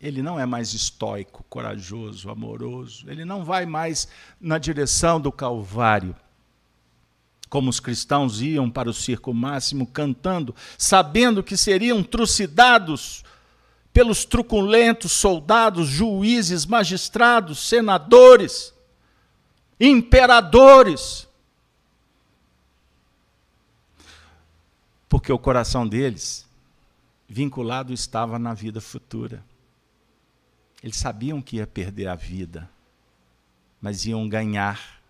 Ele 0.00 0.22
não 0.22 0.40
é 0.40 0.46
mais 0.46 0.72
estoico, 0.72 1.44
corajoso, 1.50 2.30
amoroso, 2.30 3.10
ele 3.10 3.26
não 3.26 3.44
vai 3.44 3.66
mais 3.66 4.08
na 4.40 4.56
direção 4.56 5.20
do 5.20 5.30
Calvário 5.30 6.16
como 7.52 7.68
os 7.68 7.80
cristãos 7.80 8.40
iam 8.40 8.70
para 8.70 8.88
o 8.88 8.94
circo 8.94 9.34
máximo 9.34 9.86
cantando, 9.86 10.56
sabendo 10.78 11.42
que 11.42 11.54
seriam 11.54 12.02
trucidados 12.02 13.22
pelos 13.92 14.24
truculentos 14.24 15.12
soldados, 15.12 15.86
juízes, 15.86 16.64
magistrados, 16.64 17.68
senadores, 17.68 18.72
imperadores. 19.78 21.28
Porque 25.06 25.30
o 25.30 25.38
coração 25.38 25.86
deles 25.86 26.48
vinculado 27.28 27.92
estava 27.92 28.38
na 28.38 28.54
vida 28.54 28.80
futura. 28.80 29.44
Eles 30.82 30.96
sabiam 30.96 31.42
que 31.42 31.56
ia 31.56 31.66
perder 31.66 32.06
a 32.08 32.14
vida, 32.14 32.66
mas 33.78 34.06
iam 34.06 34.26
ganhar 34.26 35.01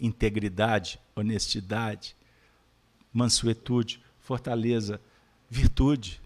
integridade, 0.00 0.98
honestidade, 1.14 2.16
mansuetude, 3.12 4.02
fortaleza, 4.20 5.00
virtude, 5.48 6.20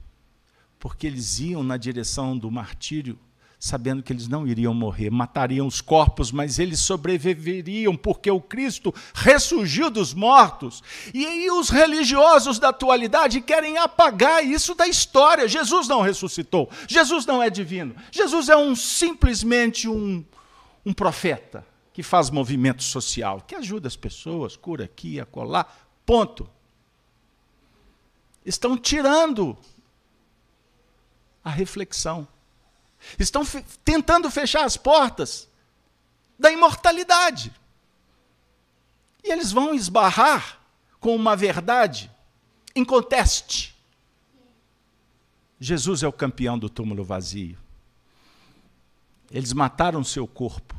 porque 0.78 1.06
eles 1.06 1.38
iam 1.38 1.62
na 1.62 1.76
direção 1.76 2.36
do 2.36 2.50
martírio, 2.50 3.18
sabendo 3.58 4.02
que 4.02 4.12
eles 4.12 4.26
não 4.26 4.44
iriam 4.44 4.74
morrer, 4.74 5.08
matariam 5.08 5.68
os 5.68 5.80
corpos, 5.80 6.32
mas 6.32 6.58
eles 6.58 6.80
sobreviveriam, 6.80 7.96
porque 7.96 8.28
o 8.28 8.40
Cristo 8.40 8.92
ressurgiu 9.14 9.88
dos 9.88 10.12
mortos. 10.12 10.82
E 11.14 11.24
aí 11.24 11.48
os 11.48 11.70
religiosos 11.70 12.58
da 12.58 12.70
atualidade 12.70 13.40
querem 13.40 13.78
apagar 13.78 14.44
isso 14.44 14.74
da 14.74 14.88
história. 14.88 15.46
Jesus 15.46 15.86
não 15.86 16.00
ressuscitou, 16.00 16.68
Jesus 16.88 17.24
não 17.24 17.40
é 17.40 17.48
divino, 17.48 17.94
Jesus 18.10 18.48
é 18.48 18.56
um 18.56 18.74
simplesmente 18.74 19.88
um, 19.88 20.24
um 20.84 20.92
profeta 20.92 21.64
que 21.92 22.02
faz 22.02 22.30
movimento 22.30 22.82
social, 22.82 23.40
que 23.42 23.54
ajuda 23.54 23.88
as 23.88 23.96
pessoas, 23.96 24.56
cura 24.56 24.84
aqui, 24.84 25.20
acolá, 25.20 25.64
ponto 26.06 26.48
estão 28.44 28.76
tirando 28.76 29.56
a 31.44 31.50
reflexão. 31.50 32.26
Estão 33.18 33.44
fe 33.44 33.64
tentando 33.84 34.30
fechar 34.30 34.64
as 34.64 34.76
portas 34.76 35.48
da 36.38 36.50
imortalidade. 36.50 37.52
E 39.24 39.30
eles 39.30 39.50
vão 39.52 39.74
esbarrar 39.74 40.60
com 41.00 41.14
uma 41.14 41.36
verdade 41.36 42.10
inconteste. 42.74 43.76
Jesus 45.58 46.02
é 46.02 46.08
o 46.08 46.12
campeão 46.12 46.58
do 46.58 46.68
túmulo 46.68 47.04
vazio. 47.04 47.58
Eles 49.30 49.52
mataram 49.52 50.02
seu 50.04 50.26
corpo, 50.26 50.74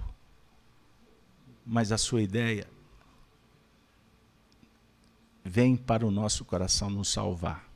mas 1.65 1.91
a 1.91 1.97
sua 1.97 2.21
ideia 2.21 2.67
vem 5.43 5.75
para 5.75 6.05
o 6.05 6.11
nosso 6.11 6.45
coração 6.45 6.89
nos 6.89 7.09
salvar. 7.09 7.67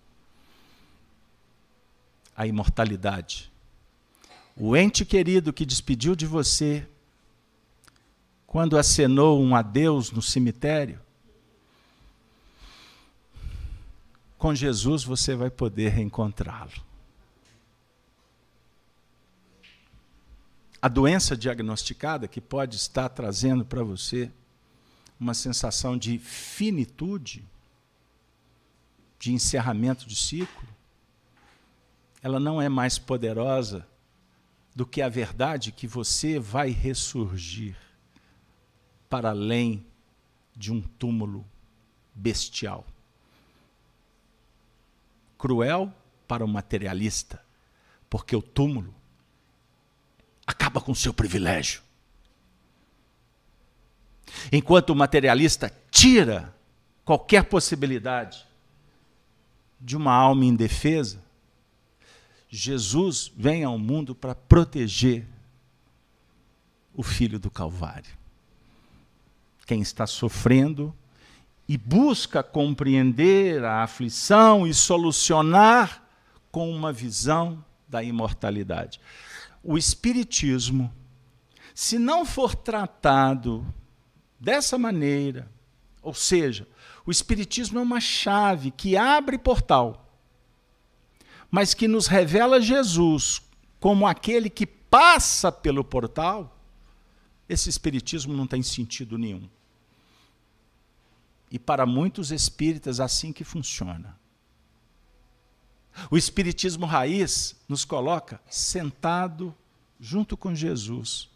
A 2.35 2.45
imortalidade. 2.45 3.51
O 4.55 4.75
ente 4.75 5.03
querido 5.03 5.51
que 5.51 5.65
despediu 5.65 6.15
de 6.15 6.25
você 6.25 6.87
quando 8.45 8.77
acenou 8.77 9.41
um 9.41 9.55
adeus 9.55 10.11
no 10.11 10.21
cemitério, 10.21 10.99
com 14.37 14.55
Jesus 14.55 15.03
você 15.03 15.35
vai 15.35 15.49
poder 15.49 15.89
reencontrá-lo. 15.89 16.86
A 20.81 20.87
doença 20.87 21.35
diagnosticada 21.35 22.27
que 22.27 22.39
pode 22.39 22.75
estar 22.75 23.09
trazendo 23.09 23.65
para 23.65 23.83
você 23.83 24.31
uma 25.19 25.33
sensação 25.33 25.97
de 25.97 26.19
finitude, 26.19 27.43
de 29.17 29.33
encerramento 29.33 30.05
de 30.05 30.15
ciclo, 30.15 30.67
ela 32.21 32.39
não 32.39 32.61
é 32.61 32.69
mais 32.69 32.99
poderosa 32.99 33.87
do 34.75 34.85
que 34.85 35.01
a 35.01 35.09
verdade 35.09 35.71
que 35.71 35.87
você 35.87 36.37
vai 36.39 36.69
ressurgir 36.69 37.75
para 39.09 39.31
além 39.31 39.83
de 40.55 40.71
um 40.71 40.81
túmulo 40.81 41.43
bestial. 42.13 42.85
Cruel 45.37 45.91
para 46.27 46.45
o 46.45 46.47
materialista, 46.47 47.43
porque 48.07 48.35
o 48.35 48.41
túmulo 48.41 48.93
acaba 50.47 50.79
com 50.79 50.93
o 50.93 50.95
seu 50.95 51.13
privilégio. 51.13 51.81
Enquanto 54.51 54.91
o 54.91 54.95
materialista 54.95 55.71
tira 55.91 56.55
qualquer 57.03 57.43
possibilidade 57.43 58.45
de 59.79 59.97
uma 59.97 60.13
alma 60.13 60.45
indefesa, 60.45 61.21
Jesus 62.49 63.31
vem 63.35 63.65
ao 63.65 63.77
mundo 63.77 64.15
para 64.15 64.33
proteger 64.33 65.25
o 66.93 67.03
filho 67.03 67.37
do 67.37 67.51
Calvário. 67.51 68.17
Quem 69.65 69.81
está 69.81 70.07
sofrendo 70.07 70.95
e 71.67 71.77
busca 71.77 72.41
compreender 72.41 73.65
a 73.65 73.83
aflição 73.83 74.65
e 74.65 74.73
solucionar 74.73 76.01
com 76.49 76.71
uma 76.71 76.93
visão 76.93 77.63
da 77.87 78.01
imortalidade. 78.01 79.01
O 79.63 79.77
Espiritismo, 79.77 80.93
se 81.73 81.99
não 81.99 82.25
for 82.25 82.55
tratado 82.55 83.65
dessa 84.39 84.77
maneira, 84.77 85.49
ou 86.01 86.13
seja, 86.13 86.67
o 87.05 87.11
Espiritismo 87.11 87.79
é 87.79 87.81
uma 87.81 87.99
chave 87.99 88.71
que 88.71 88.95
abre 88.95 89.37
portal 89.37 90.07
mas 91.49 91.73
que 91.73 91.87
nos 91.87 92.07
revela 92.07 92.61
Jesus 92.61 93.41
como 93.79 94.07
aquele 94.07 94.49
que 94.49 94.65
passa 94.65 95.51
pelo 95.51 95.83
portal, 95.83 96.57
esse 97.47 97.69
espiritismo 97.69 98.33
não 98.33 98.47
tem 98.47 98.61
sentido 98.61 99.17
nenhum. 99.17 99.47
E 101.49 101.57
para 101.57 101.85
muitos 101.85 102.31
espíritas, 102.31 102.99
assim 102.99 103.31
que 103.31 103.43
funciona. 103.43 104.17
O 106.09 106.17
espiritismo 106.17 106.85
raiz 106.85 107.55
nos 107.67 107.83
coloca 107.83 108.39
sentado 108.49 109.53
junto 109.99 110.37
com 110.37 110.53
Jesus. 110.53 111.29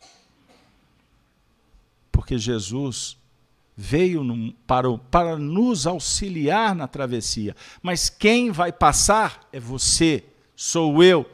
Porque 2.11 2.37
Jesus 2.37 3.17
veio 3.75 4.53
para, 4.67 4.95
para 4.97 5.37
nos 5.37 5.87
auxiliar 5.87 6.75
na 6.75 6.87
travessia. 6.87 7.55
Mas 7.81 8.09
quem 8.09 8.51
vai 8.51 8.71
passar 8.71 9.47
é 9.51 9.59
você, 9.59 10.23
sou 10.55 11.03
eu, 11.03 11.29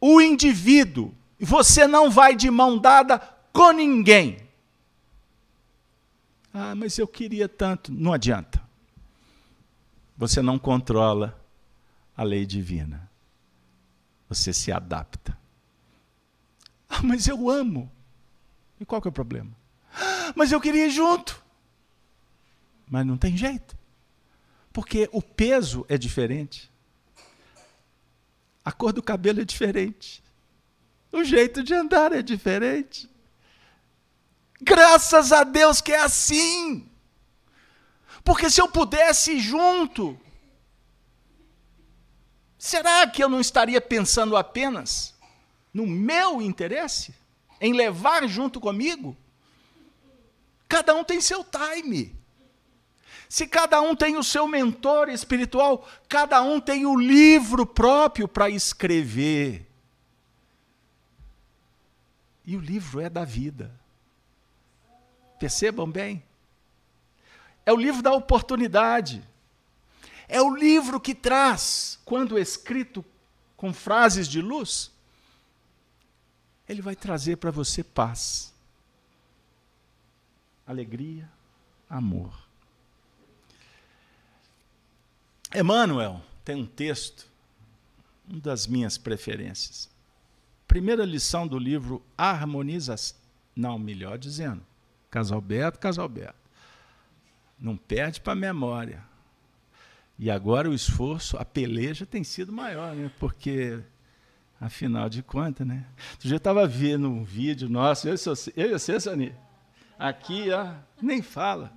o 0.00 0.20
indivíduo. 0.20 1.14
Você 1.40 1.86
não 1.86 2.10
vai 2.10 2.36
de 2.36 2.50
mão 2.50 2.78
dada 2.78 3.18
com 3.52 3.72
ninguém. 3.72 4.38
Ah, 6.52 6.74
mas 6.74 6.98
eu 6.98 7.08
queria 7.08 7.48
tanto. 7.48 7.90
Não 7.90 8.12
adianta. 8.12 8.62
Você 10.16 10.40
não 10.40 10.58
controla 10.58 11.43
a 12.16 12.22
lei 12.22 12.46
divina. 12.46 13.10
Você 14.28 14.52
se 14.52 14.72
adapta. 14.72 15.38
Ah, 16.88 17.02
mas 17.02 17.26
eu 17.26 17.50
amo. 17.50 17.90
E 18.80 18.84
qual 18.84 19.00
que 19.00 19.08
é 19.08 19.10
o 19.10 19.12
problema? 19.12 19.50
Ah, 19.92 20.32
mas 20.36 20.52
eu 20.52 20.60
queria 20.60 20.86
ir 20.86 20.90
junto. 20.90 21.42
Mas 22.88 23.06
não 23.06 23.16
tem 23.16 23.36
jeito. 23.36 23.76
Porque 24.72 25.08
o 25.12 25.22
peso 25.22 25.84
é 25.88 25.96
diferente. 25.96 26.70
A 28.64 28.72
cor 28.72 28.92
do 28.92 29.02
cabelo 29.02 29.40
é 29.40 29.44
diferente. 29.44 30.22
O 31.12 31.22
jeito 31.22 31.62
de 31.62 31.74
andar 31.74 32.12
é 32.12 32.22
diferente. 32.22 33.08
Graças 34.60 35.30
a 35.32 35.44
Deus 35.44 35.80
que 35.80 35.92
é 35.92 36.00
assim. 36.00 36.88
Porque 38.24 38.48
se 38.48 38.60
eu 38.60 38.68
pudesse 38.68 39.32
ir 39.32 39.40
junto, 39.40 40.18
será 42.64 43.06
que 43.06 43.22
eu 43.22 43.28
não 43.28 43.42
estaria 43.42 43.78
pensando 43.78 44.38
apenas 44.38 45.14
no 45.72 45.86
meu 45.86 46.40
interesse? 46.40 47.14
Em 47.60 47.74
levar 47.74 48.26
junto 48.26 48.58
comigo? 48.58 49.14
Cada 50.66 50.94
um 50.94 51.04
tem 51.04 51.20
seu 51.20 51.44
time. 51.44 52.16
Se 53.28 53.46
cada 53.46 53.82
um 53.82 53.94
tem 53.94 54.16
o 54.16 54.22
seu 54.22 54.48
mentor 54.48 55.10
espiritual, 55.10 55.86
cada 56.08 56.40
um 56.40 56.58
tem 56.58 56.86
o 56.86 56.96
livro 56.98 57.66
próprio 57.66 58.26
para 58.26 58.48
escrever. 58.48 59.66
E 62.46 62.56
o 62.56 62.60
livro 62.60 62.98
é 62.98 63.10
da 63.10 63.26
vida. 63.26 63.70
Percebam 65.38 65.90
bem? 65.90 66.22
É 67.66 67.72
o 67.74 67.76
livro 67.76 68.00
da 68.00 68.12
oportunidade. 68.12 69.22
É 70.28 70.40
o 70.40 70.54
livro 70.54 71.00
que 71.00 71.14
traz, 71.14 71.98
quando 72.04 72.38
escrito 72.38 73.04
com 73.56 73.72
frases 73.72 74.26
de 74.26 74.40
luz, 74.40 74.90
ele 76.68 76.80
vai 76.80 76.96
trazer 76.96 77.36
para 77.36 77.50
você 77.50 77.84
paz, 77.84 78.52
alegria, 80.66 81.30
amor. 81.88 82.44
Emmanuel 85.54 86.20
tem 86.44 86.56
um 86.56 86.66
texto, 86.66 87.30
uma 88.28 88.40
das 88.40 88.66
minhas 88.66 88.98
preferências. 88.98 89.88
Primeira 90.66 91.04
lição 91.04 91.46
do 91.46 91.58
livro 91.58 92.02
Harmonização. 92.16 93.16
Não, 93.54 93.78
melhor 93.78 94.18
dizendo, 94.18 94.66
Casalberto, 95.10 95.78
Casalberto. 95.78 96.34
Não 97.58 97.76
perde 97.76 98.20
para 98.20 98.32
a 98.32 98.36
memória. 98.36 99.04
E 100.18 100.30
agora 100.30 100.70
o 100.70 100.74
esforço, 100.74 101.36
a 101.36 101.44
peleja 101.44 102.06
tem 102.06 102.22
sido 102.22 102.52
maior, 102.52 102.94
né? 102.94 103.10
Porque, 103.18 103.80
afinal 104.60 105.08
de 105.08 105.22
contas, 105.22 105.66
né? 105.66 105.84
Tu 106.20 106.28
já 106.28 106.36
estava 106.36 106.66
vendo 106.66 107.08
um 107.08 107.24
vídeo 107.24 107.68
nosso, 107.68 108.08
eu 108.08 108.14
e 108.14 108.68
você, 108.68 109.00
Sani. 109.00 109.34
Aqui, 109.98 110.50
ó, 110.50 110.72
nem 111.02 111.20
fala. 111.20 111.72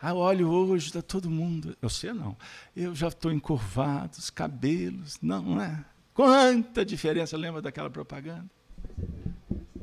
Ah, 0.00 0.14
olho 0.14 0.48
hoje, 0.48 0.86
está 0.86 1.02
todo 1.02 1.28
mundo. 1.28 1.76
Eu 1.82 1.88
sei 1.88 2.12
não. 2.12 2.36
Eu 2.74 2.94
já 2.94 3.08
estou 3.08 3.32
encurvado, 3.32 4.12
os 4.16 4.30
cabelos. 4.30 5.18
Não, 5.20 5.42
não 5.42 5.60
é? 5.60 5.84
Quanta 6.14 6.84
diferença, 6.84 7.36
lembra 7.36 7.60
daquela 7.60 7.90
propaganda? 7.90 8.46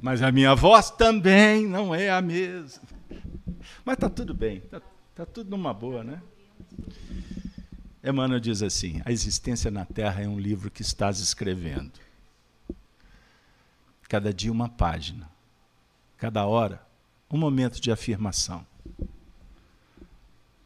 Mas 0.02 0.22
a 0.22 0.32
minha 0.32 0.56
voz 0.56 0.90
também 0.90 1.68
não 1.68 1.94
é 1.94 2.10
a 2.10 2.22
mesma. 2.22 2.84
Mas 3.84 3.96
está 3.96 4.10
tudo 4.10 4.34
bem, 4.34 4.58
está 4.58 4.82
tá 5.14 5.26
tudo 5.26 5.50
numa 5.50 5.74
boa, 5.74 6.04
né? 6.04 6.22
Emmanuel 8.06 8.40
diz 8.40 8.62
assim: 8.62 9.02
a 9.04 9.12
existência 9.12 9.72
na 9.72 9.84
Terra 9.84 10.22
é 10.22 10.28
um 10.28 10.40
livro 10.40 10.70
que 10.70 10.84
estás 10.84 11.20
escrevendo. 11.20 11.92
Cada 14.08 14.32
dia 14.32 14.52
uma 14.52 14.70
página, 14.70 15.28
cada 16.18 16.46
hora 16.46 16.86
um 17.32 17.38
momento 17.38 17.82
de 17.82 17.92
afirmação. 17.92 18.66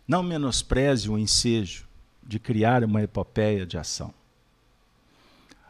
Não 0.05 0.21
menospreze 0.21 1.09
o 1.09 1.17
ensejo 1.17 1.87
de 2.21 2.39
criar 2.39 2.83
uma 2.83 3.01
epopeia 3.01 3.65
de 3.65 3.77
ação. 3.77 4.13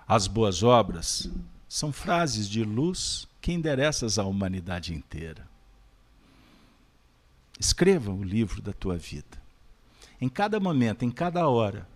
As 0.08 0.26
boas 0.26 0.64
obras 0.64 1.30
são 1.68 1.92
frases 1.92 2.50
de 2.50 2.64
luz 2.64 3.28
que 3.40 3.52
endereças 3.52 4.18
à 4.18 4.24
humanidade 4.24 4.94
inteira. 4.94 5.48
Escreva 7.60 8.12
o 8.12 8.24
livro 8.24 8.62
da 8.62 8.74
tua 8.74 8.98
vida. 8.98 9.40
Em 10.22 10.28
cada 10.28 10.60
momento, 10.60 11.04
em 11.04 11.12
cada 11.12 11.48
hora, 11.48 11.88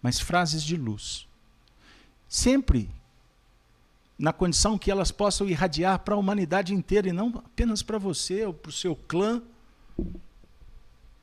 mas 0.00 0.20
frases 0.20 0.62
de 0.62 0.76
luz. 0.76 1.26
Sempre 2.28 2.90
na 4.18 4.32
condição 4.32 4.78
que 4.78 4.90
elas 4.90 5.10
possam 5.10 5.48
irradiar 5.48 5.98
para 5.98 6.14
a 6.14 6.18
humanidade 6.18 6.72
inteira 6.74 7.08
e 7.08 7.12
não 7.12 7.42
apenas 7.44 7.82
para 7.82 7.98
você 7.98 8.46
ou 8.46 8.54
para 8.54 8.70
o 8.70 8.72
seu 8.72 8.94
clã 8.94 9.42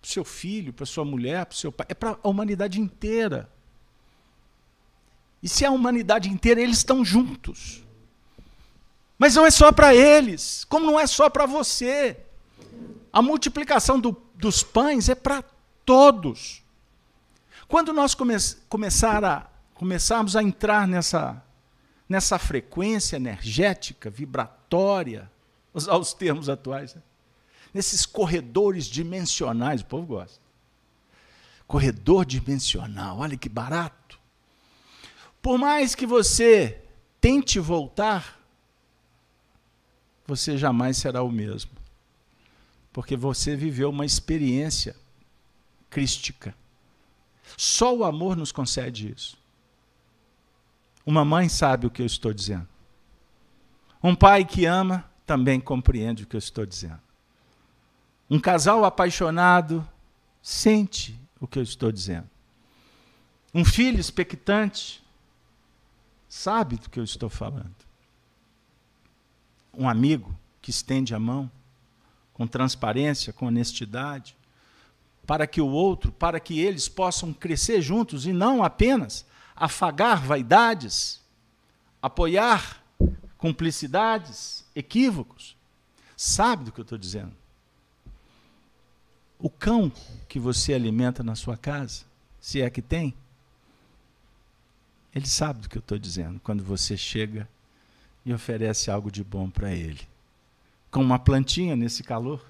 para 0.04 0.10
o 0.10 0.12
seu 0.12 0.26
filho, 0.26 0.74
para 0.74 0.86
sua 0.86 1.06
mulher, 1.06 1.46
para 1.46 1.56
o 1.56 1.58
seu 1.58 1.72
pai, 1.72 1.88
é 1.88 1.94
para 1.94 2.18
a 2.22 2.28
humanidade 2.28 2.80
inteira. 2.80 3.50
E 5.42 5.48
se 5.48 5.64
a 5.64 5.72
humanidade 5.72 6.30
inteira, 6.30 6.62
eles 6.62 6.78
estão 6.78 7.06
juntos. 7.06 7.82
Mas 9.18 9.36
não 9.36 9.46
é 9.46 9.52
só 9.52 9.72
para 9.72 9.96
eles, 9.96 10.66
como 10.66 10.86
não 10.86 11.00
é 11.00 11.08
só 11.08 11.30
para 11.30 11.46
você. 11.46 12.18
A 13.14 13.22
multiplicação 13.22 13.98
do, 13.98 14.22
dos 14.36 14.62
pães 14.62 15.08
é 15.08 15.16
para 15.16 15.42
todos. 15.86 16.64
Quando 17.68 17.94
nós 17.94 18.14
come, 18.14 18.36
começar 18.70 19.24
a, 19.24 19.48
começarmos 19.74 20.36
a 20.36 20.44
entrar 20.44 20.88
nessa, 20.88 21.44
nessa 22.08 22.38
frequência 22.38 23.16
energética, 23.16 24.10
vibratória, 24.10 25.32
usar 25.74 25.98
os 25.98 26.14
termos 26.14 26.50
atuais, 26.50 26.96
né? 26.96 27.02
nesses 27.74 28.06
corredores 28.06 28.86
dimensionais, 28.86 29.82
o 29.82 29.86
povo 29.86 30.06
gosta. 30.06 30.42
Corredor 31.66 32.26
dimensional, 32.26 33.20
olha 33.20 33.38
que 33.38 33.50
barato. 33.50 34.20
Por 35.42 35.58
mais 35.58 35.96
que 35.96 36.06
você 36.06 36.82
tente 37.20 37.60
voltar 37.60 38.44
você 40.26 40.58
jamais 40.58 40.98
será 40.98 41.22
o 41.22 41.32
mesmo. 41.32 41.72
Porque 42.92 43.16
você 43.16 43.56
viveu 43.56 43.90
uma 43.90 44.06
experiência 44.06 44.96
crística. 45.94 46.56
Só 47.56 47.96
o 47.96 48.04
amor 48.04 48.36
nos 48.36 48.52
concede 48.52 49.14
isso. 49.16 49.38
Uma 51.06 51.24
mãe 51.24 51.48
sabe 51.48 51.86
o 51.86 51.92
que 51.92 52.02
eu 52.02 52.06
estou 52.06 52.34
dizendo. 52.34 52.68
Um 54.02 54.16
pai 54.16 54.44
que 54.44 54.66
ama 54.66 55.08
também 55.24 55.60
compreende 55.60 56.24
o 56.24 56.26
que 56.26 56.36
eu 56.36 56.40
estou 56.40 56.66
dizendo. 56.66 57.00
Um 58.28 58.40
casal 58.40 58.84
apaixonado 58.84 59.88
sente 60.42 61.20
o 61.40 61.46
que 61.48 61.60
eu 61.60 61.64
estou 61.64 61.92
dizendo. 61.92 62.28
Um 63.54 63.64
filho 63.64 64.00
expectante 64.00 65.04
sabe 66.28 66.78
do 66.78 66.90
que 66.90 67.00
eu 67.00 67.04
estou 67.04 67.30
falando. 67.30 67.76
Um 69.72 69.88
amigo 69.88 70.36
que 70.60 70.72
estende 70.72 71.14
a 71.14 71.20
mão 71.20 71.52
com 72.34 72.48
transparência, 72.48 73.32
com 73.32 73.46
honestidade, 73.46 74.36
para 75.26 75.48
que 75.48 75.62
o 75.62 75.68
outro, 75.68 76.12
para 76.12 76.40
que 76.40 76.60
eles 76.60 76.90
possam 76.90 77.34
crescer 77.34 77.82
juntos 77.82 78.26
e 78.26 78.34
não 78.34 78.64
apenas 78.64 79.26
afagar 79.56 80.22
vaidades, 80.22 81.22
apoiar 82.02 82.84
cumplicidades, 83.38 84.66
equívocos. 84.76 85.56
Sabe 86.16 86.66
do 86.66 86.72
que 86.72 86.80
eu 86.80 86.84
estou 86.84 86.98
dizendo? 86.98 87.34
O 89.40 89.50
cão 89.50 89.92
que 90.28 90.40
você 90.40 90.74
alimenta 90.74 91.24
na 91.24 91.36
sua 91.36 91.58
casa, 91.58 92.06
se 92.40 92.62
é 92.62 92.70
que 92.70 92.82
tem, 92.82 93.14
ele 95.14 95.28
sabe 95.28 95.62
do 95.62 95.70
que 95.70 95.78
eu 95.78 95.82
estou 95.82 95.98
dizendo 95.98 96.40
quando 96.40 96.64
você 96.64 96.98
chega 96.98 97.48
e 98.26 98.34
oferece 98.34 98.90
algo 98.90 99.12
de 99.12 99.24
bom 99.24 99.50
para 99.50 99.72
ele. 99.72 100.02
Com 100.90 101.02
uma 101.02 101.20
plantinha 101.20 101.76
nesse 101.76 102.04
calor, 102.04 102.44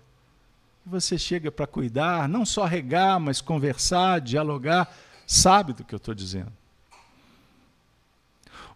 você 0.85 1.17
chega 1.17 1.51
para 1.51 1.65
cuidar, 1.65 2.27
não 2.27 2.45
só 2.45 2.65
regar, 2.65 3.19
mas 3.19 3.39
conversar, 3.39 4.19
dialogar, 4.19 4.93
sabe 5.25 5.73
do 5.73 5.83
que 5.83 5.95
eu 5.95 5.97
estou 5.97 6.13
dizendo. 6.13 6.51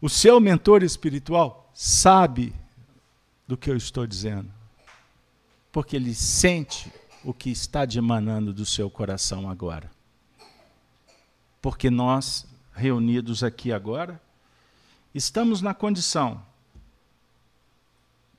O 0.01 0.09
seu 0.09 0.39
mentor 0.39 0.83
espiritual 0.83 1.69
sabe 1.73 2.53
do 3.47 3.57
que 3.57 3.69
eu 3.69 3.75
estou 3.75 4.05
dizendo, 4.05 4.51
porque 5.71 5.95
ele 5.95 6.13
sente 6.13 6.91
o 7.23 7.33
que 7.33 7.49
está 7.49 7.83
emanando 7.95 8.53
do 8.53 8.65
seu 8.65 8.89
coração 8.89 9.49
agora. 9.49 9.89
Porque 11.61 11.89
nós 11.89 12.45
reunidos 12.73 13.43
aqui 13.43 13.71
agora, 13.71 14.21
estamos 15.13 15.61
na 15.61 15.73
condição 15.73 16.41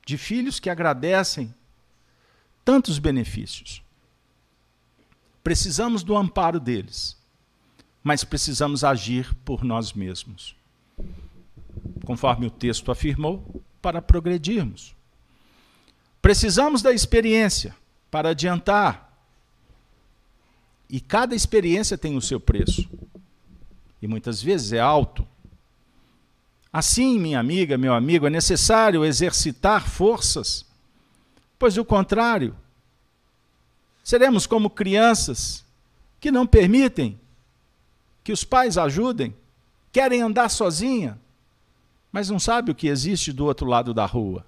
de 0.05 0.17
filhos 0.17 0.59
que 0.59 0.69
agradecem 0.69 1.53
tantos 2.69 2.99
benefícios. 2.99 3.81
Precisamos 5.43 6.03
do 6.03 6.15
amparo 6.15 6.59
deles, 6.59 7.17
mas 8.03 8.23
precisamos 8.23 8.83
agir 8.83 9.33
por 9.43 9.63
nós 9.63 9.91
mesmos. 9.91 10.55
Conforme 12.05 12.45
o 12.45 12.51
texto 12.51 12.91
afirmou, 12.91 13.63
para 13.81 14.03
progredirmos. 14.03 14.95
Precisamos 16.21 16.83
da 16.83 16.93
experiência 16.93 17.75
para 18.11 18.29
adiantar. 18.29 19.17
E 20.87 21.01
cada 21.01 21.33
experiência 21.33 21.97
tem 21.97 22.15
o 22.15 22.21
seu 22.21 22.39
preço 22.39 22.87
e 23.99 24.07
muitas 24.07 24.43
vezes 24.43 24.73
é 24.73 24.79
alto. 24.79 25.27
Assim, 26.71 27.17
minha 27.17 27.39
amiga, 27.39 27.79
meu 27.79 27.95
amigo, 27.95 28.27
é 28.27 28.29
necessário 28.29 29.03
exercitar 29.03 29.89
forças, 29.89 30.68
pois 31.59 31.77
o 31.77 31.83
contrário, 31.83 32.55
seremos 34.01 34.47
como 34.47 34.69
crianças 34.69 35.65
que 36.19 36.31
não 36.31 36.47
permitem 36.47 37.19
que 38.23 38.31
os 38.31 38.45
pais 38.45 38.77
ajudem, 38.77 39.35
querem 39.91 40.21
andar 40.21 40.49
sozinha, 40.49 41.19
mas 42.11 42.29
não 42.29 42.39
sabe 42.39 42.71
o 42.71 42.75
que 42.75 42.87
existe 42.87 43.33
do 43.33 43.45
outro 43.45 43.67
lado 43.67 43.93
da 43.93 44.05
rua. 44.05 44.45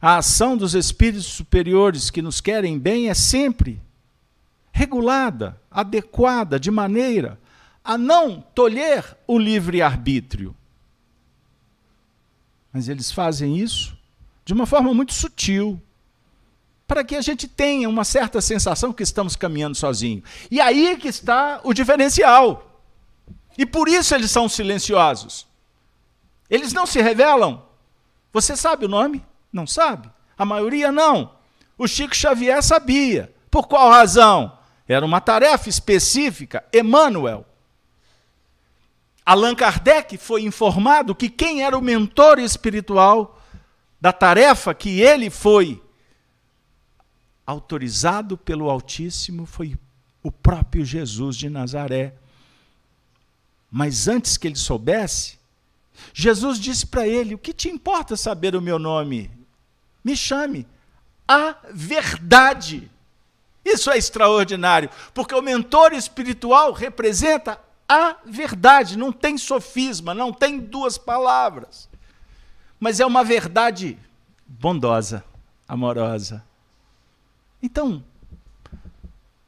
A 0.00 0.18
ação 0.18 0.56
dos 0.56 0.74
espíritos 0.74 1.26
superiores 1.26 2.10
que 2.10 2.20
nos 2.20 2.40
querem 2.40 2.78
bem 2.78 3.08
é 3.08 3.14
sempre 3.14 3.80
regulada, 4.70 5.58
adequada, 5.70 6.60
de 6.60 6.70
maneira 6.70 7.40
a 7.82 7.96
não 7.96 8.40
tolher 8.40 9.16
o 9.26 9.38
livre-arbítrio. 9.38 10.54
Mas 12.72 12.88
eles 12.88 13.10
fazem 13.10 13.56
isso 13.56 13.95
de 14.46 14.52
uma 14.52 14.64
forma 14.64 14.94
muito 14.94 15.12
sutil, 15.12 15.82
para 16.86 17.02
que 17.02 17.16
a 17.16 17.20
gente 17.20 17.48
tenha 17.48 17.88
uma 17.88 18.04
certa 18.04 18.40
sensação 18.40 18.92
que 18.92 19.02
estamos 19.02 19.34
caminhando 19.34 19.76
sozinho. 19.76 20.22
E 20.48 20.60
aí 20.60 20.96
que 20.96 21.08
está 21.08 21.60
o 21.64 21.74
diferencial. 21.74 22.80
E 23.58 23.66
por 23.66 23.88
isso 23.88 24.14
eles 24.14 24.30
são 24.30 24.48
silenciosos. 24.48 25.48
Eles 26.48 26.72
não 26.72 26.86
se 26.86 27.02
revelam. 27.02 27.60
Você 28.32 28.56
sabe 28.56 28.84
o 28.84 28.88
nome? 28.88 29.20
Não 29.52 29.66
sabe. 29.66 30.08
A 30.38 30.44
maioria 30.44 30.92
não. 30.92 31.32
O 31.76 31.88
Chico 31.88 32.14
Xavier 32.14 32.62
sabia. 32.62 33.34
Por 33.50 33.66
qual 33.66 33.90
razão? 33.90 34.56
Era 34.86 35.04
uma 35.04 35.20
tarefa 35.20 35.68
específica. 35.68 36.64
Emmanuel 36.72 37.44
Allan 39.26 39.56
Kardec 39.56 40.16
foi 40.18 40.42
informado 40.42 41.12
que 41.12 41.28
quem 41.28 41.64
era 41.64 41.76
o 41.76 41.82
mentor 41.82 42.38
espiritual 42.38 43.35
da 44.00 44.12
tarefa 44.12 44.74
que 44.74 45.00
ele 45.00 45.30
foi 45.30 45.82
autorizado 47.46 48.36
pelo 48.36 48.68
Altíssimo 48.68 49.46
foi 49.46 49.78
o 50.22 50.30
próprio 50.30 50.84
Jesus 50.84 51.36
de 51.36 51.48
Nazaré. 51.48 52.14
Mas 53.70 54.08
antes 54.08 54.36
que 54.36 54.48
ele 54.48 54.56
soubesse, 54.56 55.38
Jesus 56.12 56.58
disse 56.58 56.86
para 56.86 57.06
ele: 57.06 57.34
O 57.34 57.38
que 57.38 57.52
te 57.52 57.68
importa 57.68 58.16
saber 58.16 58.56
o 58.56 58.62
meu 58.62 58.78
nome? 58.78 59.30
Me 60.04 60.16
chame. 60.16 60.66
A 61.28 61.56
verdade. 61.72 62.90
Isso 63.64 63.90
é 63.90 63.98
extraordinário, 63.98 64.88
porque 65.12 65.34
o 65.34 65.42
mentor 65.42 65.92
espiritual 65.92 66.72
representa 66.72 67.60
a 67.88 68.16
verdade, 68.24 68.96
não 68.96 69.10
tem 69.12 69.36
sofisma, 69.36 70.14
não 70.14 70.32
tem 70.32 70.58
duas 70.58 70.96
palavras. 70.96 71.88
Mas 72.78 73.00
é 73.00 73.06
uma 73.06 73.24
verdade 73.24 73.98
bondosa, 74.46 75.24
amorosa. 75.66 76.44
Então, 77.62 78.04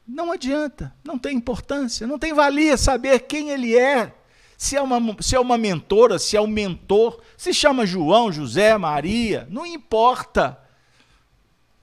não 0.06 0.32
adianta, 0.32 0.94
não 1.04 1.18
tem 1.18 1.36
importância, 1.36 2.06
não 2.06 2.18
tem 2.18 2.32
valia 2.32 2.76
saber 2.76 3.20
quem 3.20 3.50
ele 3.50 3.76
é. 3.76 4.14
Se 4.56 4.74
é, 4.74 4.82
uma, 4.82 5.22
se 5.22 5.36
é 5.36 5.40
uma 5.40 5.56
mentora, 5.56 6.18
se 6.18 6.36
é 6.36 6.40
um 6.40 6.46
mentor, 6.46 7.22
se 7.36 7.54
chama 7.54 7.86
João, 7.86 8.32
José, 8.32 8.76
Maria, 8.76 9.46
não 9.50 9.64
importa. 9.64 10.58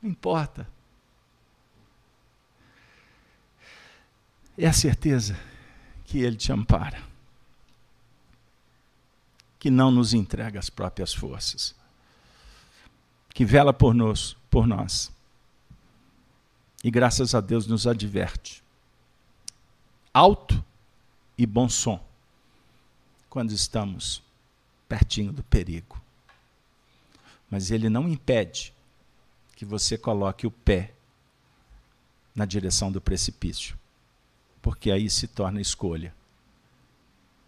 Não 0.01 0.09
importa. 0.09 0.67
É 4.57 4.67
a 4.67 4.73
certeza 4.73 5.37
que 6.03 6.19
Ele 6.21 6.35
te 6.35 6.51
ampara, 6.51 7.01
que 9.65 9.71
não 9.71 9.89
nos 9.89 10.13
entrega 10.13 10.59
as 10.59 10.69
próprias 10.69 11.11
forças, 11.11 11.73
que 13.33 13.43
vela 13.43 13.73
por 13.73 13.95
nós, 13.95 14.37
por 14.47 14.67
nós. 14.67 15.11
E 16.83 16.91
graças 16.91 17.33
a 17.33 17.41
Deus 17.41 17.65
nos 17.65 17.87
adverte. 17.87 18.63
Alto 20.13 20.63
e 21.35 21.47
bom 21.47 21.67
som 21.67 21.99
quando 23.27 23.53
estamos 23.53 24.21
pertinho 24.87 25.33
do 25.33 25.41
perigo. 25.41 25.99
Mas 27.49 27.71
ele 27.71 27.89
não 27.89 28.07
impede 28.07 28.71
que 29.55 29.65
você 29.65 29.97
coloque 29.97 30.45
o 30.45 30.51
pé 30.51 30.93
na 32.35 32.45
direção 32.45 32.91
do 32.91 33.01
precipício 33.01 33.75
porque 34.61 34.91
aí 34.91 35.09
se 35.09 35.27
torna 35.27 35.59
escolha. 35.59 36.13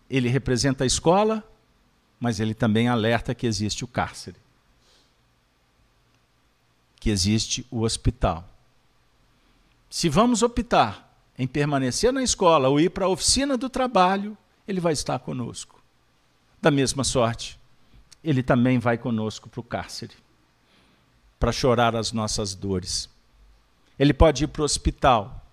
Ele 0.10 0.30
representa 0.30 0.84
a 0.84 0.88
escola, 0.88 1.48
mas 2.20 2.40
ele 2.40 2.54
também 2.54 2.88
alerta 2.88 3.36
que 3.36 3.46
existe 3.46 3.84
o 3.84 3.88
cárcere, 3.88 4.38
que 7.00 7.10
existe 7.10 7.66
o 7.70 7.82
hospital. 7.82 8.48
Se 9.90 10.10
vamos 10.10 10.42
optar 10.42 11.16
em 11.38 11.48
permanecer 11.48 12.12
na 12.12 12.24
escola 12.24 12.68
ou 12.70 12.80
ir 12.80 12.90
para 12.90 13.06
a 13.06 13.10
oficina 13.10 13.56
do 13.56 13.70
trabalho, 13.70 14.36
ele 14.68 14.80
vai 14.80 14.94
estar 14.94 15.20
conosco. 15.20 15.82
Da 16.60 16.72
mesma 16.72 17.04
sorte, 17.04 17.60
ele 18.24 18.42
também 18.42 18.80
vai 18.80 18.98
conosco 18.98 19.48
para 19.48 19.60
o 19.60 19.64
cárcere, 19.64 20.16
para 21.40 21.52
chorar 21.52 21.96
as 21.96 22.12
nossas 22.12 22.56
dores. 22.56 23.08
Ele 23.98 24.14
pode 24.14 24.44
ir 24.44 24.48
para 24.48 24.64
o 24.64 24.66
hospital, 24.66 25.46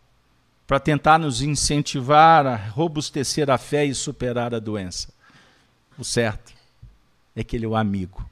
para 0.66 0.80
tentar 0.80 1.18
nos 1.18 1.42
incentivar 1.42 2.46
a 2.46 2.56
robustecer 2.56 3.50
a 3.50 3.58
fé 3.58 3.84
e 3.84 3.94
superar 3.94 4.54
a 4.54 4.58
doença. 4.58 5.12
O 5.98 6.04
certo 6.04 6.53
é 7.34 7.42
que 7.42 7.56
ele 7.56 7.64
é 7.64 7.68
o 7.68 7.76
amigo. 7.76 8.28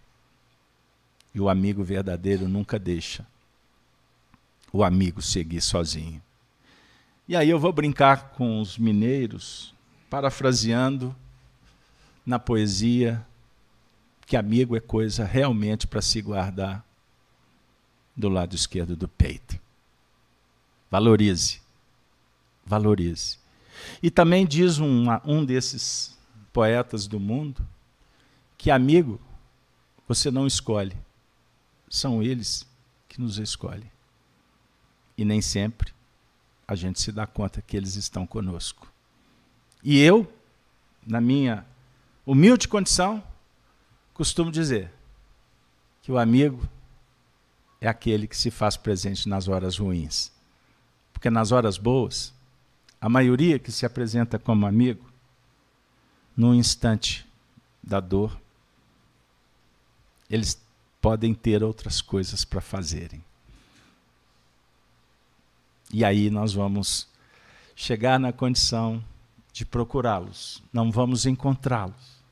E 1.34 1.40
o 1.40 1.48
amigo 1.48 1.82
verdadeiro 1.82 2.46
nunca 2.46 2.78
deixa 2.78 3.26
o 4.72 4.82
amigo 4.82 5.20
seguir 5.20 5.61
sozinho. 5.61 6.22
E 7.28 7.36
aí 7.36 7.50
eu 7.50 7.59
vou 7.59 7.72
brincar 7.72 8.30
com 8.30 8.61
os 8.61 8.78
mineiros, 8.78 9.74
parafraseando 10.09 11.14
na 12.24 12.38
poesia 12.38 13.24
que 14.26 14.36
amigo 14.36 14.76
é 14.76 14.80
coisa 14.80 15.24
realmente 15.24 15.86
para 15.86 16.00
se 16.00 16.22
guardar 16.22 16.84
do 18.16 18.28
lado 18.28 18.55
esquerdo 18.55 18.96
do 18.96 19.09
peito. 19.09 19.59
Valorize. 20.90 21.61
Valorize. 22.64 23.38
E 24.03 24.11
também 24.11 24.46
diz 24.46 24.78
um, 24.78 25.07
um 25.24 25.44
desses 25.44 26.18
poetas 26.53 27.07
do 27.07 27.18
mundo 27.18 27.66
que 28.62 28.70
amigo 28.70 29.20
você 30.06 30.30
não 30.30 30.46
escolhe, 30.46 30.96
são 31.88 32.22
eles 32.22 32.64
que 33.08 33.20
nos 33.20 33.38
escolhem. 33.38 33.90
E 35.18 35.24
nem 35.24 35.42
sempre 35.42 35.92
a 36.66 36.76
gente 36.76 37.00
se 37.00 37.10
dá 37.10 37.26
conta 37.26 37.60
que 37.60 37.76
eles 37.76 37.96
estão 37.96 38.24
conosco. 38.24 38.86
E 39.82 39.98
eu, 39.98 40.32
na 41.04 41.20
minha 41.20 41.66
humilde 42.24 42.68
condição, 42.68 43.20
costumo 44.14 44.52
dizer 44.52 44.92
que 46.00 46.12
o 46.12 46.18
amigo 46.18 46.62
é 47.80 47.88
aquele 47.88 48.28
que 48.28 48.36
se 48.36 48.48
faz 48.48 48.76
presente 48.76 49.28
nas 49.28 49.48
horas 49.48 49.76
ruins. 49.76 50.30
Porque 51.12 51.28
nas 51.28 51.50
horas 51.50 51.76
boas, 51.76 52.32
a 53.00 53.08
maioria 53.08 53.58
que 53.58 53.72
se 53.72 53.84
apresenta 53.84 54.38
como 54.38 54.68
amigo, 54.68 55.04
num 56.36 56.54
instante 56.54 57.26
da 57.82 57.98
dor, 57.98 58.40
eles 60.33 60.59
podem 60.99 61.35
ter 61.35 61.62
outras 61.62 62.01
coisas 62.01 62.43
para 62.43 62.62
fazerem. 62.62 63.22
E 65.93 66.03
aí 66.07 66.30
nós 66.30 66.55
vamos 66.55 67.07
chegar 67.76 68.18
na 68.18 68.33
condição 68.33 69.05
de 69.53 69.66
procurá-los, 69.66 70.62
não 70.72 70.91
vamos 70.91 71.26
encontrá-los. 71.26 72.22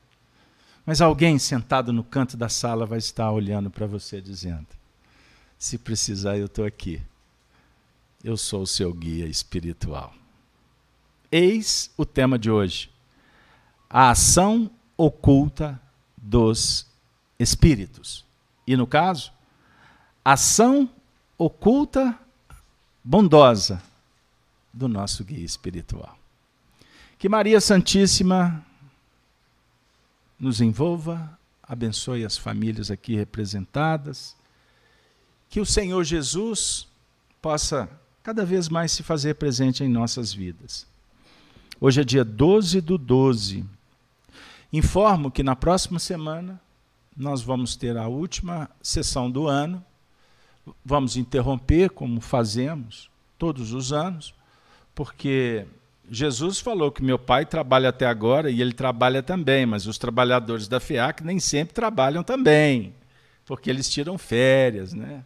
Mas 0.83 0.99
alguém 0.99 1.37
sentado 1.37 1.93
no 1.93 2.03
canto 2.03 2.35
da 2.35 2.49
sala 2.49 2.87
vai 2.87 2.97
estar 2.97 3.31
olhando 3.31 3.69
para 3.69 3.85
você 3.85 4.19
dizendo: 4.19 4.67
se 5.59 5.77
precisar, 5.77 6.39
eu 6.39 6.47
estou 6.47 6.65
aqui. 6.65 6.99
Eu 8.23 8.35
sou 8.35 8.63
o 8.63 8.67
seu 8.67 8.91
guia 8.91 9.27
espiritual. 9.27 10.11
Eis 11.31 11.91
o 11.95 12.03
tema 12.03 12.39
de 12.39 12.49
hoje: 12.49 12.89
a 13.87 14.09
ação 14.09 14.71
oculta 14.97 15.79
dos 16.17 16.90
espíritos. 17.41 18.25
E 18.65 18.75
no 18.77 18.85
caso, 18.85 19.31
ação 20.23 20.89
oculta 21.37 22.17
bondosa 23.03 23.81
do 24.71 24.87
nosso 24.87 25.23
guia 25.23 25.43
espiritual. 25.43 26.17
Que 27.17 27.27
Maria 27.27 27.59
Santíssima 27.59 28.63
nos 30.39 30.61
envolva, 30.61 31.37
abençoe 31.63 32.25
as 32.25 32.37
famílias 32.37 32.89
aqui 32.89 33.15
representadas, 33.15 34.35
que 35.49 35.59
o 35.59 35.65
Senhor 35.65 36.03
Jesus 36.03 36.87
possa 37.41 37.89
cada 38.23 38.45
vez 38.45 38.69
mais 38.69 38.91
se 38.91 39.03
fazer 39.03 39.35
presente 39.35 39.83
em 39.83 39.89
nossas 39.89 40.31
vidas. 40.31 40.87
Hoje 41.79 42.01
é 42.01 42.03
dia 42.03 42.23
12 42.23 42.79
do 42.81 42.97
12. 42.97 43.65
Informo 44.71 45.31
que 45.31 45.43
na 45.43 45.55
próxima 45.55 45.99
semana 45.99 46.61
nós 47.15 47.41
vamos 47.41 47.75
ter 47.75 47.97
a 47.97 48.07
última 48.07 48.69
sessão 48.81 49.29
do 49.29 49.47
ano 49.47 49.83
vamos 50.83 51.17
interromper, 51.17 51.89
como 51.89 52.21
fazemos 52.21 53.09
todos 53.37 53.73
os 53.73 53.91
anos, 53.91 54.33
porque 54.93 55.65
Jesus 56.09 56.59
falou 56.59 56.91
que 56.91 57.03
meu 57.03 57.17
pai 57.17 57.45
trabalha 57.45 57.89
até 57.89 58.05
agora 58.05 58.49
e 58.49 58.61
ele 58.61 58.73
trabalha 58.73 59.23
também, 59.23 59.65
mas 59.65 59.87
os 59.87 59.97
trabalhadores 59.97 60.67
da 60.67 60.79
FIAC 60.79 61.23
nem 61.23 61.39
sempre 61.39 61.73
trabalham 61.73 62.23
também, 62.23 62.93
porque 63.45 63.69
eles 63.69 63.89
tiram 63.89 64.17
férias, 64.17 64.93
né? 64.93 65.23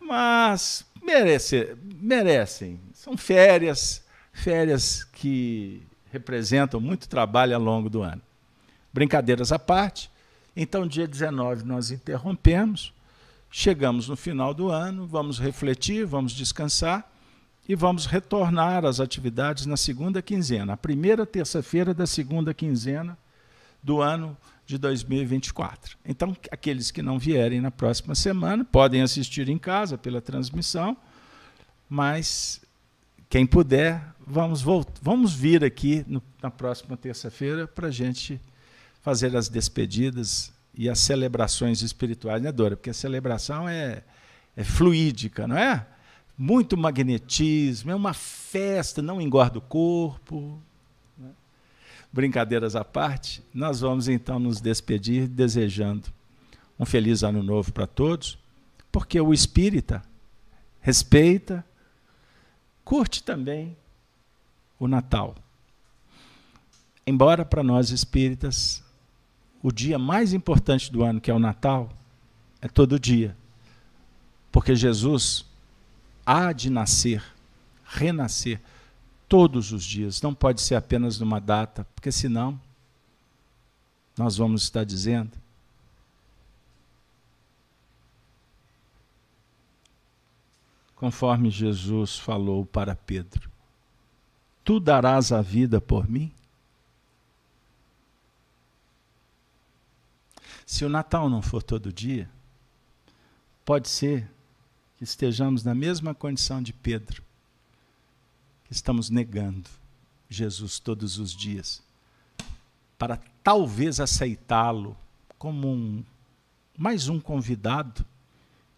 Mas 0.00 0.84
merece, 1.02 1.76
merecem, 1.82 2.80
são 2.92 3.16
férias, 3.16 4.04
férias 4.32 5.04
que 5.04 5.82
representam 6.10 6.80
muito 6.80 7.08
trabalho 7.08 7.54
ao 7.54 7.62
longo 7.62 7.88
do 7.88 8.02
ano. 8.02 8.22
Brincadeiras 8.92 9.52
à 9.52 9.58
parte, 9.58 10.10
então 10.60 10.86
dia 10.86 11.06
19 11.06 11.64
nós 11.64 11.90
interrompemos, 11.90 12.92
Chegamos 13.50 14.08
no 14.08 14.16
final 14.16 14.52
do 14.52 14.68
ano, 14.68 15.06
vamos 15.06 15.38
refletir, 15.38 16.04
vamos 16.04 16.32
descansar 16.32 17.10
e 17.66 17.74
vamos 17.74 18.04
retornar 18.04 18.84
às 18.84 19.00
atividades 19.00 19.64
na 19.64 19.76
segunda 19.76 20.20
quinzena, 20.20 20.74
a 20.74 20.76
primeira 20.76 21.24
terça-feira 21.24 21.94
da 21.94 22.06
segunda 22.06 22.52
quinzena 22.52 23.16
do 23.82 24.02
ano 24.02 24.36
de 24.66 24.76
2024. 24.76 25.96
Então, 26.04 26.36
aqueles 26.50 26.90
que 26.90 27.00
não 27.00 27.18
vierem 27.18 27.60
na 27.60 27.70
próxima 27.70 28.14
semana 28.14 28.64
podem 28.64 29.00
assistir 29.00 29.48
em 29.48 29.58
casa 29.58 29.96
pela 29.96 30.20
transmissão, 30.20 30.94
mas 31.88 32.60
quem 33.30 33.46
puder, 33.46 34.14
vamos, 34.26 34.62
vamos 35.00 35.32
vir 35.32 35.64
aqui 35.64 36.04
no, 36.06 36.22
na 36.42 36.50
próxima 36.50 36.98
terça-feira 36.98 37.66
para 37.66 37.88
a 37.88 37.90
gente 37.90 38.38
fazer 39.00 39.34
as 39.34 39.48
despedidas 39.48 40.52
e 40.78 40.88
as 40.88 41.00
celebrações 41.00 41.82
espirituais, 41.82 42.40
né, 42.40 42.52
Dora? 42.52 42.76
Porque 42.76 42.90
a 42.90 42.94
celebração 42.94 43.68
é, 43.68 44.04
é 44.56 44.62
fluídica, 44.62 45.48
não 45.48 45.58
é? 45.58 45.84
Muito 46.38 46.76
magnetismo, 46.76 47.90
é 47.90 47.94
uma 47.96 48.14
festa, 48.14 49.02
não 49.02 49.20
engorda 49.20 49.58
o 49.58 49.60
corpo. 49.60 50.62
Né? 51.18 51.30
Brincadeiras 52.12 52.76
à 52.76 52.84
parte, 52.84 53.42
nós 53.52 53.80
vamos 53.80 54.06
então 54.06 54.38
nos 54.38 54.60
despedir 54.60 55.26
desejando 55.26 56.12
um 56.78 56.86
feliz 56.86 57.24
ano 57.24 57.42
novo 57.42 57.72
para 57.72 57.88
todos, 57.88 58.38
porque 58.92 59.20
o 59.20 59.34
espírita 59.34 60.00
respeita, 60.80 61.66
curte 62.84 63.20
também 63.24 63.76
o 64.78 64.86
Natal. 64.86 65.34
Embora 67.04 67.44
para 67.44 67.64
nós 67.64 67.90
espíritas 67.90 68.86
o 69.62 69.72
dia 69.72 69.98
mais 69.98 70.32
importante 70.32 70.90
do 70.90 71.02
ano, 71.02 71.20
que 71.20 71.30
é 71.30 71.34
o 71.34 71.38
Natal, 71.38 71.90
é 72.60 72.68
todo 72.68 72.98
dia. 72.98 73.36
Porque 74.52 74.74
Jesus 74.74 75.44
há 76.24 76.52
de 76.52 76.70
nascer, 76.70 77.22
renascer 77.84 78.60
todos 79.28 79.72
os 79.72 79.84
dias, 79.84 80.22
não 80.22 80.34
pode 80.34 80.60
ser 80.60 80.74
apenas 80.74 81.18
numa 81.18 81.40
data, 81.40 81.86
porque 81.94 82.10
senão 82.10 82.58
nós 84.16 84.36
vamos 84.36 84.62
estar 84.62 84.84
dizendo 84.84 85.32
conforme 90.98 91.50
Jesus 91.50 92.18
falou 92.18 92.66
para 92.66 92.96
Pedro: 92.96 93.48
Tu 94.64 94.80
darás 94.80 95.30
a 95.30 95.40
vida 95.40 95.80
por 95.80 96.08
mim? 96.08 96.32
Se 100.68 100.84
o 100.84 100.88
Natal 100.90 101.30
não 101.30 101.40
for 101.40 101.62
todo 101.62 101.90
dia, 101.90 102.28
pode 103.64 103.88
ser 103.88 104.30
que 104.98 105.02
estejamos 105.02 105.64
na 105.64 105.74
mesma 105.74 106.14
condição 106.14 106.62
de 106.62 106.74
Pedro, 106.74 107.22
que 108.64 108.74
estamos 108.74 109.08
negando 109.08 109.66
Jesus 110.28 110.78
todos 110.78 111.18
os 111.18 111.32
dias, 111.34 111.82
para 112.98 113.18
talvez 113.42 113.98
aceitá-lo 113.98 114.94
como 115.38 115.68
um, 115.68 116.04
mais 116.76 117.08
um 117.08 117.18
convidado 117.18 118.04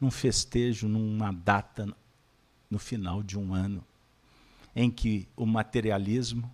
num 0.00 0.12
festejo, 0.12 0.86
numa 0.86 1.32
data 1.32 1.92
no 2.70 2.78
final 2.78 3.20
de 3.20 3.36
um 3.36 3.52
ano, 3.52 3.84
em 4.76 4.88
que 4.88 5.26
o 5.36 5.44
materialismo 5.44 6.48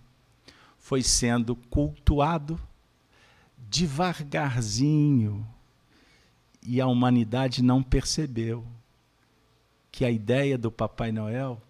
foi 0.79 1.03
sendo 1.03 1.55
cultuado 1.55 2.59
devagarzinho. 3.69 5.47
E 6.61 6.81
a 6.81 6.87
humanidade 6.87 7.61
não 7.61 7.81
percebeu 7.81 8.65
que 9.91 10.03
a 10.03 10.11
ideia 10.11 10.57
do 10.57 10.71
Papai 10.71 11.11
Noel 11.11 11.61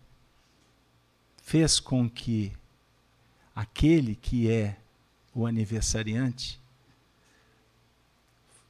fez 1.43 1.79
com 1.79 2.09
que 2.09 2.51
aquele 3.55 4.15
que 4.15 4.51
é 4.51 4.77
o 5.33 5.45
aniversariante 5.45 6.59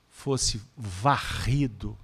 fosse 0.09 0.61
varrido 0.75 1.97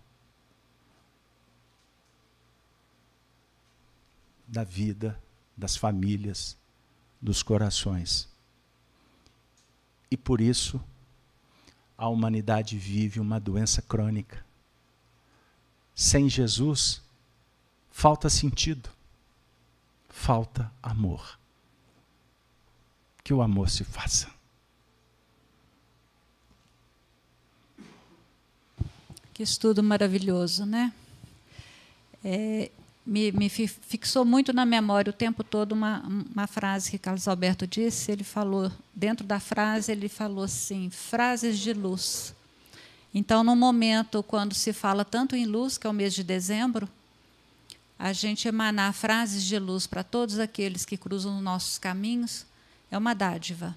da 4.48 4.64
vida, 4.64 5.22
das 5.58 5.76
famílias, 5.76 6.58
dos 7.22 7.42
corações. 7.42 8.30
E 10.10 10.18
por 10.18 10.40
isso, 10.40 10.84
a 12.04 12.10
humanidade 12.10 12.78
vive 12.78 13.22
uma 13.22 13.40
doença 13.40 13.82
crônica. 13.82 14.46
sem 15.96 16.28
Jesus, 16.28 17.02
falta 17.90 18.30
sentido, 18.30 18.90
falta 20.10 20.70
amor. 20.82 21.40
Que 23.24 23.34
o 23.34 23.42
amor 23.42 23.70
se 23.70 23.86
faça. 23.86 24.30
Que 29.34 29.42
estudo 29.42 29.82
maravilhoso, 29.82 30.66
né? 30.66 30.94
É, 32.22 32.70
me, 33.06 33.32
me, 33.32 33.50
fixou 33.50 34.24
muito 34.24 34.54
na 34.54 34.66
memória 34.66 35.10
o 35.10 35.14
tempo 35.14 35.44
todo 35.44 35.74
uma, 35.74 36.00
uma 36.34 36.48
frase 36.48 36.92
que 36.92 36.98
Carlos 36.98 37.28
Alberto 37.28 37.68
disse. 37.68 38.12
Ele 38.12 38.24
falou, 38.24 38.72
dentro 38.94 39.26
da 39.26 39.40
frase, 39.40 39.92
ele 39.92 40.08
falou 40.08 40.46
assim: 40.46 40.90
frases 40.90 41.60
de 41.60 41.74
luz. 41.74 42.34
Então, 43.14 43.44
no 43.44 43.56
momento 43.56 44.24
quando 44.24 44.54
se 44.54 44.74
fala 44.74 45.06
tanto 45.06 45.36
em 45.36 45.46
luz, 45.46 45.78
que 45.78 45.86
é 45.86 45.90
o 45.90 45.94
mês 45.94 46.14
de 46.14 46.24
dezembro, 46.24 46.90
a 48.00 48.12
gente 48.12 48.48
emanar 48.48 48.94
frases 48.94 49.44
de 49.44 49.60
luz 49.60 49.86
para 49.86 50.04
todos 50.04 50.40
aqueles 50.40 50.84
que 50.84 50.98
cruzam 50.98 51.38
os 51.38 51.44
nossos 51.44 51.78
caminhos 51.78 52.46
é 52.90 52.98
uma 52.98 53.14
dádiva. 53.14 53.76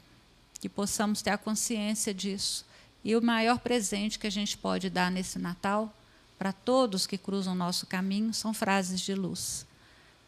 Que 0.59 0.69
possamos 0.69 1.21
ter 1.21 1.31
a 1.31 1.39
consciência 1.39 2.15
disso 2.15 2.65
e 3.05 3.15
o 3.15 3.23
maior 3.23 3.59
presente 3.59 4.19
que 4.19 4.27
a 4.27 4.31
gente 4.31 4.57
pode 4.57 4.89
dar 4.89 5.11
nesse 5.11 5.39
Natal 5.39 5.95
para 6.39 6.53
todos 6.53 7.07
que 7.07 7.19
cruzam 7.19 7.53
o 7.53 7.57
nosso 7.57 7.87
caminho 7.87 8.33
são 8.35 8.53
frases 8.53 9.01
de 9.01 9.15
luz. 9.15 9.67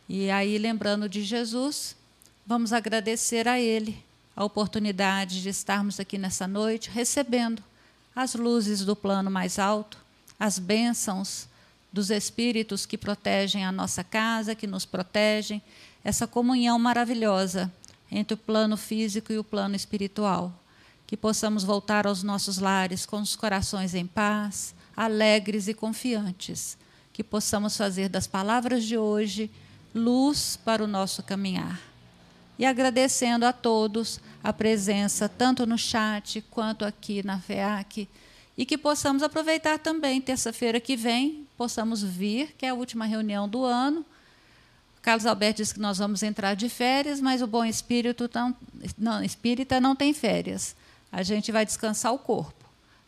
E 0.09 0.31
aí, 0.31 0.57
lembrando 0.59 1.09
de 1.09 1.23
Jesus, 1.23 1.95
vamos 2.47 2.73
agradecer 2.73 3.47
a 3.47 3.61
Ele 3.61 4.03
a 4.35 4.45
oportunidade 4.45 5.43
de 5.43 5.49
estarmos 5.49 5.99
aqui 5.99 6.17
nessa 6.17 6.47
noite 6.47 6.91
recebendo 6.91 7.63
as 8.15 8.35
luzes 8.35 8.85
do 8.85 8.97
plano 8.97 9.31
mais 9.31 9.59
alto, 9.59 9.99
as 10.39 10.59
bênçãos 10.59 11.49
dos 11.93 12.11
espíritos 12.11 12.87
que 12.87 12.97
protegem 12.97 13.65
a 13.65 13.73
nossa 13.73 14.03
casa, 14.05 14.55
que 14.55 14.67
nos 14.67 14.85
protegem, 14.85 15.63
essa 16.05 16.27
comunhão 16.27 16.79
maravilhosa 16.79 17.73
entre 18.11 18.35
o 18.35 18.39
plano 18.39 18.77
físico 18.77 19.33
e 19.33 19.39
o 19.39 19.45
plano 19.45 19.75
espiritual 19.75 20.53
que 21.09 21.17
possamos 21.17 21.65
voltar 21.65 22.07
aos 22.07 22.23
nossos 22.23 22.59
lares 22.59 23.07
com 23.07 23.19
os 23.23 23.35
corações 23.35 23.95
em 23.95 24.07
paz, 24.07 24.75
alegres 24.99 25.69
e 25.69 25.75
confiantes, 25.75 26.77
que 27.13 27.23
possamos 27.23 27.77
fazer 27.77 28.09
das 28.09 28.27
palavras 28.27 28.85
de 28.85 28.99
hoje 28.99 29.51
luz 29.95 30.59
para 30.65 30.83
o 30.83 30.89
nosso 30.89 31.23
caminhar. 31.23 31.81
E 32.59 32.67
agradecendo 32.67 33.47
a 33.47 33.53
todos 33.53 34.21
a 34.43 34.53
presença, 34.53 35.29
tanto 35.29 35.65
no 35.65 35.79
chat 35.79 36.41
quanto 36.51 36.85
aqui 36.85 37.23
na 37.25 37.39
FEAC, 37.39 38.09
e 38.57 38.67
que 38.67 38.77
possamos 38.77 39.23
aproveitar 39.23 39.79
também, 39.79 40.21
terça-feira 40.21 40.81
que 40.81 40.97
vem, 40.97 41.47
possamos 41.57 42.03
vir, 42.03 42.55
que 42.59 42.67
é 42.67 42.71
a 42.71 42.75
última 42.75 43.05
reunião 43.05 43.49
do 43.49 43.65
ano. 43.65 44.05
Carlos 45.01 45.27
Alberto 45.27 45.59
disse 45.63 45.75
que 45.75 45.81
nós 45.81 45.99
vamos 45.99 46.25
entrar 46.25 46.55
de 46.55 46.69
férias, 46.69 47.21
mas 47.21 47.41
o 47.41 47.47
bom 47.47 47.65
espírito 47.65 48.29
não, 48.35 48.57
não, 48.99 49.23
espírita 49.23 49.81
não 49.81 49.95
tem 49.95 50.13
férias 50.13 50.75
a 51.11 51.23
gente 51.23 51.51
vai 51.51 51.65
descansar 51.65 52.13
o 52.13 52.19
corpo. 52.19 52.58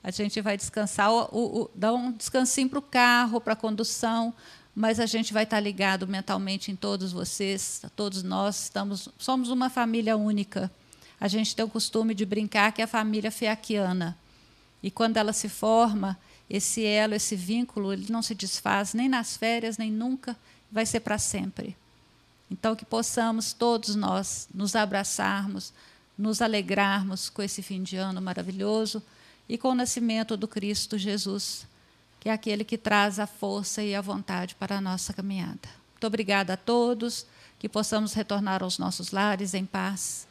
A 0.03 0.11
gente 0.11 0.41
vai 0.41 0.57
descansar, 0.57 1.13
o, 1.13 1.29
o, 1.33 1.71
dar 1.75 1.93
um 1.93 2.13
descansinho 2.13 2.69
para 2.69 2.79
o 2.79 2.83
carro, 2.83 3.41
para 3.41 3.53
a 3.53 3.57
condução, 3.57 4.33
mas 4.75 4.99
a 4.99 5.07
gente 5.07 5.33
vai 5.33 5.45
estar 5.45 5.61
ligado 5.61 6.07
mentalmente 6.07 6.71
em 6.71 6.77
todos 6.77 7.13
vocês, 7.13 7.83
todos 7.95 8.23
nós. 8.23 8.65
Estamos, 8.65 9.09
somos 9.19 9.51
uma 9.51 9.69
família 9.69 10.17
única. 10.17 10.71
A 11.21 11.29
gente 11.29 11.55
tem 11.55 11.65
o 11.65 11.69
costume 11.69 12.15
de 12.15 12.25
brincar 12.25 12.73
que 12.73 12.81
é 12.81 12.85
a 12.85 12.89
família 12.89 13.31
feaquiana. 13.31 14.17
E 14.83 14.91
quando 14.91 15.19
ela 15.19 15.35
se 15.35 15.51
forma, 15.51 16.19
esse 16.49 16.83
elo, 16.85 17.15
esse 17.15 17.37
vínculo, 17.37 17.93
ele 17.93 18.07
não 18.09 18.23
se 18.23 18.35
desfaz 18.35 18.95
nem 18.95 19.09
nas 19.09 19.37
férias, 19.37 19.77
nem 19.77 19.91
nunca, 19.91 20.35
vai 20.73 20.87
ser 20.87 21.01
para 21.01 21.19
sempre. 21.19 21.77
Então, 22.51 22.75
que 22.75 22.87
possamos 22.87 23.53
todos 23.53 23.95
nós 23.95 24.49
nos 24.53 24.75
abraçarmos, 24.75 25.75
nos 26.17 26.41
alegrarmos 26.41 27.29
com 27.29 27.43
esse 27.43 27.63
fim 27.63 27.83
de 27.83 27.97
ano 27.97 28.21
maravilhoso 28.21 29.03
e 29.51 29.59
com 29.59 29.71
o 29.71 29.75
nascimento 29.75 30.37
do 30.37 30.47
Cristo 30.47 30.97
Jesus, 30.97 31.67
que 32.21 32.29
é 32.29 32.33
aquele 32.33 32.63
que 32.63 32.79
traz 32.79 33.19
a 33.19 33.27
força 33.27 33.83
e 33.83 33.97
a 33.97 34.01
vontade 34.01 34.55
para 34.55 34.77
a 34.77 34.81
nossa 34.81 35.13
caminhada. 35.13 35.69
Muito 35.93 36.07
obrigada 36.07 36.53
a 36.53 36.57
todos, 36.57 37.27
que 37.59 37.69
possamos 37.69 38.15
retornar 38.15 38.63
aos 38.63 38.79
nossos 38.79 39.11
lares 39.11 39.53
em 39.53 39.67
paz, 39.67 40.25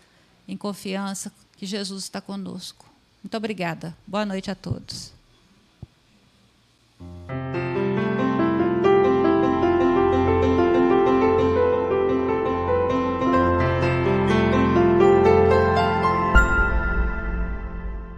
em 0.47 0.55
confiança 0.55 1.33
que 1.57 1.65
Jesus 1.65 2.05
está 2.05 2.21
conosco. 2.21 2.85
Muito 3.21 3.35
obrigada. 3.35 3.93
Boa 4.07 4.25
noite 4.25 4.49
a 4.49 4.55
todos. 4.55 5.11